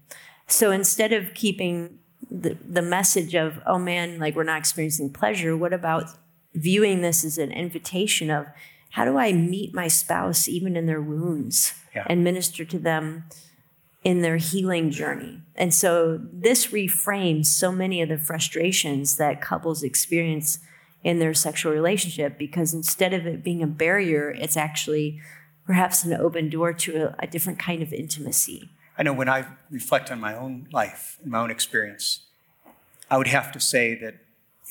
So 0.46 0.70
instead 0.70 1.12
of 1.12 1.34
keeping 1.34 1.98
the, 2.30 2.56
the 2.66 2.82
message 2.82 3.34
of, 3.34 3.60
oh 3.66 3.78
man, 3.78 4.18
like 4.18 4.34
we're 4.34 4.44
not 4.44 4.58
experiencing 4.58 5.12
pleasure, 5.12 5.56
what 5.56 5.72
about 5.72 6.10
viewing 6.54 7.02
this 7.02 7.24
as 7.24 7.38
an 7.38 7.52
invitation 7.52 8.30
of 8.30 8.46
how 8.90 9.04
do 9.04 9.18
I 9.18 9.32
meet 9.32 9.74
my 9.74 9.88
spouse 9.88 10.48
even 10.48 10.76
in 10.76 10.86
their 10.86 11.00
wounds 11.00 11.74
yeah. 11.94 12.04
and 12.08 12.24
minister 12.24 12.64
to 12.64 12.78
them 12.78 13.24
in 14.02 14.22
their 14.22 14.38
healing 14.38 14.90
journey? 14.90 15.42
And 15.54 15.74
so 15.74 16.18
this 16.32 16.68
reframes 16.68 17.46
so 17.46 17.70
many 17.70 18.00
of 18.00 18.08
the 18.08 18.18
frustrations 18.18 19.16
that 19.16 19.42
couples 19.42 19.82
experience 19.82 20.58
in 21.04 21.18
their 21.18 21.34
sexual 21.34 21.72
relationship 21.72 22.38
because 22.38 22.74
instead 22.74 23.12
of 23.12 23.26
it 23.26 23.44
being 23.44 23.62
a 23.62 23.66
barrier, 23.66 24.30
it's 24.30 24.56
actually 24.56 25.20
perhaps 25.64 26.04
an 26.04 26.12
open 26.14 26.48
door 26.48 26.72
to 26.72 27.08
a, 27.08 27.16
a 27.20 27.26
different 27.26 27.58
kind 27.58 27.82
of 27.82 27.92
intimacy. 27.92 28.70
I 28.96 29.04
know 29.04 29.12
when 29.12 29.28
I 29.28 29.46
reflect 29.70 30.10
on 30.10 30.20
my 30.20 30.34
own 30.34 30.66
life 30.72 31.18
and 31.22 31.30
my 31.30 31.38
own 31.38 31.50
experience, 31.50 32.20
I 33.10 33.16
would 33.16 33.28
have 33.28 33.52
to 33.52 33.60
say 33.60 33.94
that 33.96 34.16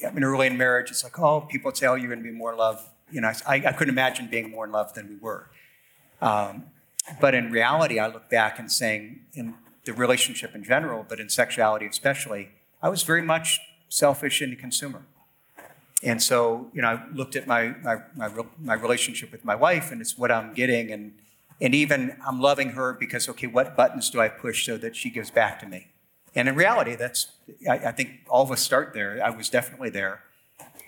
I 0.05 0.11
mean, 0.11 0.23
early 0.23 0.47
in 0.47 0.57
marriage, 0.57 0.91
it's 0.91 1.03
like, 1.03 1.17
oh, 1.19 1.41
people 1.41 1.71
tell 1.71 1.93
oh, 1.93 1.95
you're 1.95 2.09
going 2.09 2.19
to 2.19 2.29
be 2.29 2.35
more 2.35 2.51
in 2.51 2.57
love. 2.57 2.87
You 3.09 3.21
know, 3.21 3.31
I, 3.47 3.55
I 3.55 3.71
couldn't 3.71 3.93
imagine 3.93 4.27
being 4.27 4.51
more 4.51 4.65
in 4.65 4.71
love 4.71 4.93
than 4.93 5.09
we 5.09 5.15
were. 5.15 5.49
Um, 6.21 6.65
but 7.19 7.33
in 7.33 7.51
reality, 7.51 7.99
I 7.99 8.07
look 8.07 8.29
back 8.29 8.59
and 8.59 8.71
saying, 8.71 9.21
in 9.33 9.55
the 9.85 9.93
relationship 9.93 10.53
in 10.53 10.63
general, 10.63 11.05
but 11.07 11.19
in 11.19 11.29
sexuality 11.29 11.87
especially, 11.87 12.49
I 12.81 12.89
was 12.89 13.03
very 13.03 13.21
much 13.21 13.59
selfish 13.89 14.41
and 14.41 14.53
a 14.53 14.55
consumer. 14.55 15.03
And 16.03 16.21
so, 16.21 16.69
you 16.73 16.81
know, 16.81 16.89
I 16.89 17.03
looked 17.13 17.35
at 17.35 17.47
my, 17.47 17.69
my, 17.81 17.97
my, 18.15 18.29
my, 18.59 18.73
relationship 18.75 19.31
with 19.31 19.43
my 19.43 19.55
wife, 19.55 19.91
and 19.91 19.99
it's 19.99 20.17
what 20.17 20.31
I'm 20.31 20.53
getting. 20.53 20.91
And, 20.91 21.13
and 21.59 21.73
even 21.73 22.15
I'm 22.25 22.39
loving 22.39 22.69
her 22.71 22.93
because, 22.93 23.27
okay, 23.29 23.47
what 23.47 23.75
buttons 23.75 24.11
do 24.11 24.21
I 24.21 24.29
push 24.29 24.65
so 24.65 24.77
that 24.77 24.95
she 24.95 25.09
gives 25.09 25.31
back 25.31 25.59
to 25.61 25.65
me? 25.65 25.87
And 26.35 26.47
in 26.47 26.55
reality, 26.55 26.95
that's, 26.95 27.31
I, 27.67 27.77
I 27.77 27.91
think 27.91 28.11
all 28.29 28.43
of 28.43 28.51
us 28.51 28.61
start 28.61 28.93
there. 28.93 29.19
I 29.23 29.31
was 29.31 29.49
definitely 29.49 29.89
there. 29.89 30.21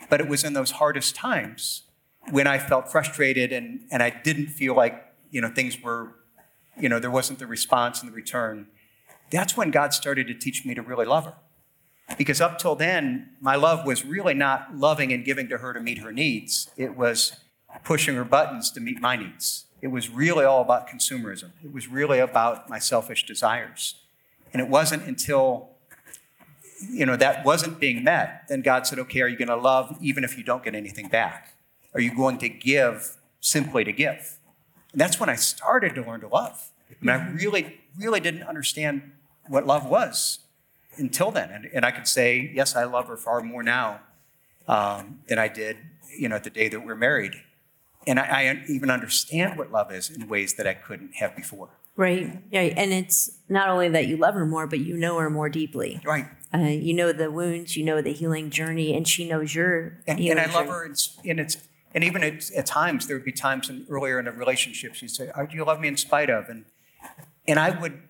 But 0.09 0.21
it 0.21 0.27
was 0.27 0.43
in 0.43 0.53
those 0.53 0.71
hardest 0.71 1.15
times 1.15 1.83
when 2.29 2.45
I 2.45 2.59
felt 2.59 2.91
frustrated 2.91 3.51
and, 3.51 3.81
and 3.91 4.03
I 4.03 4.11
didn't 4.11 4.47
feel 4.47 4.75
like, 4.75 5.03
you 5.31 5.41
know, 5.41 5.49
things 5.49 5.81
were, 5.81 6.13
you 6.79 6.87
know, 6.87 6.99
there 6.99 7.11
wasn't 7.11 7.39
the 7.39 7.47
response 7.47 8.01
and 8.01 8.11
the 8.11 8.15
return. 8.15 8.67
That's 9.31 9.57
when 9.57 9.71
God 9.71 9.93
started 9.93 10.27
to 10.27 10.35
teach 10.35 10.65
me 10.65 10.75
to 10.75 10.83
really 10.83 11.05
love 11.05 11.25
her. 11.25 11.35
Because 12.17 12.41
up 12.41 12.59
till 12.59 12.75
then, 12.75 13.29
my 13.39 13.55
love 13.55 13.85
was 13.85 14.05
really 14.05 14.33
not 14.33 14.75
loving 14.75 15.13
and 15.13 15.23
giving 15.23 15.47
to 15.49 15.59
her 15.59 15.73
to 15.73 15.79
meet 15.79 15.99
her 15.99 16.11
needs. 16.11 16.69
It 16.75 16.97
was 16.97 17.37
pushing 17.83 18.15
her 18.15 18.23
buttons 18.23 18.71
to 18.71 18.79
meet 18.79 18.99
my 18.99 19.15
needs. 19.15 19.65
It 19.81 19.87
was 19.87 20.09
really 20.09 20.43
all 20.43 20.61
about 20.61 20.87
consumerism. 20.87 21.51
It 21.63 21.71
was 21.71 21.87
really 21.87 22.19
about 22.19 22.69
my 22.69 22.79
selfish 22.79 23.25
desires. 23.25 23.95
And 24.51 24.61
it 24.61 24.67
wasn't 24.67 25.03
until 25.03 25.69
you 26.89 27.05
know 27.05 27.17
that 27.17 27.43
wasn't 27.43 27.77
being 27.77 28.05
met 28.05 28.45
then 28.47 28.61
God 28.61 28.87
said, 28.87 28.99
"Okay, 28.99 29.21
are 29.21 29.27
you 29.27 29.37
going 29.37 29.49
to 29.49 29.55
love 29.55 29.97
even 29.99 30.23
if 30.23 30.37
you 30.37 30.43
don't 30.43 30.63
get 30.63 30.75
anything 30.75 31.09
back? 31.09 31.53
Are 31.93 31.99
you 31.99 32.15
going 32.15 32.37
to 32.39 32.49
give 32.49 33.17
simply 33.41 33.83
to 33.83 33.91
give?" 33.91 34.39
And 34.91 34.99
that's 34.99 35.19
when 35.19 35.29
I 35.29 35.35
started 35.35 35.93
to 35.95 36.01
learn 36.01 36.21
to 36.21 36.27
love. 36.27 36.71
And 37.01 37.11
I 37.11 37.29
really, 37.29 37.81
really 37.97 38.19
didn't 38.19 38.43
understand 38.43 39.11
what 39.47 39.67
love 39.67 39.85
was 39.85 40.39
until 40.99 41.31
then. 41.31 41.49
And, 41.51 41.69
and 41.73 41.85
I 41.85 41.91
could 41.91 42.07
say, 42.07 42.51
yes, 42.53 42.75
I 42.75 42.83
love 42.83 43.07
her 43.07 43.17
far 43.17 43.41
more 43.41 43.63
now 43.63 44.01
um, 44.67 45.19
than 45.27 45.39
I 45.39 45.47
did, 45.47 45.77
you 46.17 46.29
know, 46.29 46.35
at 46.35 46.43
the 46.43 46.49
day 46.49 46.67
that 46.69 46.85
we're 46.85 46.95
married. 46.95 47.33
And 48.07 48.19
I, 48.19 48.23
I, 48.23 48.63
even 48.69 48.89
understand 48.89 49.57
what 49.57 49.71
love 49.71 49.91
is 49.91 50.09
in 50.09 50.27
ways 50.27 50.53
that 50.55 50.65
I 50.65 50.73
couldn't 50.73 51.15
have 51.15 51.35
before. 51.35 51.69
Right. 51.95 52.41
Yeah. 52.49 52.61
And 52.61 52.93
it's 52.93 53.29
not 53.49 53.67
only 53.67 53.89
that 53.89 54.07
you 54.07 54.15
love 54.15 54.33
her 54.35 54.45
more, 54.45 54.67
but 54.67 54.79
you 54.79 54.95
know 54.95 55.19
her 55.19 55.29
more 55.29 55.49
deeply. 55.49 55.99
Right. 56.05 56.25
Uh, 56.53 56.59
you 56.59 56.93
know 56.93 57.11
the 57.11 57.29
wounds, 57.29 57.75
you 57.75 57.83
know 57.83 58.01
the 58.01 58.13
healing 58.13 58.49
journey, 58.49 58.95
and 58.95 59.07
she 59.07 59.27
knows 59.27 59.53
your. 59.53 59.97
And, 60.07 60.19
and 60.19 60.39
I 60.39 60.51
love 60.51 60.67
her, 60.67 60.83
and 60.83 60.93
it's, 60.93 61.19
and 61.23 61.39
it's 61.39 61.57
and 61.93 62.03
even 62.03 62.23
at, 62.23 62.49
at, 62.51 62.65
times 62.65 63.05
there 63.05 63.15
would 63.15 63.25
be 63.25 63.31
times 63.31 63.69
in, 63.69 63.85
earlier 63.89 64.19
in 64.19 64.27
a 64.27 64.31
relationship 64.31 64.95
she'd 64.95 65.11
say, 65.11 65.31
"Do 65.35 65.55
you 65.55 65.63
love 65.63 65.79
me 65.79 65.87
in 65.87 65.97
spite 65.97 66.29
of?" 66.29 66.49
and 66.49 66.65
and 67.47 67.59
I 67.59 67.69
would 67.69 68.01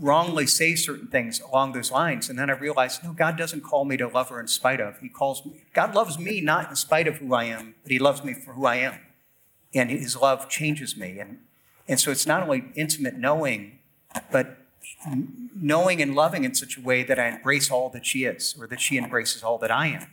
wrongly 0.00 0.46
say 0.46 0.74
certain 0.74 1.08
things 1.08 1.40
along 1.40 1.72
those 1.72 1.90
lines. 1.90 2.28
And 2.28 2.38
then 2.38 2.50
I 2.50 2.54
realized, 2.54 3.04
no, 3.04 3.12
God 3.12 3.36
doesn't 3.36 3.62
call 3.62 3.84
me 3.84 3.96
to 3.96 4.08
love 4.08 4.28
her 4.30 4.40
in 4.40 4.48
spite 4.48 4.80
of. 4.80 4.98
He 4.98 5.08
calls 5.08 5.44
me, 5.44 5.64
God 5.72 5.94
loves 5.94 6.18
me 6.18 6.40
not 6.40 6.70
in 6.70 6.76
spite 6.76 7.08
of 7.08 7.16
who 7.16 7.34
I 7.34 7.44
am, 7.44 7.74
but 7.82 7.92
He 7.92 7.98
loves 7.98 8.24
me 8.24 8.34
for 8.34 8.52
who 8.52 8.66
I 8.66 8.76
am. 8.76 8.98
And 9.74 9.90
His 9.90 10.16
love 10.16 10.48
changes 10.48 10.96
me. 10.96 11.18
And, 11.18 11.38
and 11.88 11.98
so 12.00 12.10
it's 12.10 12.26
not 12.26 12.42
only 12.42 12.64
intimate 12.74 13.16
knowing, 13.16 13.78
but 14.30 14.58
knowing 15.54 16.00
and 16.02 16.14
loving 16.14 16.44
in 16.44 16.54
such 16.54 16.76
a 16.76 16.80
way 16.80 17.02
that 17.02 17.18
I 17.18 17.28
embrace 17.28 17.70
all 17.70 17.88
that 17.90 18.06
she 18.06 18.24
is, 18.24 18.54
or 18.58 18.66
that 18.66 18.80
she 18.80 18.96
embraces 18.96 19.42
all 19.42 19.58
that 19.58 19.70
I 19.70 19.88
am, 19.88 20.06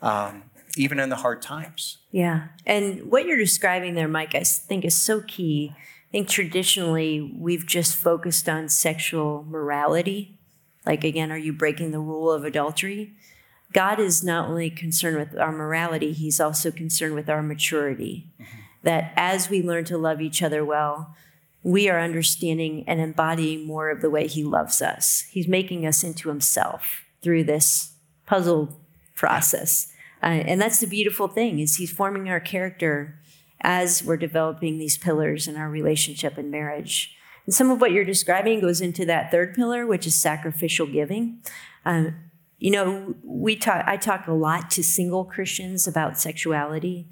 um, 0.00 0.44
even 0.76 0.98
in 0.98 1.08
the 1.08 1.16
hard 1.16 1.42
times. 1.42 1.98
Yeah. 2.10 2.48
And 2.64 3.10
what 3.10 3.26
you're 3.26 3.38
describing 3.38 3.94
there, 3.94 4.08
Mike, 4.08 4.34
I 4.34 4.42
think 4.42 4.84
is 4.84 4.94
so 4.94 5.20
key 5.22 5.74
I 6.08 6.12
think 6.12 6.28
traditionally 6.28 7.34
we've 7.36 7.66
just 7.66 7.96
focused 7.96 8.48
on 8.48 8.68
sexual 8.68 9.44
morality. 9.48 10.38
Like, 10.84 11.02
again, 11.02 11.32
are 11.32 11.38
you 11.38 11.52
breaking 11.52 11.90
the 11.90 11.98
rule 11.98 12.30
of 12.30 12.44
adultery? 12.44 13.12
God 13.72 13.98
is 13.98 14.22
not 14.22 14.48
only 14.48 14.70
concerned 14.70 15.16
with 15.16 15.38
our 15.38 15.52
morality, 15.52 16.12
He's 16.12 16.40
also 16.40 16.70
concerned 16.70 17.14
with 17.14 17.28
our 17.28 17.42
maturity. 17.42 18.28
Mm-hmm. 18.40 18.56
That 18.84 19.12
as 19.16 19.50
we 19.50 19.62
learn 19.62 19.84
to 19.86 19.98
love 19.98 20.20
each 20.20 20.42
other 20.42 20.64
well, 20.64 21.14
we 21.64 21.88
are 21.88 22.00
understanding 22.00 22.84
and 22.86 23.00
embodying 23.00 23.66
more 23.66 23.90
of 23.90 24.00
the 24.00 24.10
way 24.10 24.28
He 24.28 24.44
loves 24.44 24.80
us. 24.80 25.24
He's 25.30 25.48
making 25.48 25.84
us 25.84 26.04
into 26.04 26.28
Himself 26.28 27.04
through 27.20 27.44
this 27.44 27.94
puzzle 28.26 28.80
process. 29.16 29.92
Uh, 30.22 30.26
and 30.26 30.60
that's 30.60 30.78
the 30.78 30.86
beautiful 30.86 31.26
thing 31.26 31.58
is 31.58 31.76
He's 31.76 31.90
forming 31.90 32.28
our 32.28 32.40
character 32.40 33.18
as 33.66 34.04
we're 34.04 34.16
developing 34.16 34.78
these 34.78 34.96
pillars 34.96 35.48
in 35.48 35.56
our 35.56 35.68
relationship 35.68 36.38
and 36.38 36.52
marriage. 36.52 37.16
And 37.44 37.54
some 37.54 37.68
of 37.68 37.80
what 37.80 37.90
you're 37.90 38.04
describing 38.04 38.60
goes 38.60 38.80
into 38.80 39.04
that 39.06 39.32
third 39.32 39.54
pillar, 39.54 39.84
which 39.84 40.06
is 40.06 40.14
sacrificial 40.14 40.86
giving. 40.86 41.42
Um, 41.84 42.14
you 42.58 42.70
know, 42.70 43.16
we 43.24 43.56
talk. 43.56 43.84
I 43.86 43.96
talk 43.96 44.28
a 44.28 44.32
lot 44.32 44.70
to 44.70 44.84
single 44.84 45.24
Christians 45.24 45.86
about 45.88 46.16
sexuality, 46.16 47.08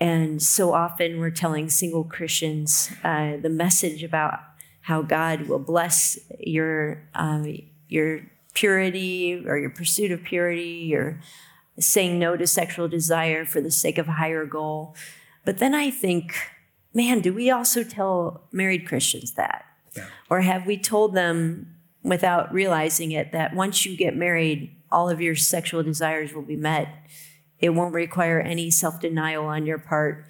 And 0.00 0.40
so 0.40 0.72
often 0.72 1.18
we're 1.18 1.30
telling 1.30 1.68
single 1.68 2.04
Christians 2.04 2.92
uh, 3.02 3.36
the 3.36 3.50
message 3.50 4.04
about 4.04 4.38
how 4.82 5.02
God 5.02 5.42
will 5.42 5.58
bless 5.58 6.16
your 6.38 7.02
um, 7.14 7.58
your 7.88 8.20
purity 8.54 9.42
or 9.46 9.58
your 9.58 9.70
pursuit 9.70 10.12
of 10.12 10.22
purity, 10.22 10.86
your 10.88 11.20
saying 11.78 12.18
no 12.18 12.36
to 12.36 12.46
sexual 12.46 12.88
desire 12.88 13.44
for 13.44 13.60
the 13.60 13.70
sake 13.70 13.98
of 13.98 14.08
a 14.08 14.12
higher 14.12 14.46
goal. 14.46 14.94
But 15.48 15.56
then 15.56 15.74
I 15.74 15.90
think, 15.90 16.34
man, 16.92 17.22
do 17.22 17.32
we 17.32 17.50
also 17.50 17.82
tell 17.82 18.42
married 18.52 18.86
Christians 18.86 19.32
that? 19.32 19.64
Yeah. 19.96 20.04
Or 20.28 20.42
have 20.42 20.66
we 20.66 20.76
told 20.76 21.14
them 21.14 21.74
without 22.02 22.52
realizing 22.52 23.12
it 23.12 23.32
that 23.32 23.54
once 23.54 23.86
you 23.86 23.96
get 23.96 24.14
married, 24.14 24.76
all 24.92 25.08
of 25.08 25.22
your 25.22 25.34
sexual 25.34 25.82
desires 25.82 26.34
will 26.34 26.42
be 26.42 26.54
met? 26.54 26.88
It 27.60 27.70
won't 27.70 27.94
require 27.94 28.38
any 28.38 28.70
self 28.70 29.00
denial 29.00 29.46
on 29.46 29.64
your 29.64 29.78
part. 29.78 30.26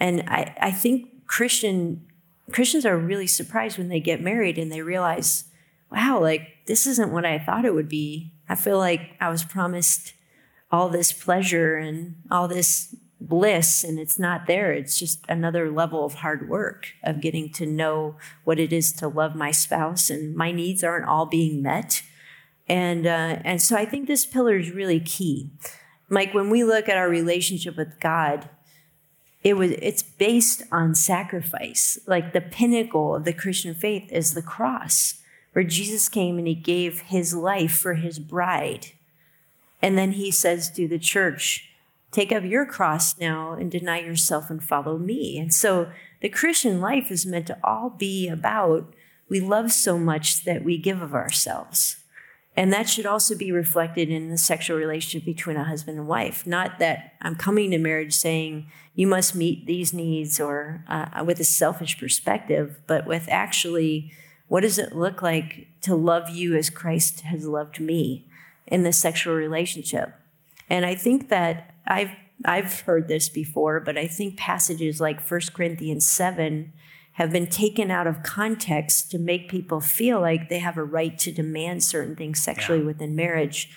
And 0.00 0.24
I, 0.26 0.56
I 0.60 0.72
think 0.72 1.28
Christian 1.28 2.04
Christians 2.50 2.84
are 2.84 2.98
really 2.98 3.28
surprised 3.28 3.78
when 3.78 3.88
they 3.88 4.00
get 4.00 4.20
married 4.20 4.58
and 4.58 4.72
they 4.72 4.82
realize, 4.82 5.44
wow, 5.92 6.18
like 6.20 6.66
this 6.66 6.88
isn't 6.88 7.12
what 7.12 7.24
I 7.24 7.38
thought 7.38 7.66
it 7.66 7.74
would 7.76 7.88
be. 7.88 8.32
I 8.48 8.56
feel 8.56 8.78
like 8.78 9.12
I 9.20 9.28
was 9.28 9.44
promised 9.44 10.14
all 10.72 10.88
this 10.88 11.12
pleasure 11.12 11.76
and 11.76 12.16
all 12.32 12.48
this 12.48 12.96
bliss 13.20 13.82
and 13.82 13.98
it's 13.98 14.18
not 14.18 14.46
there. 14.46 14.72
It's 14.72 14.98
just 14.98 15.24
another 15.28 15.70
level 15.70 16.04
of 16.04 16.14
hard 16.14 16.48
work 16.48 16.88
of 17.02 17.20
getting 17.20 17.50
to 17.54 17.66
know 17.66 18.16
what 18.44 18.58
it 18.58 18.72
is 18.72 18.92
to 18.94 19.08
love 19.08 19.34
my 19.34 19.50
spouse 19.50 20.10
and 20.10 20.34
my 20.34 20.52
needs 20.52 20.84
aren't 20.84 21.08
all 21.08 21.26
being 21.26 21.62
met. 21.62 22.02
And 22.68 23.06
uh, 23.06 23.38
and 23.44 23.62
so 23.62 23.76
i 23.76 23.84
think 23.84 24.06
this 24.06 24.26
pillar 24.26 24.56
is 24.56 24.70
really 24.70 25.00
key. 25.00 25.50
Like 26.10 26.34
when 26.34 26.50
we 26.50 26.64
look 26.64 26.88
at 26.88 26.96
our 26.96 27.08
relationship 27.08 27.76
with 27.76 28.00
god 28.00 28.50
it 29.42 29.56
was 29.56 29.70
it's 29.80 30.02
based 30.02 30.64
on 30.72 30.94
sacrifice. 30.94 31.98
Like 32.06 32.32
the 32.32 32.40
pinnacle 32.40 33.14
of 33.14 33.24
the 33.24 33.32
christian 33.32 33.74
faith 33.74 34.10
is 34.12 34.34
the 34.34 34.42
cross 34.42 35.22
where 35.52 35.64
jesus 35.64 36.08
came 36.08 36.36
and 36.36 36.46
he 36.46 36.54
gave 36.54 37.00
his 37.02 37.34
life 37.34 37.72
for 37.72 37.94
his 37.94 38.18
bride. 38.18 38.88
And 39.80 39.96
then 39.96 40.12
he 40.12 40.30
says 40.30 40.70
to 40.72 40.88
the 40.88 40.98
church, 40.98 41.70
Take 42.16 42.32
up 42.32 42.44
your 42.44 42.64
cross 42.64 43.18
now 43.18 43.52
and 43.52 43.70
deny 43.70 44.00
yourself 44.00 44.48
and 44.48 44.64
follow 44.64 44.96
me. 44.96 45.36
And 45.36 45.52
so 45.52 45.90
the 46.22 46.30
Christian 46.30 46.80
life 46.80 47.10
is 47.10 47.26
meant 47.26 47.46
to 47.48 47.58
all 47.62 47.90
be 47.90 48.26
about 48.26 48.94
we 49.28 49.38
love 49.38 49.70
so 49.70 49.98
much 49.98 50.46
that 50.46 50.64
we 50.64 50.78
give 50.78 51.02
of 51.02 51.12
ourselves. 51.12 51.96
And 52.56 52.72
that 52.72 52.88
should 52.88 53.04
also 53.04 53.36
be 53.36 53.52
reflected 53.52 54.08
in 54.08 54.30
the 54.30 54.38
sexual 54.38 54.78
relationship 54.78 55.26
between 55.26 55.58
a 55.58 55.64
husband 55.64 55.98
and 55.98 56.08
wife. 56.08 56.46
Not 56.46 56.78
that 56.78 57.12
I'm 57.20 57.36
coming 57.36 57.70
to 57.72 57.78
marriage 57.78 58.14
saying 58.14 58.70
you 58.94 59.06
must 59.06 59.34
meet 59.34 59.66
these 59.66 59.92
needs 59.92 60.40
or 60.40 60.86
uh, 60.88 61.22
with 61.22 61.38
a 61.38 61.44
selfish 61.44 61.98
perspective, 61.98 62.80
but 62.86 63.06
with 63.06 63.28
actually 63.28 64.10
what 64.48 64.62
does 64.62 64.78
it 64.78 64.96
look 64.96 65.20
like 65.20 65.66
to 65.82 65.94
love 65.94 66.30
you 66.30 66.56
as 66.56 66.70
Christ 66.70 67.20
has 67.22 67.44
loved 67.46 67.78
me? 67.78 68.26
in 68.66 68.82
the 68.82 68.92
sexual 68.92 69.34
relationship. 69.34 70.14
And 70.68 70.84
I 70.84 70.94
think 70.94 71.28
that 71.28 71.74
I've 71.86 72.10
I've 72.44 72.80
heard 72.80 73.08
this 73.08 73.28
before, 73.28 73.80
but 73.80 73.96
I 73.96 74.06
think 74.06 74.36
passages 74.36 75.00
like 75.00 75.20
1 75.20 75.40
Corinthians 75.54 76.06
7 76.06 76.72
have 77.12 77.32
been 77.32 77.46
taken 77.46 77.90
out 77.90 78.06
of 78.06 78.22
context 78.22 79.10
to 79.10 79.18
make 79.18 79.48
people 79.48 79.80
feel 79.80 80.20
like 80.20 80.50
they 80.50 80.58
have 80.58 80.76
a 80.76 80.84
right 80.84 81.18
to 81.18 81.32
demand 81.32 81.82
certain 81.82 82.14
things 82.14 82.42
sexually 82.42 82.80
yeah. 82.80 82.86
within 82.86 83.16
marriage. 83.16 83.70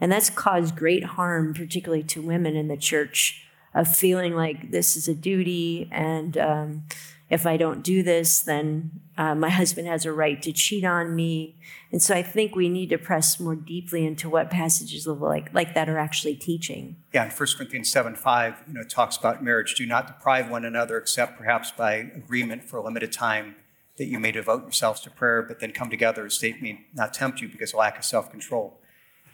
And 0.00 0.10
that's 0.10 0.30
caused 0.30 0.76
great 0.76 1.04
harm, 1.04 1.52
particularly 1.52 2.04
to 2.04 2.22
women 2.22 2.56
in 2.56 2.68
the 2.68 2.76
church, 2.76 3.46
of 3.74 3.94
feeling 3.94 4.34
like 4.34 4.70
this 4.70 4.96
is 4.96 5.08
a 5.08 5.14
duty 5.14 5.90
and 5.92 6.38
um, 6.38 6.84
if 7.28 7.44
I 7.46 7.56
don't 7.56 7.82
do 7.82 8.02
this, 8.02 8.40
then 8.40 9.00
uh, 9.18 9.34
my 9.34 9.50
husband 9.50 9.88
has 9.88 10.04
a 10.04 10.12
right 10.12 10.40
to 10.42 10.52
cheat 10.52 10.84
on 10.84 11.16
me. 11.16 11.56
And 11.90 12.00
so 12.00 12.14
I 12.14 12.22
think 12.22 12.54
we 12.54 12.68
need 12.68 12.88
to 12.90 12.98
press 12.98 13.40
more 13.40 13.56
deeply 13.56 14.06
into 14.06 14.30
what 14.30 14.50
passages 14.50 15.06
like, 15.06 15.52
like 15.52 15.74
that 15.74 15.88
are 15.88 15.98
actually 15.98 16.36
teaching. 16.36 16.96
Yeah, 17.12 17.24
in 17.24 17.30
1 17.30 17.48
Corinthians 17.56 17.90
7 17.90 18.14
5, 18.14 18.64
you 18.68 18.74
know, 18.74 18.84
talks 18.84 19.16
about 19.16 19.42
marriage. 19.42 19.74
Do 19.74 19.86
not 19.86 20.06
deprive 20.06 20.48
one 20.48 20.64
another 20.64 20.98
except 20.98 21.36
perhaps 21.36 21.72
by 21.72 21.94
agreement 21.94 22.62
for 22.62 22.76
a 22.76 22.82
limited 22.82 23.12
time 23.12 23.56
that 23.98 24.06
you 24.06 24.20
may 24.20 24.30
devote 24.30 24.62
yourselves 24.62 25.00
to 25.00 25.10
prayer, 25.10 25.42
but 25.42 25.58
then 25.58 25.72
come 25.72 25.90
together 25.90 26.26
as 26.26 26.38
Satan 26.38 26.62
may 26.62 26.86
not 26.94 27.14
tempt 27.14 27.40
you 27.40 27.48
because 27.48 27.72
of 27.72 27.78
lack 27.78 27.98
of 27.98 28.04
self 28.04 28.30
control. 28.30 28.78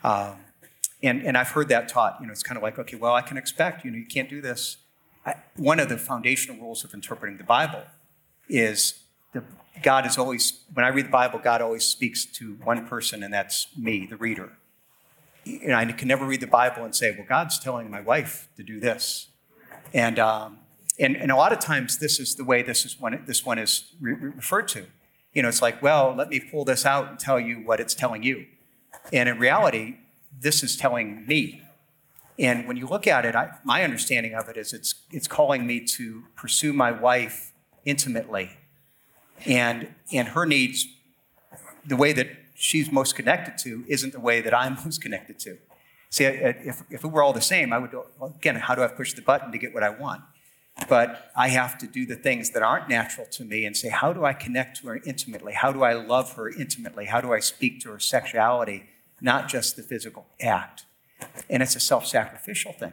Um, 0.02 0.36
and, 1.02 1.22
and 1.22 1.36
I've 1.36 1.48
heard 1.48 1.68
that 1.68 1.88
taught. 1.88 2.18
You 2.20 2.26
know, 2.26 2.32
it's 2.32 2.44
kind 2.44 2.56
of 2.56 2.62
like, 2.62 2.78
okay, 2.78 2.96
well, 2.96 3.12
I 3.12 3.22
can 3.22 3.36
expect, 3.36 3.84
you 3.84 3.90
know, 3.90 3.98
you 3.98 4.06
can't 4.06 4.30
do 4.30 4.40
this 4.40 4.78
One 5.56 5.78
of 5.78 5.88
the 5.88 5.98
foundational 5.98 6.60
rules 6.60 6.84
of 6.84 6.94
interpreting 6.94 7.38
the 7.38 7.44
Bible 7.44 7.84
is 8.48 9.02
the, 9.32 9.44
God 9.82 10.06
is 10.06 10.18
always, 10.18 10.60
when 10.72 10.84
I 10.84 10.88
read 10.88 11.06
the 11.06 11.10
Bible, 11.10 11.38
God 11.38 11.62
always 11.62 11.84
speaks 11.84 12.24
to 12.24 12.54
one 12.64 12.86
person, 12.86 13.22
and 13.22 13.32
that's 13.32 13.68
me, 13.76 14.06
the 14.06 14.16
reader. 14.16 14.52
And 15.46 15.74
I 15.74 15.84
can 15.92 16.08
never 16.08 16.24
read 16.24 16.40
the 16.40 16.46
Bible 16.46 16.84
and 16.84 16.94
say, 16.94 17.14
well, 17.16 17.26
God's 17.28 17.58
telling 17.58 17.90
my 17.90 18.00
wife 18.00 18.48
to 18.56 18.62
do 18.62 18.80
this. 18.80 19.28
And, 19.92 20.18
um, 20.18 20.58
and, 20.98 21.16
and 21.16 21.30
a 21.30 21.36
lot 21.36 21.52
of 21.52 21.58
times, 21.58 21.98
this 21.98 22.18
is 22.20 22.34
the 22.34 22.44
way 22.44 22.62
this, 22.62 22.84
is 22.84 23.00
one, 23.00 23.22
this 23.26 23.44
one 23.44 23.58
is 23.58 23.92
re- 24.00 24.14
referred 24.14 24.68
to. 24.68 24.86
You 25.32 25.42
know, 25.42 25.48
it's 25.48 25.62
like, 25.62 25.82
well, 25.82 26.14
let 26.14 26.28
me 26.28 26.40
pull 26.40 26.64
this 26.64 26.84
out 26.84 27.08
and 27.08 27.18
tell 27.18 27.40
you 27.40 27.56
what 27.56 27.80
it's 27.80 27.94
telling 27.94 28.22
you. 28.22 28.46
And 29.12 29.28
in 29.28 29.38
reality, 29.38 29.96
this 30.38 30.62
is 30.62 30.76
telling 30.76 31.26
me 31.26 31.62
and 32.38 32.66
when 32.66 32.76
you 32.76 32.86
look 32.86 33.06
at 33.06 33.24
it, 33.24 33.34
I, 33.34 33.50
my 33.64 33.84
understanding 33.84 34.34
of 34.34 34.48
it 34.48 34.56
is 34.56 34.72
it's, 34.72 34.94
it's 35.10 35.28
calling 35.28 35.66
me 35.66 35.80
to 35.80 36.24
pursue 36.34 36.72
my 36.72 36.90
wife 36.90 37.52
intimately. 37.84 38.56
And, 39.44 39.94
and 40.12 40.28
her 40.28 40.46
needs, 40.46 40.86
the 41.84 41.96
way 41.96 42.12
that 42.12 42.28
she's 42.54 42.90
most 42.90 43.14
connected 43.14 43.58
to, 43.58 43.84
isn't 43.88 44.12
the 44.12 44.20
way 44.20 44.40
that 44.40 44.54
I'm 44.54 44.74
most 44.84 45.02
connected 45.02 45.38
to. 45.40 45.58
See, 46.10 46.24
if, 46.24 46.82
if 46.90 47.04
it 47.04 47.06
were 47.06 47.22
all 47.22 47.32
the 47.32 47.40
same, 47.40 47.72
I 47.72 47.78
would, 47.78 47.94
again, 48.20 48.56
how 48.56 48.74
do 48.74 48.82
I 48.82 48.88
push 48.88 49.14
the 49.14 49.22
button 49.22 49.50
to 49.52 49.58
get 49.58 49.72
what 49.72 49.82
I 49.82 49.90
want? 49.90 50.22
But 50.88 51.30
I 51.36 51.48
have 51.48 51.78
to 51.78 51.86
do 51.86 52.06
the 52.06 52.16
things 52.16 52.50
that 52.50 52.62
aren't 52.62 52.88
natural 52.88 53.26
to 53.32 53.44
me 53.44 53.64
and 53.64 53.76
say, 53.76 53.88
how 53.88 54.12
do 54.12 54.24
I 54.24 54.32
connect 54.32 54.78
to 54.78 54.88
her 54.88 55.00
intimately? 55.06 55.52
How 55.52 55.72
do 55.72 55.82
I 55.82 55.92
love 55.92 56.34
her 56.34 56.48
intimately? 56.48 57.06
How 57.06 57.20
do 57.20 57.32
I 57.32 57.40
speak 57.40 57.80
to 57.82 57.90
her 57.90 57.98
sexuality, 57.98 58.84
not 59.20 59.48
just 59.48 59.76
the 59.76 59.82
physical 59.82 60.26
act? 60.40 60.84
And 61.48 61.62
it's 61.62 61.76
a 61.76 61.80
self 61.80 62.06
sacrificial 62.06 62.72
thing. 62.72 62.92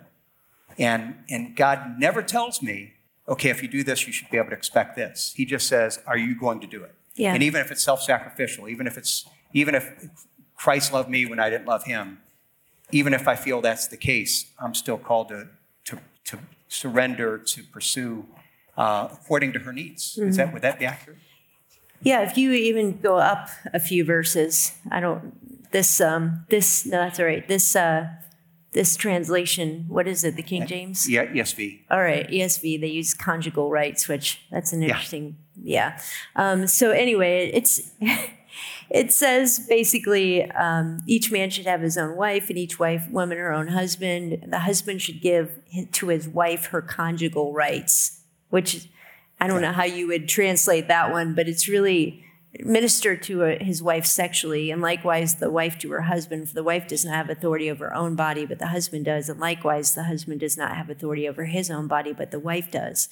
And, 0.77 1.15
and 1.29 1.55
God 1.55 1.95
never 1.99 2.21
tells 2.21 2.61
me, 2.61 2.93
okay, 3.27 3.49
if 3.49 3.61
you 3.61 3.67
do 3.67 3.83
this, 3.83 4.07
you 4.07 4.13
should 4.13 4.29
be 4.29 4.37
able 4.37 4.49
to 4.49 4.55
expect 4.55 4.95
this. 4.95 5.33
He 5.35 5.45
just 5.45 5.67
says, 5.67 5.99
are 6.07 6.17
you 6.17 6.39
going 6.39 6.59
to 6.61 6.67
do 6.67 6.83
it? 6.83 6.95
Yeah. 7.15 7.33
And 7.33 7.43
even 7.43 7.61
if 7.61 7.71
it's 7.71 7.83
self 7.83 8.01
sacrificial, 8.01 8.67
even 8.69 8.87
if 8.87 8.97
it's, 8.97 9.25
even 9.53 9.75
if 9.75 10.09
Christ 10.55 10.93
loved 10.93 11.09
me 11.09 11.25
when 11.25 11.39
I 11.39 11.49
didn't 11.49 11.67
love 11.67 11.83
him, 11.83 12.19
even 12.91 13.13
if 13.13 13.27
I 13.27 13.35
feel 13.35 13.61
that's 13.61 13.87
the 13.87 13.97
case, 13.97 14.51
I'm 14.59 14.73
still 14.73 14.97
called 14.97 15.29
to, 15.29 15.47
to, 15.85 15.99
to 16.25 16.39
surrender, 16.67 17.37
to 17.37 17.63
pursue 17.63 18.25
uh, 18.77 19.09
according 19.11 19.53
to 19.53 19.59
her 19.59 19.73
needs. 19.73 20.15
Mm-hmm. 20.15 20.29
Is 20.29 20.37
that, 20.37 20.53
would 20.53 20.61
that 20.61 20.79
be 20.79 20.85
accurate? 20.85 21.19
Yeah, 22.01 22.21
if 22.21 22.37
you 22.37 22.51
even 22.53 22.99
go 22.99 23.17
up 23.17 23.49
a 23.73 23.79
few 23.79 24.05
verses, 24.05 24.77
I 24.89 25.01
don't 25.01 25.48
this 25.71 26.01
um 26.01 26.45
this 26.49 26.85
no 26.85 26.97
that's 26.97 27.19
all 27.19 27.25
right. 27.25 27.47
This 27.47 27.75
uh 27.75 28.07
this 28.71 28.95
translation 28.95 29.85
what 29.87 30.07
is 30.07 30.23
it 30.23 30.35
the 30.35 30.43
king 30.43 30.65
james? 30.67 31.09
yeah 31.09 31.25
esv 31.25 31.79
all 31.89 32.01
right 32.01 32.27
esv 32.29 32.61
they 32.81 32.87
use 32.87 33.13
conjugal 33.13 33.71
rights 33.71 34.07
which 34.07 34.41
that's 34.51 34.71
an 34.73 34.83
interesting 34.83 35.37
yeah, 35.61 35.97
yeah. 36.35 36.51
Um, 36.51 36.67
so 36.67 36.91
anyway 36.91 37.49
it's 37.51 37.91
it 38.89 39.11
says 39.11 39.65
basically 39.67 40.49
um, 40.51 41.01
each 41.07 41.31
man 41.31 41.49
should 41.49 41.65
have 41.65 41.81
his 41.81 41.97
own 41.97 42.15
wife 42.15 42.49
and 42.49 42.57
each 42.57 42.79
wife 42.79 43.07
woman 43.09 43.37
her 43.37 43.51
own 43.51 43.67
husband. 43.67 44.43
The 44.47 44.59
husband 44.59 45.01
should 45.01 45.21
give 45.21 45.59
to 45.91 46.07
his 46.07 46.27
wife 46.27 46.67
her 46.67 46.81
conjugal 46.81 47.53
rights 47.53 48.21
which 48.49 48.87
i 49.39 49.47
don't 49.47 49.61
know 49.61 49.71
how 49.71 49.83
you 49.83 50.07
would 50.07 50.27
translate 50.27 50.87
that 50.87 51.11
one 51.11 51.33
but 51.33 51.47
it's 51.47 51.67
really 51.67 52.23
minister 52.59 53.15
to 53.15 53.43
a, 53.43 53.63
his 53.63 53.83
wife 53.83 54.05
sexually, 54.05 54.71
and 54.71 54.81
likewise 54.81 55.35
the 55.35 55.51
wife 55.51 55.77
to 55.79 55.91
her 55.91 56.01
husband. 56.01 56.47
For 56.47 56.55
the 56.55 56.63
wife 56.63 56.87
does 56.87 57.05
not 57.05 57.15
have 57.15 57.29
authority 57.29 57.69
over 57.69 57.89
her 57.89 57.95
own 57.95 58.15
body, 58.15 58.45
but 58.45 58.59
the 58.59 58.67
husband 58.67 59.05
does, 59.05 59.29
and 59.29 59.39
likewise 59.39 59.93
the 59.93 60.03
husband 60.03 60.39
does 60.39 60.57
not 60.57 60.75
have 60.75 60.89
authority 60.89 61.27
over 61.27 61.45
his 61.45 61.69
own 61.69 61.87
body, 61.87 62.13
but 62.13 62.31
the 62.31 62.39
wife 62.39 62.71
does. 62.71 63.09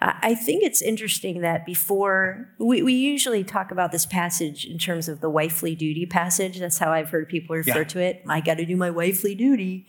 I 0.00 0.34
think 0.34 0.64
it's 0.64 0.82
interesting 0.82 1.40
that 1.40 1.64
before 1.64 2.50
we, 2.58 2.82
we 2.82 2.92
usually 2.92 3.44
talk 3.44 3.70
about 3.70 3.92
this 3.92 4.04
passage 4.04 4.66
in 4.66 4.76
terms 4.76 5.08
of 5.08 5.20
the 5.20 5.30
wifely 5.30 5.74
duty 5.74 6.04
passage. 6.04 6.58
That's 6.58 6.78
how 6.78 6.92
I've 6.92 7.08
heard 7.10 7.28
people 7.28 7.56
refer 7.56 7.78
yeah. 7.78 7.84
to 7.84 8.00
it. 8.00 8.22
I 8.28 8.40
got 8.40 8.58
to 8.58 8.66
do 8.66 8.76
my 8.76 8.90
wifely 8.90 9.34
duty. 9.34 9.86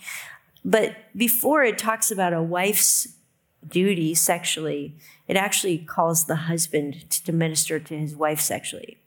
But 0.63 0.95
before 1.15 1.63
it 1.63 1.77
talks 1.77 2.11
about 2.11 2.33
a 2.33 2.41
wife's 2.41 3.07
duty 3.67 4.13
sexually, 4.13 4.95
it 5.27 5.37
actually 5.37 5.77
calls 5.77 6.25
the 6.25 6.35
husband 6.35 7.09
to 7.09 7.31
minister 7.31 7.79
to 7.79 7.97
his 7.97 8.15
wife 8.15 8.39
sexually. 8.39 8.99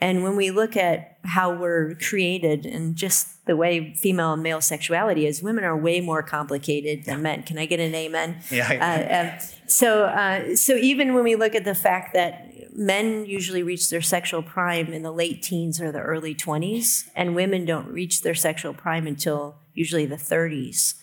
And 0.00 0.22
when 0.22 0.36
we 0.36 0.50
look 0.50 0.76
at 0.76 1.18
how 1.24 1.52
we're 1.52 1.96
created 1.96 2.64
and 2.64 2.94
just 2.94 3.44
the 3.46 3.56
way 3.56 3.94
female 3.94 4.34
and 4.34 4.42
male 4.42 4.60
sexuality 4.60 5.26
is, 5.26 5.42
women 5.42 5.64
are 5.64 5.76
way 5.76 6.00
more 6.00 6.22
complicated 6.22 7.04
than 7.04 7.22
men. 7.22 7.42
Can 7.42 7.58
I 7.58 7.66
get 7.66 7.80
an 7.80 7.94
amen? 7.94 8.38
Yeah. 8.50 9.32
Uh, 9.32 9.34
um, 9.34 9.48
so, 9.66 10.04
uh, 10.04 10.54
so 10.54 10.76
even 10.76 11.14
when 11.14 11.24
we 11.24 11.34
look 11.34 11.56
at 11.56 11.64
the 11.64 11.74
fact 11.74 12.14
that 12.14 12.48
men 12.76 13.26
usually 13.26 13.64
reach 13.64 13.90
their 13.90 14.00
sexual 14.00 14.42
prime 14.42 14.92
in 14.92 15.02
the 15.02 15.10
late 15.10 15.42
teens 15.42 15.80
or 15.80 15.90
the 15.90 16.00
early 16.00 16.34
20s, 16.34 17.08
and 17.16 17.34
women 17.34 17.64
don't 17.64 17.88
reach 17.88 18.22
their 18.22 18.36
sexual 18.36 18.72
prime 18.72 19.06
until 19.06 19.56
usually 19.74 20.06
the 20.06 20.16
30s. 20.16 20.94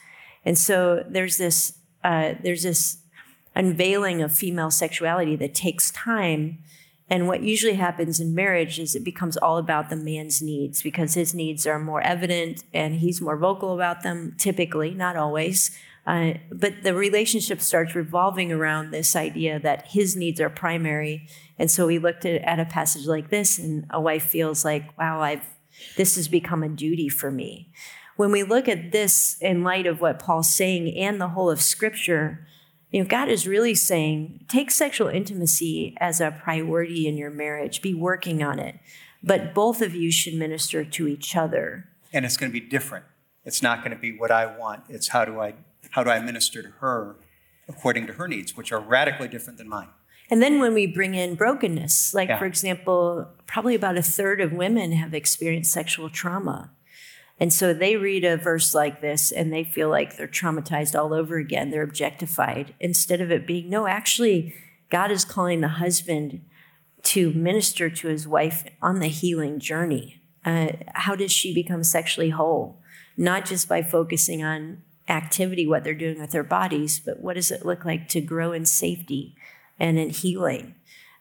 And 0.45 0.57
so 0.57 1.03
there's 1.09 1.37
this 1.37 1.79
uh, 2.05 2.35
there's 2.43 2.61
this 2.61 2.97
unveiling 3.55 4.21
of 4.21 4.31
female 4.31 4.69
sexuality 4.69 5.35
that 5.37 5.55
takes 5.55 5.89
time. 5.89 6.59
And 7.09 7.27
what 7.27 7.41
usually 7.41 7.73
happens 7.73 8.19
in 8.19 8.35
marriage 8.35 8.79
is 8.79 8.95
it 8.95 9.03
becomes 9.03 9.37
all 9.37 9.57
about 9.57 9.89
the 9.89 9.95
man's 9.95 10.39
needs 10.39 10.83
because 10.83 11.15
his 11.15 11.33
needs 11.33 11.65
are 11.65 11.79
more 11.79 12.01
evident 12.01 12.63
and 12.73 12.95
he's 12.95 13.21
more 13.21 13.37
vocal 13.37 13.73
about 13.73 14.03
them, 14.03 14.35
typically, 14.37 14.91
not 14.91 15.15
always. 15.15 15.71
Uh, 16.05 16.33
but 16.51 16.83
the 16.83 16.93
relationship 16.93 17.59
starts 17.59 17.95
revolving 17.95 18.51
around 18.51 18.91
this 18.91 19.15
idea 19.15 19.59
that 19.59 19.87
his 19.87 20.15
needs 20.15 20.39
are 20.39 20.49
primary. 20.49 21.27
And 21.57 21.71
so 21.71 21.87
we 21.87 21.97
looked 21.97 22.25
at, 22.25 22.43
at 22.43 22.59
a 22.59 22.65
passage 22.65 23.07
like 23.07 23.31
this, 23.31 23.57
and 23.57 23.87
a 23.89 23.99
wife 23.99 24.25
feels 24.25 24.63
like, 24.63 24.95
wow, 24.99 25.21
I've, 25.21 25.47
this 25.97 26.15
has 26.17 26.27
become 26.27 26.61
a 26.61 26.69
duty 26.69 27.09
for 27.09 27.31
me. 27.31 27.71
When 28.15 28.31
we 28.31 28.43
look 28.43 28.67
at 28.67 28.91
this 28.91 29.37
in 29.41 29.63
light 29.63 29.85
of 29.85 29.99
what 30.01 30.19
Paul's 30.19 30.53
saying 30.53 30.95
and 30.97 31.19
the 31.19 31.29
whole 31.29 31.49
of 31.49 31.61
Scripture, 31.61 32.45
you 32.91 33.01
know, 33.01 33.07
God 33.07 33.27
is 33.27 33.47
really 33.47 33.75
saying 33.75 34.45
take 34.47 34.71
sexual 34.71 35.07
intimacy 35.07 35.97
as 35.99 36.21
a 36.21 36.31
priority 36.31 37.07
in 37.07 37.17
your 37.17 37.29
marriage, 37.29 37.81
be 37.81 37.93
working 37.93 38.41
on 38.41 38.59
it. 38.59 38.79
But 39.21 39.53
both 39.53 39.81
of 39.81 39.95
you 39.95 40.11
should 40.11 40.35
minister 40.35 40.85
to 40.85 41.07
each 41.07 41.35
other. 41.35 41.89
And 42.13 42.25
it's 42.25 42.37
going 42.37 42.51
to 42.51 42.53
be 42.57 42.65
different. 42.65 43.05
It's 43.43 43.61
not 43.61 43.79
going 43.79 43.91
to 43.91 43.97
be 43.97 44.17
what 44.17 44.31
I 44.31 44.45
want. 44.45 44.83
It's 44.87 45.09
how 45.09 45.25
do 45.25 45.41
I 45.41 45.55
how 45.91 46.03
do 46.03 46.09
I 46.09 46.19
minister 46.19 46.61
to 46.61 46.69
her 46.79 47.15
according 47.67 48.07
to 48.07 48.13
her 48.13 48.27
needs, 48.27 48.55
which 48.55 48.71
are 48.71 48.79
radically 48.79 49.27
different 49.27 49.57
than 49.57 49.67
mine. 49.69 49.89
And 50.29 50.41
then 50.41 50.59
when 50.59 50.73
we 50.73 50.87
bring 50.87 51.15
in 51.15 51.35
brokenness, 51.35 52.13
like 52.13 52.29
yeah. 52.29 52.39
for 52.39 52.45
example, 52.45 53.27
probably 53.45 53.75
about 53.75 53.97
a 53.97 54.01
third 54.01 54.41
of 54.41 54.51
women 54.51 54.91
have 54.93 55.13
experienced 55.13 55.71
sexual 55.71 56.09
trauma. 56.09 56.71
And 57.39 57.51
so 57.51 57.73
they 57.73 57.97
read 57.97 58.23
a 58.23 58.37
verse 58.37 58.73
like 58.73 59.01
this 59.01 59.31
and 59.31 59.51
they 59.51 59.63
feel 59.63 59.89
like 59.89 60.15
they're 60.15 60.27
traumatized 60.27 60.97
all 60.97 61.13
over 61.13 61.37
again. 61.37 61.69
They're 61.69 61.83
objectified 61.83 62.73
instead 62.79 63.19
of 63.19 63.31
it 63.31 63.45
being, 63.45 63.69
no, 63.69 63.87
actually, 63.87 64.55
God 64.89 65.11
is 65.11 65.25
calling 65.25 65.61
the 65.61 65.67
husband 65.67 66.41
to 67.03 67.33
minister 67.33 67.89
to 67.89 68.07
his 68.07 68.27
wife 68.27 68.63
on 68.81 68.99
the 68.99 69.07
healing 69.07 69.59
journey. 69.59 70.21
Uh, 70.45 70.69
how 70.93 71.15
does 71.15 71.31
she 71.31 71.53
become 71.53 71.83
sexually 71.83 72.29
whole? 72.29 72.81
Not 73.17 73.45
just 73.45 73.67
by 73.67 73.81
focusing 73.81 74.43
on 74.43 74.83
activity, 75.07 75.67
what 75.67 75.83
they're 75.83 75.93
doing 75.93 76.19
with 76.19 76.31
their 76.31 76.43
bodies, 76.43 76.99
but 76.99 77.19
what 77.19 77.35
does 77.35 77.51
it 77.51 77.65
look 77.65 77.85
like 77.85 78.07
to 78.09 78.21
grow 78.21 78.53
in 78.53 78.65
safety 78.65 79.35
and 79.79 79.99
in 79.99 80.09
healing? 80.09 80.75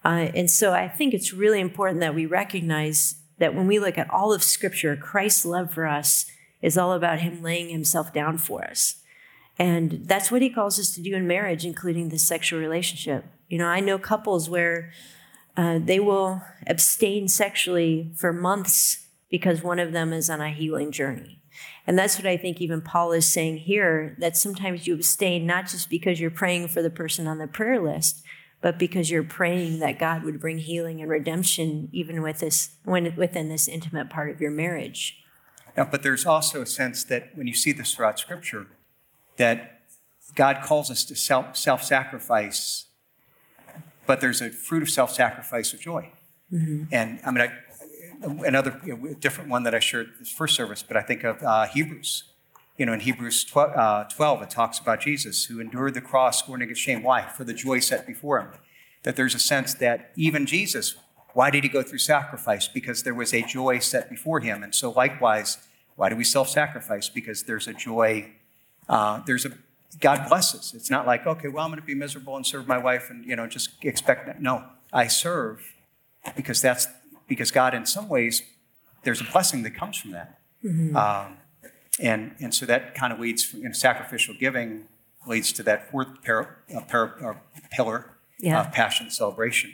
Uh, 0.05 0.31
and 0.35 0.51
so 0.51 0.73
I 0.73 0.89
think 0.89 1.15
it's 1.15 1.33
really 1.33 1.61
important 1.61 2.01
that 2.01 2.15
we 2.15 2.27
recognize 2.27 3.17
that 3.39 3.55
when 3.55 3.67
we 3.67 3.79
look 3.79 3.99
at 3.99 4.11
all 4.11 4.33
of 4.33 4.43
Scripture, 4.43 4.97
Christ's 4.97 5.45
love 5.45 5.73
for 5.73 5.87
us 5.87 6.27
is 6.63 6.79
all 6.79 6.93
about 6.93 7.21
Him 7.21 7.43
laying 7.43 7.69
Himself 7.69 8.13
down 8.13 8.39
for 8.39 8.65
us. 8.65 8.97
And 9.59 10.03
that's 10.05 10.31
what 10.31 10.43
He 10.43 10.51
calls 10.51 10.79
us 10.79 10.95
to 10.95 11.03
do 11.03 11.15
in 11.15 11.27
marriage, 11.27 11.65
including 11.65 12.09
the 12.09 12.19
sexual 12.19 12.61
relationship. 12.61 13.25
You 13.49 13.59
know, 13.59 13.67
I 13.67 13.81
know 13.81 13.99
couples 13.99 14.49
where 14.49 14.93
uh, 15.57 15.79
they 15.83 16.01
will 16.01 16.43
abstain 16.67 17.29
sexually 17.29 18.11
for 18.17 18.33
months 18.33 19.07
because 19.31 19.63
one 19.63 19.79
of 19.79 19.93
them 19.93 20.13
is 20.13 20.31
on 20.31 20.41
a 20.41 20.51
healing 20.51 20.91
journey. 20.91 21.41
And 21.87 21.99
that's 21.99 22.17
what 22.17 22.27
I 22.27 22.37
think 22.37 22.61
even 22.61 22.81
Paul 22.81 23.13
is 23.13 23.27
saying 23.27 23.59
here 23.59 24.17
that 24.19 24.37
sometimes 24.37 24.87
you 24.87 24.95
abstain 24.95 25.47
not 25.47 25.69
just 25.69 25.91
because 25.91 26.19
you're 26.19 26.31
praying 26.31 26.69
for 26.69 26.83
the 26.83 26.91
person 26.91 27.27
on 27.27 27.39
the 27.39 27.47
prayer 27.47 27.81
list, 27.81 28.23
but 28.65 28.79
because 28.79 29.11
you're 29.11 29.23
praying 29.23 29.81
that 29.81 29.99
God 29.99 30.23
would 30.23 30.41
bring 30.41 30.57
healing 30.57 31.03
and 31.03 31.11
redemption 31.11 31.91
even 31.93 32.23
with 32.23 32.39
this, 32.39 32.71
when, 32.83 33.15
within 33.15 33.51
this 33.51 33.69
intimate 33.69 34.09
part 34.09 34.31
of 34.31 34.41
your 34.41 34.51
marriage. 34.51 35.19
Yeah, 35.77 35.85
but 35.85 36.03
there's 36.03 36.25
also 36.25 36.63
a 36.63 36.67
sense 36.67 37.05
that 37.05 37.37
when 37.37 37.47
you 37.47 37.53
see 37.53 37.73
this 37.73 37.95
throughout 37.95 38.19
Scripture, 38.19 38.69
that 39.37 39.83
God 40.35 40.63
calls 40.63 40.91
us 40.91 41.05
to 41.05 41.15
self 41.15 41.85
sacrifice, 41.85 42.87
but 44.07 44.23
there's 44.23 44.41
a 44.41 44.49
fruit 44.49 44.83
of 44.83 44.89
self 44.89 45.13
sacrifice 45.13 45.75
of 45.75 45.81
joy. 45.81 46.11
Mm-hmm. 46.51 46.85
And 46.91 47.21
I 47.23 47.31
mean, 47.33 47.43
I, 47.43 48.47
another 48.47 48.81
you 48.87 48.97
know, 48.97 49.13
different 49.13 49.51
one 49.51 49.65
that 49.65 49.75
I 49.75 49.79
shared 49.79 50.13
this 50.19 50.33
first 50.33 50.55
service, 50.55 50.83
but 50.83 50.97
I 50.97 51.03
think 51.03 51.23
of 51.23 51.43
uh, 51.43 51.67
Hebrews 51.67 52.33
you 52.77 52.87
know, 52.87 52.93
in 52.93 53.01
Hebrews 53.01 53.45
12, 53.45 53.77
uh, 53.77 54.05
12, 54.05 54.43
it 54.43 54.51
talks 54.51 54.79
about 54.79 55.01
Jesus 55.01 55.45
who 55.45 55.61
endured 55.61 55.95
the 55.95 56.01
cross, 56.01 56.41
scorning 56.41 56.71
its 56.71 56.81
shame. 56.81 57.03
Why? 57.03 57.23
For 57.23 57.45
the 57.45 57.55
joy 57.55 57.79
set 57.79 58.07
before 58.07 58.41
him. 58.41 58.49
That 59.05 59.17
there's 59.17 59.35
a 59.35 59.39
sense 59.39 59.75
that 59.75 60.11
even 60.17 60.47
Jesus, 60.47 60.97
why 61.35 61.51
did 61.51 61.63
he 61.63 61.69
go 61.69 61.83
through 61.83 61.99
sacrifice? 61.99 62.67
Because 62.67 63.03
there 63.03 63.15
was 63.15 63.33
a 63.33 63.43
joy 63.43 63.79
set 63.79 64.11
before 64.11 64.41
him. 64.41 64.63
And 64.63 64.75
so, 64.75 64.91
likewise, 64.91 65.59
why 65.97 66.09
do 66.09 66.17
we 66.17 66.25
self 66.25 66.49
sacrifice? 66.49 67.09
Because 67.09 67.45
there's 67.45 67.69
a 67.69 67.75
joy, 67.75 68.31
uh, 68.89 69.21
there's 69.27 69.45
a 69.45 69.53
God 70.01 70.29
blesses. 70.29 70.73
It's 70.75 70.91
not 70.91 71.07
like, 71.07 71.27
okay, 71.27 71.49
well, 71.49 71.65
I'm 71.65 71.71
going 71.71 71.81
to 71.81 71.87
be 71.87 71.95
miserable 71.95 72.37
and 72.37 72.47
serve 72.47 72.67
my 72.67 72.79
wife 72.79 73.11
and, 73.11 73.25
you 73.25 73.37
know, 73.37 73.47
just 73.47 73.85
expect 73.85 74.27
that. 74.27 74.43
No, 74.43 74.65
I 74.93 75.07
serve 75.07 75.75
because 76.37 76.61
that's 76.61 76.87
because 77.29 77.51
God, 77.51 77.75
in 77.75 77.87
some 77.87 78.09
ways, 78.09 78.43
there's 79.05 79.21
a 79.21 79.25
blessing 79.25 79.63
that 79.63 79.75
comes 79.75 79.97
from 79.97 80.13
that. 80.13 80.41
Mm-hmm. 80.65 80.97
Um, 80.97 81.37
and, 82.01 82.35
and 82.41 82.55
so 82.55 82.67
that 82.67 82.95
kind 82.95 83.13
of 83.13 83.21
leads, 83.21 83.53
you 83.55 83.65
know, 83.65 83.73
sacrificial 83.73 84.35
giving 84.39 84.87
leads 85.27 85.53
to 85.53 85.63
that 85.63 85.91
fourth 85.91 86.23
par, 86.25 86.59
uh, 86.75 86.81
par, 86.83 87.15
uh, 87.25 87.61
pillar 87.71 88.11
yeah. 88.39 88.61
of 88.61 88.73
passion 88.73 89.11
celebration. 89.11 89.73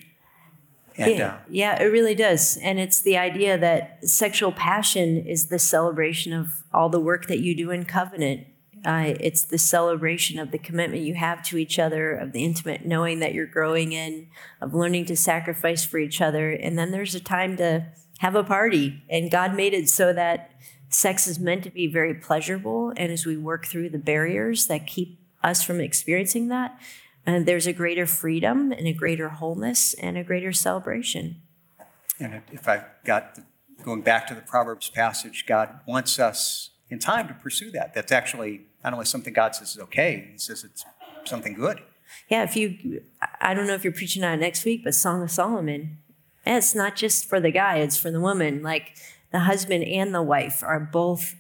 And, 0.97 1.19
yeah, 1.19 1.27
uh, 1.27 1.39
yeah, 1.49 1.83
it 1.83 1.87
really 1.87 2.15
does. 2.15 2.59
And 2.59 2.79
it's 2.79 3.01
the 3.01 3.17
idea 3.17 3.57
that 3.57 4.07
sexual 4.07 4.53
passion 4.53 5.27
is 5.27 5.47
the 5.47 5.59
celebration 5.59 6.33
of 6.33 6.63
all 6.75 6.89
the 6.89 7.01
work 7.01 7.27
that 7.27 7.41
you 7.41 7.57
do 7.57 7.71
in 7.71 7.85
covenant. 7.85 8.47
Uh, 8.85 9.15
it's 9.21 9.45
the 9.45 9.59
celebration 9.59 10.39
of 10.39 10.51
the 10.51 10.59
commitment 10.59 11.03
you 11.03 11.15
have 11.15 11.43
to 11.45 11.59
each 11.59 11.79
other, 11.79 12.15
of 12.15 12.33
the 12.33 12.45
intimate 12.45 12.85
knowing 12.85 13.21
that 13.21 13.35
you're 13.35 13.47
growing 13.47 13.93
in, 13.93 14.29
of 14.61 14.75
learning 14.75 15.05
to 15.07 15.17
sacrifice 15.17 15.85
for 15.85 15.99
each 15.99 16.21
other. 16.21 16.51
And 16.51 16.79
then 16.79 16.91
there's 16.91 17.15
a 17.15 17.21
time 17.21 17.57
to 17.59 17.87
have 18.19 18.35
a 18.35 18.45
party. 18.45 19.03
And 19.09 19.31
God 19.31 19.55
made 19.55 19.75
it 19.75 19.89
so 19.89 20.13
that 20.13 20.51
sex 20.91 21.27
is 21.27 21.39
meant 21.39 21.65
to 21.65 21.71
be 21.71 21.87
very 21.87 22.15
pleasurable. 22.15 22.93
And 22.97 23.11
as 23.11 23.25
we 23.25 23.37
work 23.37 23.67
through 23.67 23.91
the 23.91 23.99
barriers 23.99 24.67
that 24.67 24.87
keep 24.87 25.19
us 25.43 25.63
from 25.63 25.81
experiencing 25.81 26.49
that, 26.49 26.79
uh, 27.27 27.41
there's 27.41 27.67
a 27.67 27.73
greater 27.73 28.07
freedom 28.07 28.73
and 28.73 28.87
a 28.87 28.93
greater 28.93 29.29
wholeness 29.29 29.95
and 29.95 30.19
a 30.19 30.25
greater 30.25 30.53
celebration. 30.53 31.41
And 32.19 32.43
if 32.53 32.69
I 32.69 32.85
got 33.05 33.37
the, 33.37 33.45
going 33.83 34.03
back 34.03 34.27
to 34.27 34.35
the 34.35 34.43
Proverbs 34.43 34.91
passage, 34.91 35.47
God 35.47 35.81
wants 35.87 36.19
us 36.19 36.71
in 36.91 36.99
time 36.99 37.29
to 37.29 37.35
pursue 37.35 37.71
that. 37.71 37.95
That's 37.95 38.13
actually 38.13 38.63
not 38.83 38.93
only 38.93 39.07
something 39.07 39.33
God 39.33 39.55
says 39.55 39.73
is 39.73 39.79
okay, 39.79 40.29
He 40.33 40.39
says 40.39 40.65
it's 40.65 40.85
something 41.25 41.55
good. 41.55 41.81
Yeah, 42.29 42.43
if 42.43 42.57
you, 42.57 43.03
I 43.41 43.55
don't 43.55 43.67
know 43.67 43.75
if 43.75 43.85
you're 43.85 43.93
preaching 43.93 44.25
on 44.25 44.35
it 44.35 44.41
next 44.41 44.65
week, 44.65 44.83
but 44.83 44.95
Song 44.95 45.23
of 45.23 45.31
Solomon, 45.31 45.99
it's 46.45 46.75
not 46.75 46.97
just 46.97 47.29
for 47.29 47.39
the 47.41 47.53
guy, 47.53 47.77
it's 47.77 47.97
for 47.97 48.11
the 48.11 48.21
woman. 48.21 48.63
Like 48.63 48.97
the 49.33 49.41
husband 49.41 49.85
and 49.85 50.15
the 50.15 50.23
wife 50.23 50.63
are 50.63 50.81
both 50.81 51.37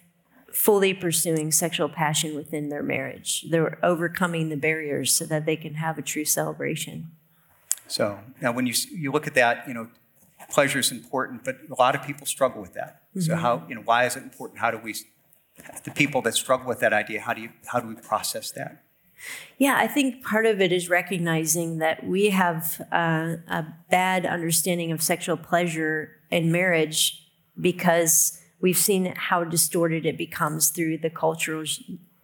fully 0.52 0.92
pursuing 0.92 1.52
sexual 1.52 1.88
passion 1.88 2.34
within 2.34 2.68
their 2.68 2.82
marriage. 2.82 3.46
They're 3.48 3.78
overcoming 3.84 4.48
the 4.48 4.56
barriers 4.56 5.12
so 5.12 5.24
that 5.26 5.46
they 5.46 5.56
can 5.56 5.74
have 5.74 5.98
a 5.98 6.02
true 6.02 6.24
celebration. 6.24 7.10
So 7.86 8.20
now, 8.40 8.52
when 8.52 8.66
you 8.66 8.74
you 8.92 9.10
look 9.10 9.26
at 9.26 9.34
that, 9.34 9.66
you 9.66 9.74
know, 9.74 9.88
pleasure 10.48 10.78
is 10.78 10.92
important, 10.92 11.44
but 11.44 11.56
a 11.70 11.74
lot 11.74 11.94
of 11.94 12.02
people 12.02 12.26
struggle 12.26 12.60
with 12.60 12.74
that. 12.74 13.02
Mm-hmm. 13.10 13.20
So 13.20 13.36
how 13.36 13.64
you 13.68 13.74
know 13.74 13.82
why 13.82 14.06
is 14.06 14.16
it 14.16 14.22
important? 14.22 14.60
How 14.60 14.70
do 14.70 14.78
we 14.78 14.94
the 15.84 15.90
people 15.90 16.22
that 16.22 16.34
struggle 16.34 16.68
with 16.68 16.80
that 16.80 16.92
idea? 16.92 17.20
How 17.20 17.34
do 17.34 17.42
you 17.42 17.50
how 17.66 17.80
do 17.80 17.88
we 17.88 17.94
process 17.94 18.50
that? 18.52 18.82
Yeah, 19.58 19.76
I 19.76 19.86
think 19.86 20.24
part 20.24 20.46
of 20.46 20.60
it 20.60 20.72
is 20.72 20.88
recognizing 20.88 21.78
that 21.78 22.06
we 22.06 22.30
have 22.30 22.80
uh, 22.90 23.36
a 23.48 23.66
bad 23.90 24.24
understanding 24.24 24.92
of 24.92 25.02
sexual 25.02 25.36
pleasure 25.36 26.16
in 26.30 26.50
marriage 26.50 27.19
because 27.58 28.40
we've 28.60 28.76
seen 28.76 29.14
how 29.16 29.44
distorted 29.44 30.04
it 30.04 30.18
becomes 30.18 30.70
through 30.70 30.98
the 30.98 31.10
cultural 31.10 31.64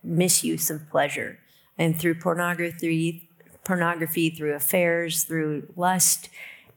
misuse 0.03 0.71
of 0.71 0.89
pleasure 0.91 1.39
and 1.79 1.99
through 1.99 2.15
pornography, 2.15 3.29
pornography, 3.65 4.31
through 4.31 4.55
affairs, 4.55 5.25
through 5.25 5.67
lust. 5.77 6.29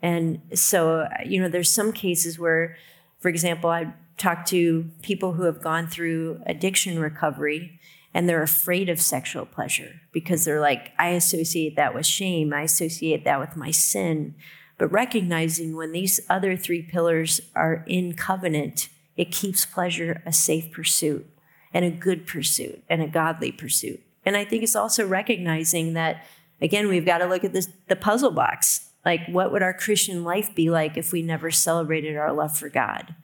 And 0.01 0.41
so, 0.53 1.07
you 1.25 1.41
know, 1.41 1.49
there's 1.49 1.69
some 1.69 1.91
cases 1.91 2.39
where, 2.39 2.77
for 3.19 3.29
example, 3.29 3.69
I 3.69 3.93
talked 4.17 4.47
to 4.49 4.89
people 5.01 5.33
who 5.33 5.43
have 5.43 5.61
gone 5.61 5.87
through 5.87 6.41
addiction 6.45 6.99
recovery 6.99 7.79
and 8.13 8.27
they're 8.27 8.43
afraid 8.43 8.89
of 8.89 8.99
sexual 8.99 9.45
pleasure 9.45 10.01
because 10.11 10.43
they're 10.43 10.59
like, 10.59 10.91
I 10.97 11.09
associate 11.09 11.75
that 11.75 11.93
with 11.93 12.05
shame. 12.05 12.53
I 12.53 12.63
associate 12.63 13.23
that 13.25 13.39
with 13.39 13.55
my 13.55 13.71
sin. 13.71 14.35
But 14.79 14.91
recognizing 14.91 15.75
when 15.75 15.91
these 15.91 16.19
other 16.29 16.57
three 16.57 16.81
pillars 16.81 17.41
are 17.53 17.83
in 17.85 18.13
covenant, 18.13 18.89
it 19.15 19.31
keeps 19.31 19.65
pleasure 19.65 20.23
a 20.25 20.33
safe 20.33 20.71
pursuit 20.71 21.29
and 21.73 21.85
a 21.85 21.91
good 21.91 22.25
pursuit 22.25 22.81
and 22.89 23.01
a 23.03 23.07
godly 23.07 23.51
pursuit. 23.51 24.01
And 24.25 24.35
I 24.35 24.45
think 24.45 24.63
it's 24.63 24.75
also 24.75 25.05
recognizing 25.05 25.93
that, 25.93 26.25
again, 26.61 26.87
we've 26.87 27.05
got 27.05 27.19
to 27.19 27.25
look 27.25 27.43
at 27.43 27.53
this, 27.53 27.67
the 27.87 27.95
puzzle 27.95 28.31
box. 28.31 28.89
Like, 29.05 29.27
what 29.27 29.51
would 29.51 29.61
our 29.61 29.73
Christian 29.73 30.23
life 30.23 30.55
be 30.55 30.69
like 30.69 30.97
if 30.97 31.11
we 31.11 31.21
never 31.21 31.51
celebrated 31.51 32.15
our 32.15 32.33
love 32.33 32.57
for 32.57 32.69
God? 32.69 33.15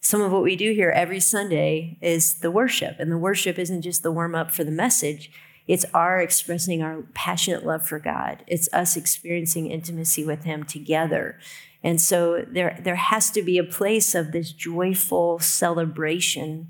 Some 0.00 0.20
of 0.20 0.32
what 0.32 0.42
we 0.42 0.56
do 0.56 0.72
here 0.72 0.90
every 0.90 1.20
Sunday 1.20 1.98
is 2.00 2.40
the 2.40 2.50
worship, 2.50 2.96
and 2.98 3.12
the 3.12 3.18
worship 3.18 3.58
isn't 3.58 3.82
just 3.82 4.02
the 4.02 4.10
warm 4.10 4.34
up 4.34 4.50
for 4.50 4.64
the 4.64 4.70
message, 4.70 5.30
it's 5.66 5.84
our 5.94 6.20
expressing 6.20 6.82
our 6.82 7.02
passionate 7.14 7.64
love 7.64 7.86
for 7.86 7.98
God. 7.98 8.44
It's 8.46 8.68
us 8.72 8.96
experiencing 8.96 9.70
intimacy 9.70 10.24
with 10.24 10.44
Him 10.44 10.64
together. 10.64 11.38
And 11.84 12.00
so 12.00 12.44
there, 12.48 12.78
there 12.82 12.96
has 12.96 13.30
to 13.32 13.42
be 13.42 13.58
a 13.58 13.64
place 13.64 14.14
of 14.14 14.32
this 14.32 14.52
joyful 14.52 15.38
celebration 15.40 16.68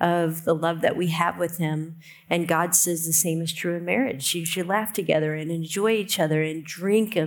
of 0.00 0.44
the 0.44 0.54
love 0.54 0.80
that 0.80 0.96
we 0.96 1.08
have 1.08 1.38
with 1.38 1.58
Him. 1.58 1.96
And 2.28 2.48
God 2.48 2.74
says 2.74 3.06
the 3.06 3.12
same 3.12 3.40
is 3.40 3.52
true 3.52 3.76
in 3.76 3.84
marriage. 3.84 4.34
You 4.34 4.44
should 4.44 4.66
laugh 4.66 4.92
together 4.92 5.34
and 5.34 5.50
enjoy 5.50 5.92
each 5.92 6.18
other 6.18 6.42
and 6.42 6.64
drink. 6.64 7.18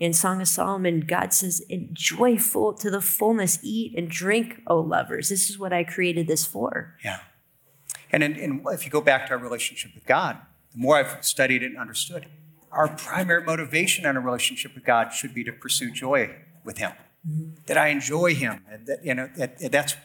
In 0.00 0.12
Song 0.12 0.40
of 0.40 0.48
Solomon, 0.48 1.00
God 1.00 1.32
says, 1.32 1.60
enjoy 1.68 2.38
full 2.38 2.72
to 2.74 2.90
the 2.90 3.00
fullness, 3.00 3.58
eat 3.62 3.96
and 3.96 4.08
drink, 4.08 4.60
O 4.66 4.78
lovers. 4.80 5.28
This 5.28 5.48
is 5.48 5.58
what 5.58 5.72
I 5.72 5.84
created 5.84 6.26
this 6.26 6.44
for. 6.44 6.96
Yeah. 7.04 7.20
And, 8.10 8.22
and 8.22 8.60
if 8.68 8.84
you 8.84 8.90
go 8.90 9.00
back 9.00 9.26
to 9.26 9.32
our 9.32 9.38
relationship 9.38 9.94
with 9.94 10.06
God, 10.06 10.38
the 10.74 10.80
more 10.80 10.96
I've 10.96 11.24
studied 11.24 11.62
it 11.62 11.66
and 11.66 11.78
understood, 11.78 12.26
our 12.70 12.88
primary 12.88 13.44
motivation 13.44 14.04
in 14.04 14.16
a 14.16 14.20
relationship 14.20 14.74
with 14.74 14.84
God 14.84 15.12
should 15.12 15.32
be 15.32 15.44
to 15.44 15.52
pursue 15.52 15.90
joy 15.90 16.34
with 16.64 16.78
Him. 16.78 16.92
Mm-hmm. 17.26 17.50
That 17.66 17.78
I 17.78 17.88
enjoy 17.88 18.34
Him, 18.34 18.64
and 18.70 18.86
that 18.86 19.04
you 19.04 19.14
know 19.14 19.30
that, 19.36 19.72
that's 19.72 19.96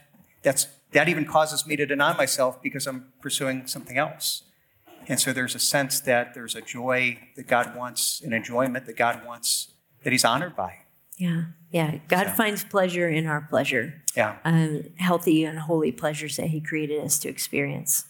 that's 0.41 0.67
that 0.93 1.09
even 1.09 1.25
causes 1.25 1.67
me 1.67 1.75
to 1.75 1.85
deny 1.85 2.15
myself 2.15 2.61
because 2.61 2.87
I'm 2.87 3.11
pursuing 3.21 3.67
something 3.67 3.97
else. 3.97 4.43
And 5.07 5.19
so 5.19 5.33
there's 5.33 5.55
a 5.55 5.59
sense 5.59 5.99
that 6.01 6.33
there's 6.33 6.55
a 6.55 6.61
joy 6.61 7.19
that 7.35 7.47
God 7.47 7.75
wants, 7.75 8.21
an 8.21 8.31
enjoyment 8.31 8.85
that 8.85 8.95
God 8.95 9.25
wants, 9.25 9.71
that 10.03 10.11
He's 10.11 10.23
honored 10.23 10.55
by. 10.55 10.79
Yeah, 11.17 11.45
yeah. 11.71 11.97
God 12.07 12.27
so. 12.27 12.33
finds 12.33 12.63
pleasure 12.63 13.09
in 13.09 13.25
our 13.25 13.41
pleasure. 13.41 14.01
Yeah. 14.15 14.37
Um, 14.45 14.83
healthy 14.97 15.43
and 15.43 15.59
holy 15.59 15.91
pleasures 15.91 16.37
that 16.37 16.47
He 16.47 16.61
created 16.61 17.03
us 17.03 17.19
to 17.19 17.29
experience. 17.29 18.05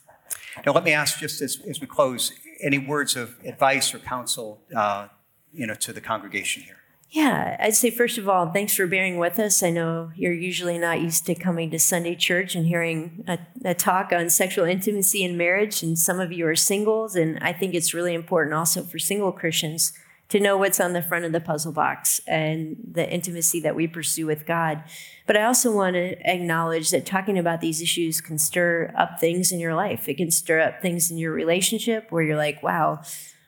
Now, 0.66 0.74
let 0.74 0.84
me 0.84 0.91
ask 0.91 1.20
just 1.20 1.41
as, 1.41 1.60
as 1.68 1.82
we 1.82 1.88
close 1.88 2.32
any 2.62 2.78
words 2.78 3.16
of 3.16 3.36
advice 3.45 3.93
or 3.93 3.99
counsel, 3.99 4.62
uh, 4.76 5.07
you 5.53 5.66
know, 5.66 5.76
to 5.76 5.93
the 5.93 6.01
congregation 6.01 6.64
here? 6.64 6.78
Yeah, 7.12 7.57
I'd 7.60 7.76
say 7.76 7.89
first 7.89 8.20
of 8.20 8.30
all, 8.30 8.51
thanks 8.51 8.76
for 8.76 8.86
bearing 8.86 9.18
with 9.18 9.39
us. 9.39 9.64
I 9.64 9.72
know 9.72 10.12
you're 10.16 10.32
usually 10.32 10.78
not 10.78 11.01
used 11.01 11.26
to 11.26 11.34
coming 11.34 11.72
to 11.72 11.80
Sunday 11.80 12.14
church 12.14 12.53
and 12.53 12.68
hearing 12.68 13.24
a, 13.28 13.39
a, 13.66 13.74
talk 13.74 14.12
on 14.14 14.30
sexual 14.30 14.66
intimacy 14.66 15.26
and 15.26 15.36
marriage, 15.36 15.82
and 15.82 15.97
some 15.97 16.20
of 16.20 16.32
you 16.32 16.45
are 16.45 16.55
singles, 16.55 17.16
and 17.16 17.39
I 17.41 17.51
think 17.51 17.74
it's 17.74 17.95
really 17.95 18.14
important 18.14 18.53
also 18.53 18.84
for 18.84 18.99
single 18.99 19.32
Christians 19.32 19.91
to 20.30 20.39
know 20.39 20.57
what's 20.57 20.80
on 20.80 20.93
the 20.93 21.01
front 21.01 21.25
of 21.25 21.32
the 21.32 21.41
puzzle 21.41 21.71
box 21.71 22.21
and 22.27 22.77
the 22.91 23.11
intimacy 23.11 23.59
that 23.59 23.75
we 23.75 23.88
pursue 23.88 24.27
with 24.27 24.45
God. 24.45 24.84
But 25.25 25.36
I 25.36 25.43
also 25.43 25.75
want 25.75 25.95
to 25.95 26.17
acknowledge 26.30 26.91
that 26.91 27.05
talking 27.05 27.38
about 27.38 27.61
these 27.61 27.82
issues 27.82 28.21
can 28.21 28.38
stir 28.38 28.93
up 28.95 29.19
things 29.19 29.51
in 29.51 29.59
your 29.59 29.75
life. 29.75 30.07
It 30.07 30.17
can 30.17 30.32
stir 30.32 30.61
up 30.61 30.82
things 30.82 31.09
in 31.09 31.17
your 31.17 31.34
relationship 31.34 32.11
where 32.11 32.23
you're 32.23 32.38
like, 32.38 32.61
wow, 32.61 33.01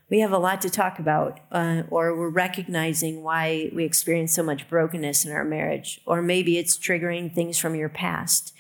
we 0.10 0.20
have 0.20 0.34
a 0.34 0.38
lot 0.38 0.60
to 0.62 0.70
talk 0.70 1.00
about, 1.00 1.40
uh, 1.52 1.84
or 1.90 2.18
we're 2.18 2.30
recognizing 2.30 3.24
why 3.24 3.70
we 3.74 3.86
experience 3.86 4.34
so 4.34 4.44
much 4.44 4.68
brokenness 4.68 5.24
in 5.24 5.32
our 5.32 5.46
marriage, 5.46 6.02
or 6.06 6.22
maybe 6.22 6.58
it's 6.58 6.78
triggering 6.78 7.34
things 7.34 7.58
from 7.58 7.76
your 7.76 7.90
past. 7.90 8.54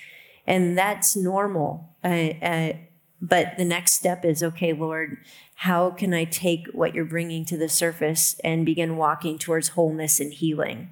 And 0.47 0.77
that's 0.77 1.15
normal. 1.15 1.89
Uh, 2.03 2.29
uh, 2.41 2.73
but 3.21 3.57
the 3.57 3.65
next 3.65 3.93
step 3.93 4.23
is 4.25 4.41
okay, 4.41 4.73
Lord, 4.73 5.17
how 5.61 5.91
can 5.91 6.11
I 6.11 6.23
take 6.23 6.65
what 6.73 6.95
you're 6.95 7.05
bringing 7.05 7.45
to 7.45 7.55
the 7.55 7.69
surface 7.69 8.35
and 8.43 8.65
begin 8.65 8.97
walking 8.97 9.37
towards 9.37 9.67
wholeness 9.67 10.19
and 10.19 10.33
healing? 10.33 10.89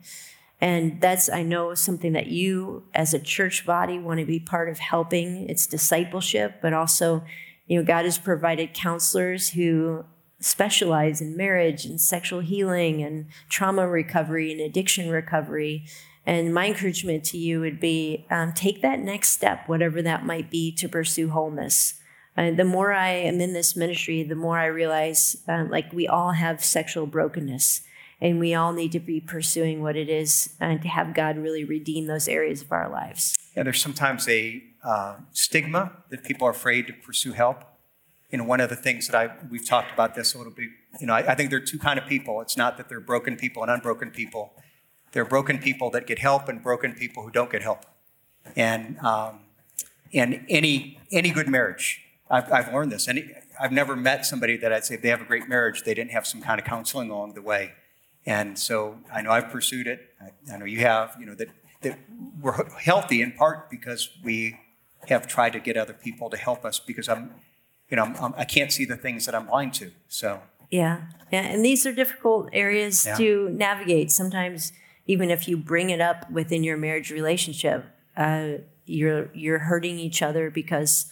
And 0.61 1.01
that's, 1.01 1.27
I 1.27 1.41
know, 1.41 1.73
something 1.73 2.13
that 2.13 2.27
you 2.27 2.83
as 2.93 3.11
a 3.11 3.19
church 3.19 3.65
body 3.65 3.97
want 3.97 4.19
to 4.19 4.27
be 4.27 4.39
part 4.39 4.69
of 4.69 4.77
helping. 4.77 5.49
It's 5.49 5.65
discipleship, 5.65 6.59
but 6.61 6.71
also, 6.71 7.23
you 7.65 7.79
know, 7.79 7.83
God 7.83 8.05
has 8.05 8.19
provided 8.19 8.75
counselors 8.75 9.49
who 9.49 10.05
specialize 10.39 11.19
in 11.19 11.35
marriage 11.35 11.85
and 11.85 11.99
sexual 11.99 12.41
healing 12.41 13.01
and 13.01 13.25
trauma 13.49 13.87
recovery 13.89 14.51
and 14.51 14.61
addiction 14.61 15.09
recovery. 15.09 15.87
And 16.27 16.53
my 16.53 16.67
encouragement 16.67 17.23
to 17.25 17.39
you 17.39 17.59
would 17.59 17.79
be 17.79 18.27
um, 18.29 18.53
take 18.53 18.83
that 18.83 18.99
next 18.99 19.29
step, 19.29 19.67
whatever 19.67 20.03
that 20.03 20.27
might 20.27 20.51
be, 20.51 20.71
to 20.73 20.87
pursue 20.87 21.29
wholeness. 21.29 21.98
Uh, 22.39 22.51
the 22.51 22.63
more 22.63 22.93
I 22.93 23.09
am 23.09 23.41
in 23.41 23.51
this 23.51 23.75
ministry, 23.75 24.23
the 24.23 24.35
more 24.35 24.57
I 24.57 24.67
realize 24.67 25.35
uh, 25.49 25.65
like 25.67 25.91
we 25.91 26.07
all 26.07 26.31
have 26.31 26.63
sexual 26.63 27.05
brokenness 27.05 27.81
and 28.21 28.39
we 28.39 28.53
all 28.53 28.71
need 28.71 28.93
to 28.93 28.99
be 28.99 29.19
pursuing 29.19 29.81
what 29.81 29.97
it 29.97 30.07
is 30.07 30.55
and 30.57 30.81
to 30.81 30.87
have 30.87 31.13
God 31.13 31.37
really 31.37 31.65
redeem 31.65 32.07
those 32.07 32.29
areas 32.29 32.61
of 32.61 32.71
our 32.71 32.89
lives. 32.89 33.37
Yeah, 33.57 33.63
there's 33.63 33.81
sometimes 33.81 34.25
a 34.29 34.63
uh, 34.85 35.15
stigma 35.33 35.91
that 36.11 36.23
people 36.23 36.47
are 36.47 36.51
afraid 36.51 36.87
to 36.87 36.93
pursue 36.93 37.33
help. 37.33 37.65
You 38.31 38.37
know, 38.37 38.45
one 38.45 38.61
of 38.61 38.69
the 38.69 38.75
things 38.77 39.07
that 39.07 39.17
I 39.17 39.35
we've 39.49 39.67
talked 39.67 39.91
about 39.91 40.15
this 40.15 40.33
a 40.33 40.37
little 40.37 40.53
bit. 40.53 40.69
You 41.01 41.07
know, 41.07 41.13
I, 41.15 41.31
I 41.31 41.35
think 41.35 41.49
there 41.49 41.59
are 41.59 41.65
two 41.65 41.79
kind 41.79 41.99
of 41.99 42.05
people. 42.05 42.39
It's 42.39 42.55
not 42.55 42.77
that 42.77 42.87
they're 42.87 43.01
broken 43.01 43.35
people 43.35 43.63
and 43.63 43.71
unbroken 43.71 44.11
people. 44.11 44.53
There 45.11 45.23
are 45.23 45.29
broken 45.29 45.57
people 45.57 45.89
that 45.89 46.07
get 46.07 46.19
help 46.19 46.47
and 46.47 46.63
broken 46.63 46.93
people 46.93 47.23
who 47.23 47.31
don't 47.31 47.51
get 47.51 47.63
help. 47.63 47.85
And 48.55 48.97
um, 48.99 49.39
and 50.13 50.45
any 50.47 50.99
any 51.11 51.31
good 51.31 51.49
marriage 51.49 52.05
I've, 52.29 52.51
I've 52.51 52.73
learned 52.73 52.91
this. 52.91 53.07
And 53.07 53.33
I've 53.59 53.71
never 53.71 53.95
met 53.95 54.25
somebody 54.25 54.57
that 54.57 54.71
I'd 54.71 54.85
say 54.85 54.95
they 54.95 55.09
have 55.09 55.21
a 55.21 55.25
great 55.25 55.49
marriage, 55.49 55.83
they 55.83 55.93
didn't 55.93 56.11
have 56.11 56.27
some 56.27 56.41
kind 56.41 56.59
of 56.59 56.65
counseling 56.65 57.09
along 57.09 57.33
the 57.33 57.41
way. 57.41 57.73
And 58.25 58.59
so 58.59 58.99
I 59.13 59.21
know 59.21 59.31
I've 59.31 59.49
pursued 59.49 59.87
it. 59.87 60.13
I, 60.21 60.53
I 60.53 60.57
know 60.57 60.65
you 60.65 60.79
have, 60.79 61.15
you 61.19 61.25
know, 61.25 61.35
that, 61.35 61.47
that 61.81 61.97
we're 62.41 62.69
healthy 62.79 63.21
in 63.21 63.31
part 63.31 63.69
because 63.69 64.09
we 64.23 64.59
have 65.07 65.27
tried 65.27 65.53
to 65.53 65.59
get 65.59 65.77
other 65.77 65.93
people 65.93 66.29
to 66.29 66.37
help 66.37 66.65
us 66.65 66.79
because 66.79 67.07
I'm, 67.09 67.31
you 67.89 67.97
know, 67.97 68.03
I'm, 68.03 68.33
I 68.37 68.45
can 68.45 68.63
not 68.63 68.73
see 68.73 68.85
the 68.85 68.97
things 68.97 69.25
that 69.25 69.33
I'm 69.33 69.47
blind 69.47 69.73
to. 69.75 69.91
So. 70.07 70.41
Yeah. 70.69 71.01
Yeah. 71.31 71.41
And 71.41 71.65
these 71.65 71.85
are 71.87 71.93
difficult 71.93 72.49
areas 72.53 73.05
yeah. 73.05 73.15
to 73.15 73.49
navigate. 73.49 74.11
Sometimes, 74.11 74.71
even 75.07 75.31
if 75.31 75.47
you 75.47 75.57
bring 75.57 75.89
it 75.89 76.01
up 76.01 76.29
within 76.29 76.63
your 76.63 76.77
marriage 76.77 77.09
relationship, 77.09 77.85
uh, 78.15 78.49
you're, 78.85 79.29
you're 79.33 79.59
hurting 79.59 79.97
each 79.97 80.21
other 80.21 80.51
because 80.51 81.09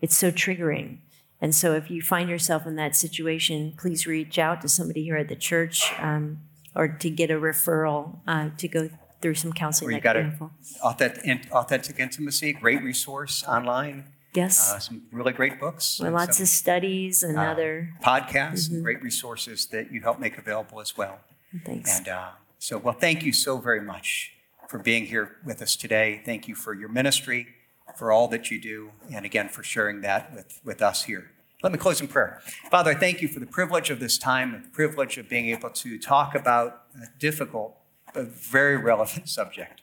it's 0.00 0.16
so 0.16 0.30
triggering. 0.30 0.98
And 1.40 1.54
so, 1.54 1.72
if 1.74 1.90
you 1.90 2.02
find 2.02 2.28
yourself 2.28 2.66
in 2.66 2.76
that 2.76 2.94
situation, 2.94 3.72
please 3.78 4.06
reach 4.06 4.38
out 4.38 4.60
to 4.60 4.68
somebody 4.68 5.04
here 5.04 5.16
at 5.16 5.28
the 5.28 5.36
church 5.36 5.92
um, 5.98 6.40
or 6.74 6.88
to 6.88 7.10
get 7.10 7.30
a 7.30 7.34
referral 7.34 8.18
uh, 8.26 8.50
to 8.58 8.68
go 8.68 8.90
through 9.22 9.34
some 9.34 9.52
counseling. 9.52 9.94
You 9.94 10.00
got 10.00 10.16
a 10.16 10.50
authentic, 10.82 11.50
authentic 11.50 11.98
intimacy, 11.98 12.52
great 12.52 12.82
resource 12.82 13.42
online. 13.44 14.04
Yes. 14.34 14.72
Uh, 14.72 14.78
some 14.78 15.02
really 15.10 15.32
great 15.32 15.58
books. 15.58 15.98
Well, 16.00 16.12
lots 16.12 16.36
some, 16.36 16.44
of 16.44 16.48
studies 16.48 17.22
and 17.22 17.38
uh, 17.38 17.42
other 17.42 17.90
podcasts 18.02 18.66
mm-hmm. 18.66 18.74
and 18.76 18.84
great 18.84 19.02
resources 19.02 19.66
that 19.66 19.90
you 19.90 20.02
help 20.02 20.20
make 20.20 20.38
available 20.38 20.80
as 20.80 20.96
well. 20.96 21.20
Thanks. 21.64 21.98
And 21.98 22.08
uh, 22.08 22.28
so, 22.58 22.78
well, 22.78 22.94
thank 22.94 23.24
you 23.24 23.32
so 23.32 23.58
very 23.58 23.80
much 23.80 24.32
for 24.68 24.78
being 24.78 25.06
here 25.06 25.36
with 25.44 25.60
us 25.62 25.74
today. 25.74 26.22
Thank 26.24 26.46
you 26.46 26.54
for 26.54 26.74
your 26.74 26.88
ministry 26.88 27.48
for 27.96 28.12
all 28.12 28.28
that 28.28 28.50
you 28.50 28.60
do, 28.60 28.92
and 29.12 29.24
again 29.24 29.48
for 29.48 29.62
sharing 29.62 30.00
that 30.02 30.34
with, 30.34 30.60
with 30.64 30.82
us 30.82 31.04
here. 31.04 31.30
Let 31.62 31.72
me 31.72 31.78
close 31.78 32.00
in 32.00 32.08
prayer. 32.08 32.40
Father, 32.70 32.92
I 32.92 32.94
thank 32.94 33.20
you 33.20 33.28
for 33.28 33.38
the 33.38 33.46
privilege 33.46 33.90
of 33.90 34.00
this 34.00 34.16
time, 34.16 34.62
the 34.64 34.70
privilege 34.70 35.18
of 35.18 35.28
being 35.28 35.48
able 35.50 35.68
to 35.70 35.98
talk 35.98 36.34
about 36.34 36.84
a 36.94 37.06
difficult 37.18 37.76
but 38.14 38.28
very 38.28 38.76
relevant 38.76 39.28
subject. 39.28 39.82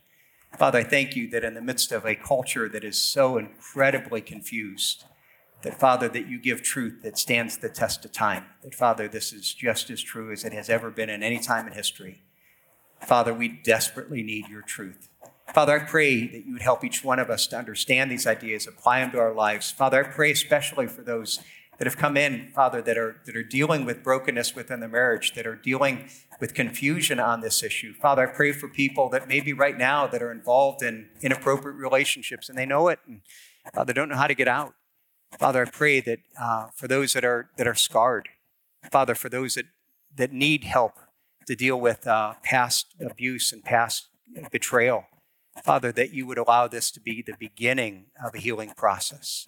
Father, 0.58 0.80
I 0.80 0.84
thank 0.84 1.16
you 1.16 1.30
that 1.30 1.44
in 1.44 1.54
the 1.54 1.62
midst 1.62 1.92
of 1.92 2.06
a 2.06 2.16
culture 2.16 2.68
that 2.70 2.84
is 2.84 3.00
so 3.00 3.38
incredibly 3.38 4.22
confused, 4.22 5.04
that 5.62 5.80
Father, 5.80 6.08
that 6.10 6.28
you 6.28 6.40
give 6.40 6.64
truth 6.64 7.04
that 7.04 7.18
stands 7.18 7.58
the 7.58 7.70
test 7.70 8.06
of 8.06 8.12
time. 8.12 8.46
That 8.64 8.74
Father, 8.74 9.08
this 9.08 9.32
is 9.32 9.54
just 9.54 9.90
as 9.90 10.02
true 10.02 10.32
as 10.32 10.44
it 10.44 10.54
has 10.54 10.70
ever 10.70 10.90
been 10.90 11.10
in 11.10 11.22
any 11.22 11.40
time 11.40 11.68
in 11.68 11.74
history. 11.74 12.24
Father, 13.06 13.34
we 13.34 13.48
desperately 13.48 14.24
need 14.24 14.48
your 14.48 14.62
truth. 14.64 15.10
Father, 15.54 15.80
I 15.80 15.86
pray 15.86 16.28
that 16.28 16.46
you 16.46 16.54
would 16.54 16.62
help 16.62 16.84
each 16.84 17.04
one 17.04 17.20
of 17.20 17.30
us 17.30 17.48
to 17.48 17.58
understand 17.58 18.12
these 18.12 18.28
ideas, 18.28 18.68
apply 18.68 19.00
them 19.00 19.12
to 19.12 19.20
our 19.20 19.34
lives. 19.34 19.72
Father, 19.72 20.04
I 20.04 20.08
pray 20.08 20.32
especially 20.32 20.88
for 20.88 21.02
those 21.02 21.40
that 21.78 21.86
have 21.86 21.98
come 21.98 22.18
in, 22.18 22.50
Father, 22.54 22.82
that 22.82 22.98
are, 22.98 23.22
that 23.26 23.36
are 23.36 23.44
dealing 23.44 23.86
with 23.86 24.04
brokenness 24.04 24.56
within 24.56 24.80
the 24.80 24.88
marriage, 24.88 25.34
that 25.34 25.48
are 25.48 25.56
dealing 25.56 26.10
with 26.40 26.54
confusion 26.54 27.20
on 27.20 27.42
this 27.42 27.64
issue. 27.64 27.94
Father, 27.94 28.28
I 28.28 28.32
pray 28.32 28.52
for 28.52 28.68
people 28.68 29.10
that 29.10 29.28
maybe 29.28 29.54
right 29.54 29.78
now 29.78 30.06
that 30.08 30.22
are 30.22 30.32
involved 30.32 30.82
in 30.82 31.10
inappropriate 31.22 31.78
relationships 31.78 32.50
and 32.50 32.58
they 32.58 32.66
know 32.66 32.88
it 32.90 33.00
and 33.08 33.22
uh, 33.76 33.84
they 33.84 33.94
don't 33.94 34.10
know 34.10 34.16
how 34.16 34.28
to 34.28 34.36
get 34.36 34.48
out. 34.48 34.74
Father, 35.40 35.66
I 35.66 35.70
pray 35.70 36.00
that 36.02 36.20
uh, 36.40 36.68
for 36.76 36.88
those 36.88 37.14
that 37.14 37.24
are, 37.24 37.50
that 37.58 37.68
are 37.68 37.76
scarred, 37.76 38.30
Father, 38.92 39.16
for 39.16 39.30
those 39.30 39.56
that, 39.56 39.66
that 40.16 40.32
need 40.32 40.64
help 40.64 40.94
to 41.46 41.56
deal 41.56 41.80
with 41.80 42.08
uh, 42.08 42.34
past 42.44 42.96
abuse 43.00 43.52
and 43.52 43.64
past 43.64 44.08
betrayal. 44.52 45.06
Father, 45.64 45.92
that 45.92 46.14
you 46.14 46.26
would 46.26 46.38
allow 46.38 46.68
this 46.68 46.92
to 46.92 47.00
be 47.00 47.22
the 47.22 47.36
beginning 47.38 48.08
of 48.24 48.36
a 48.36 48.40
healing 48.40 48.72
process. 48.76 49.48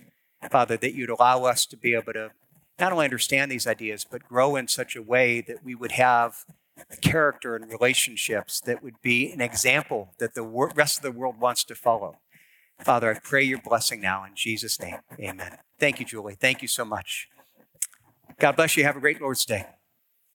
Father, 0.50 0.78
that 0.78 0.94
you'd 0.94 1.10
allow 1.10 1.44
us 1.44 1.66
to 1.66 1.78
be 1.78 1.94
able 1.94 2.14
to 2.14 2.32
not 2.80 2.94
only 2.94 3.06
understand 3.06 3.52
these 3.52 3.68
ideas, 3.68 4.06
but 4.10 4.24
grow 4.24 4.56
in 4.56 4.68
such 4.68 4.96
a 4.96 5.02
way 5.02 5.42
that 5.42 5.64
we 5.64 5.76
would 5.76 5.94
have 5.94 6.46
character 7.02 7.56
and 7.56 7.70
relationships 7.70 8.62
that 8.62 8.82
would 8.82 9.02
be 9.02 9.32
an 9.32 9.42
example 9.42 10.14
that 10.20 10.34
the 10.34 10.44
rest 10.44 10.98
of 10.98 11.04
the 11.04 11.12
world 11.12 11.40
wants 11.40 11.64
to 11.66 11.76
follow. 11.76 12.20
Father, 12.80 13.14
I 13.14 13.20
pray 13.20 13.44
your 13.44 13.60
blessing 13.60 14.00
now 14.00 14.24
in 14.24 14.32
Jesus' 14.36 14.80
name. 14.80 15.00
Amen. 15.20 15.58
Thank 15.78 16.00
you, 16.00 16.06
Juli. 16.06 16.36
Thank 16.40 16.62
you 16.62 16.70
so 16.70 16.86
much. 16.86 17.28
God 18.40 18.56
bless 18.56 18.78
you. 18.78 18.86
Have 18.86 18.96
a 18.96 19.02
great 19.02 19.22
Lord's 19.22 19.46
Day. 19.46 19.66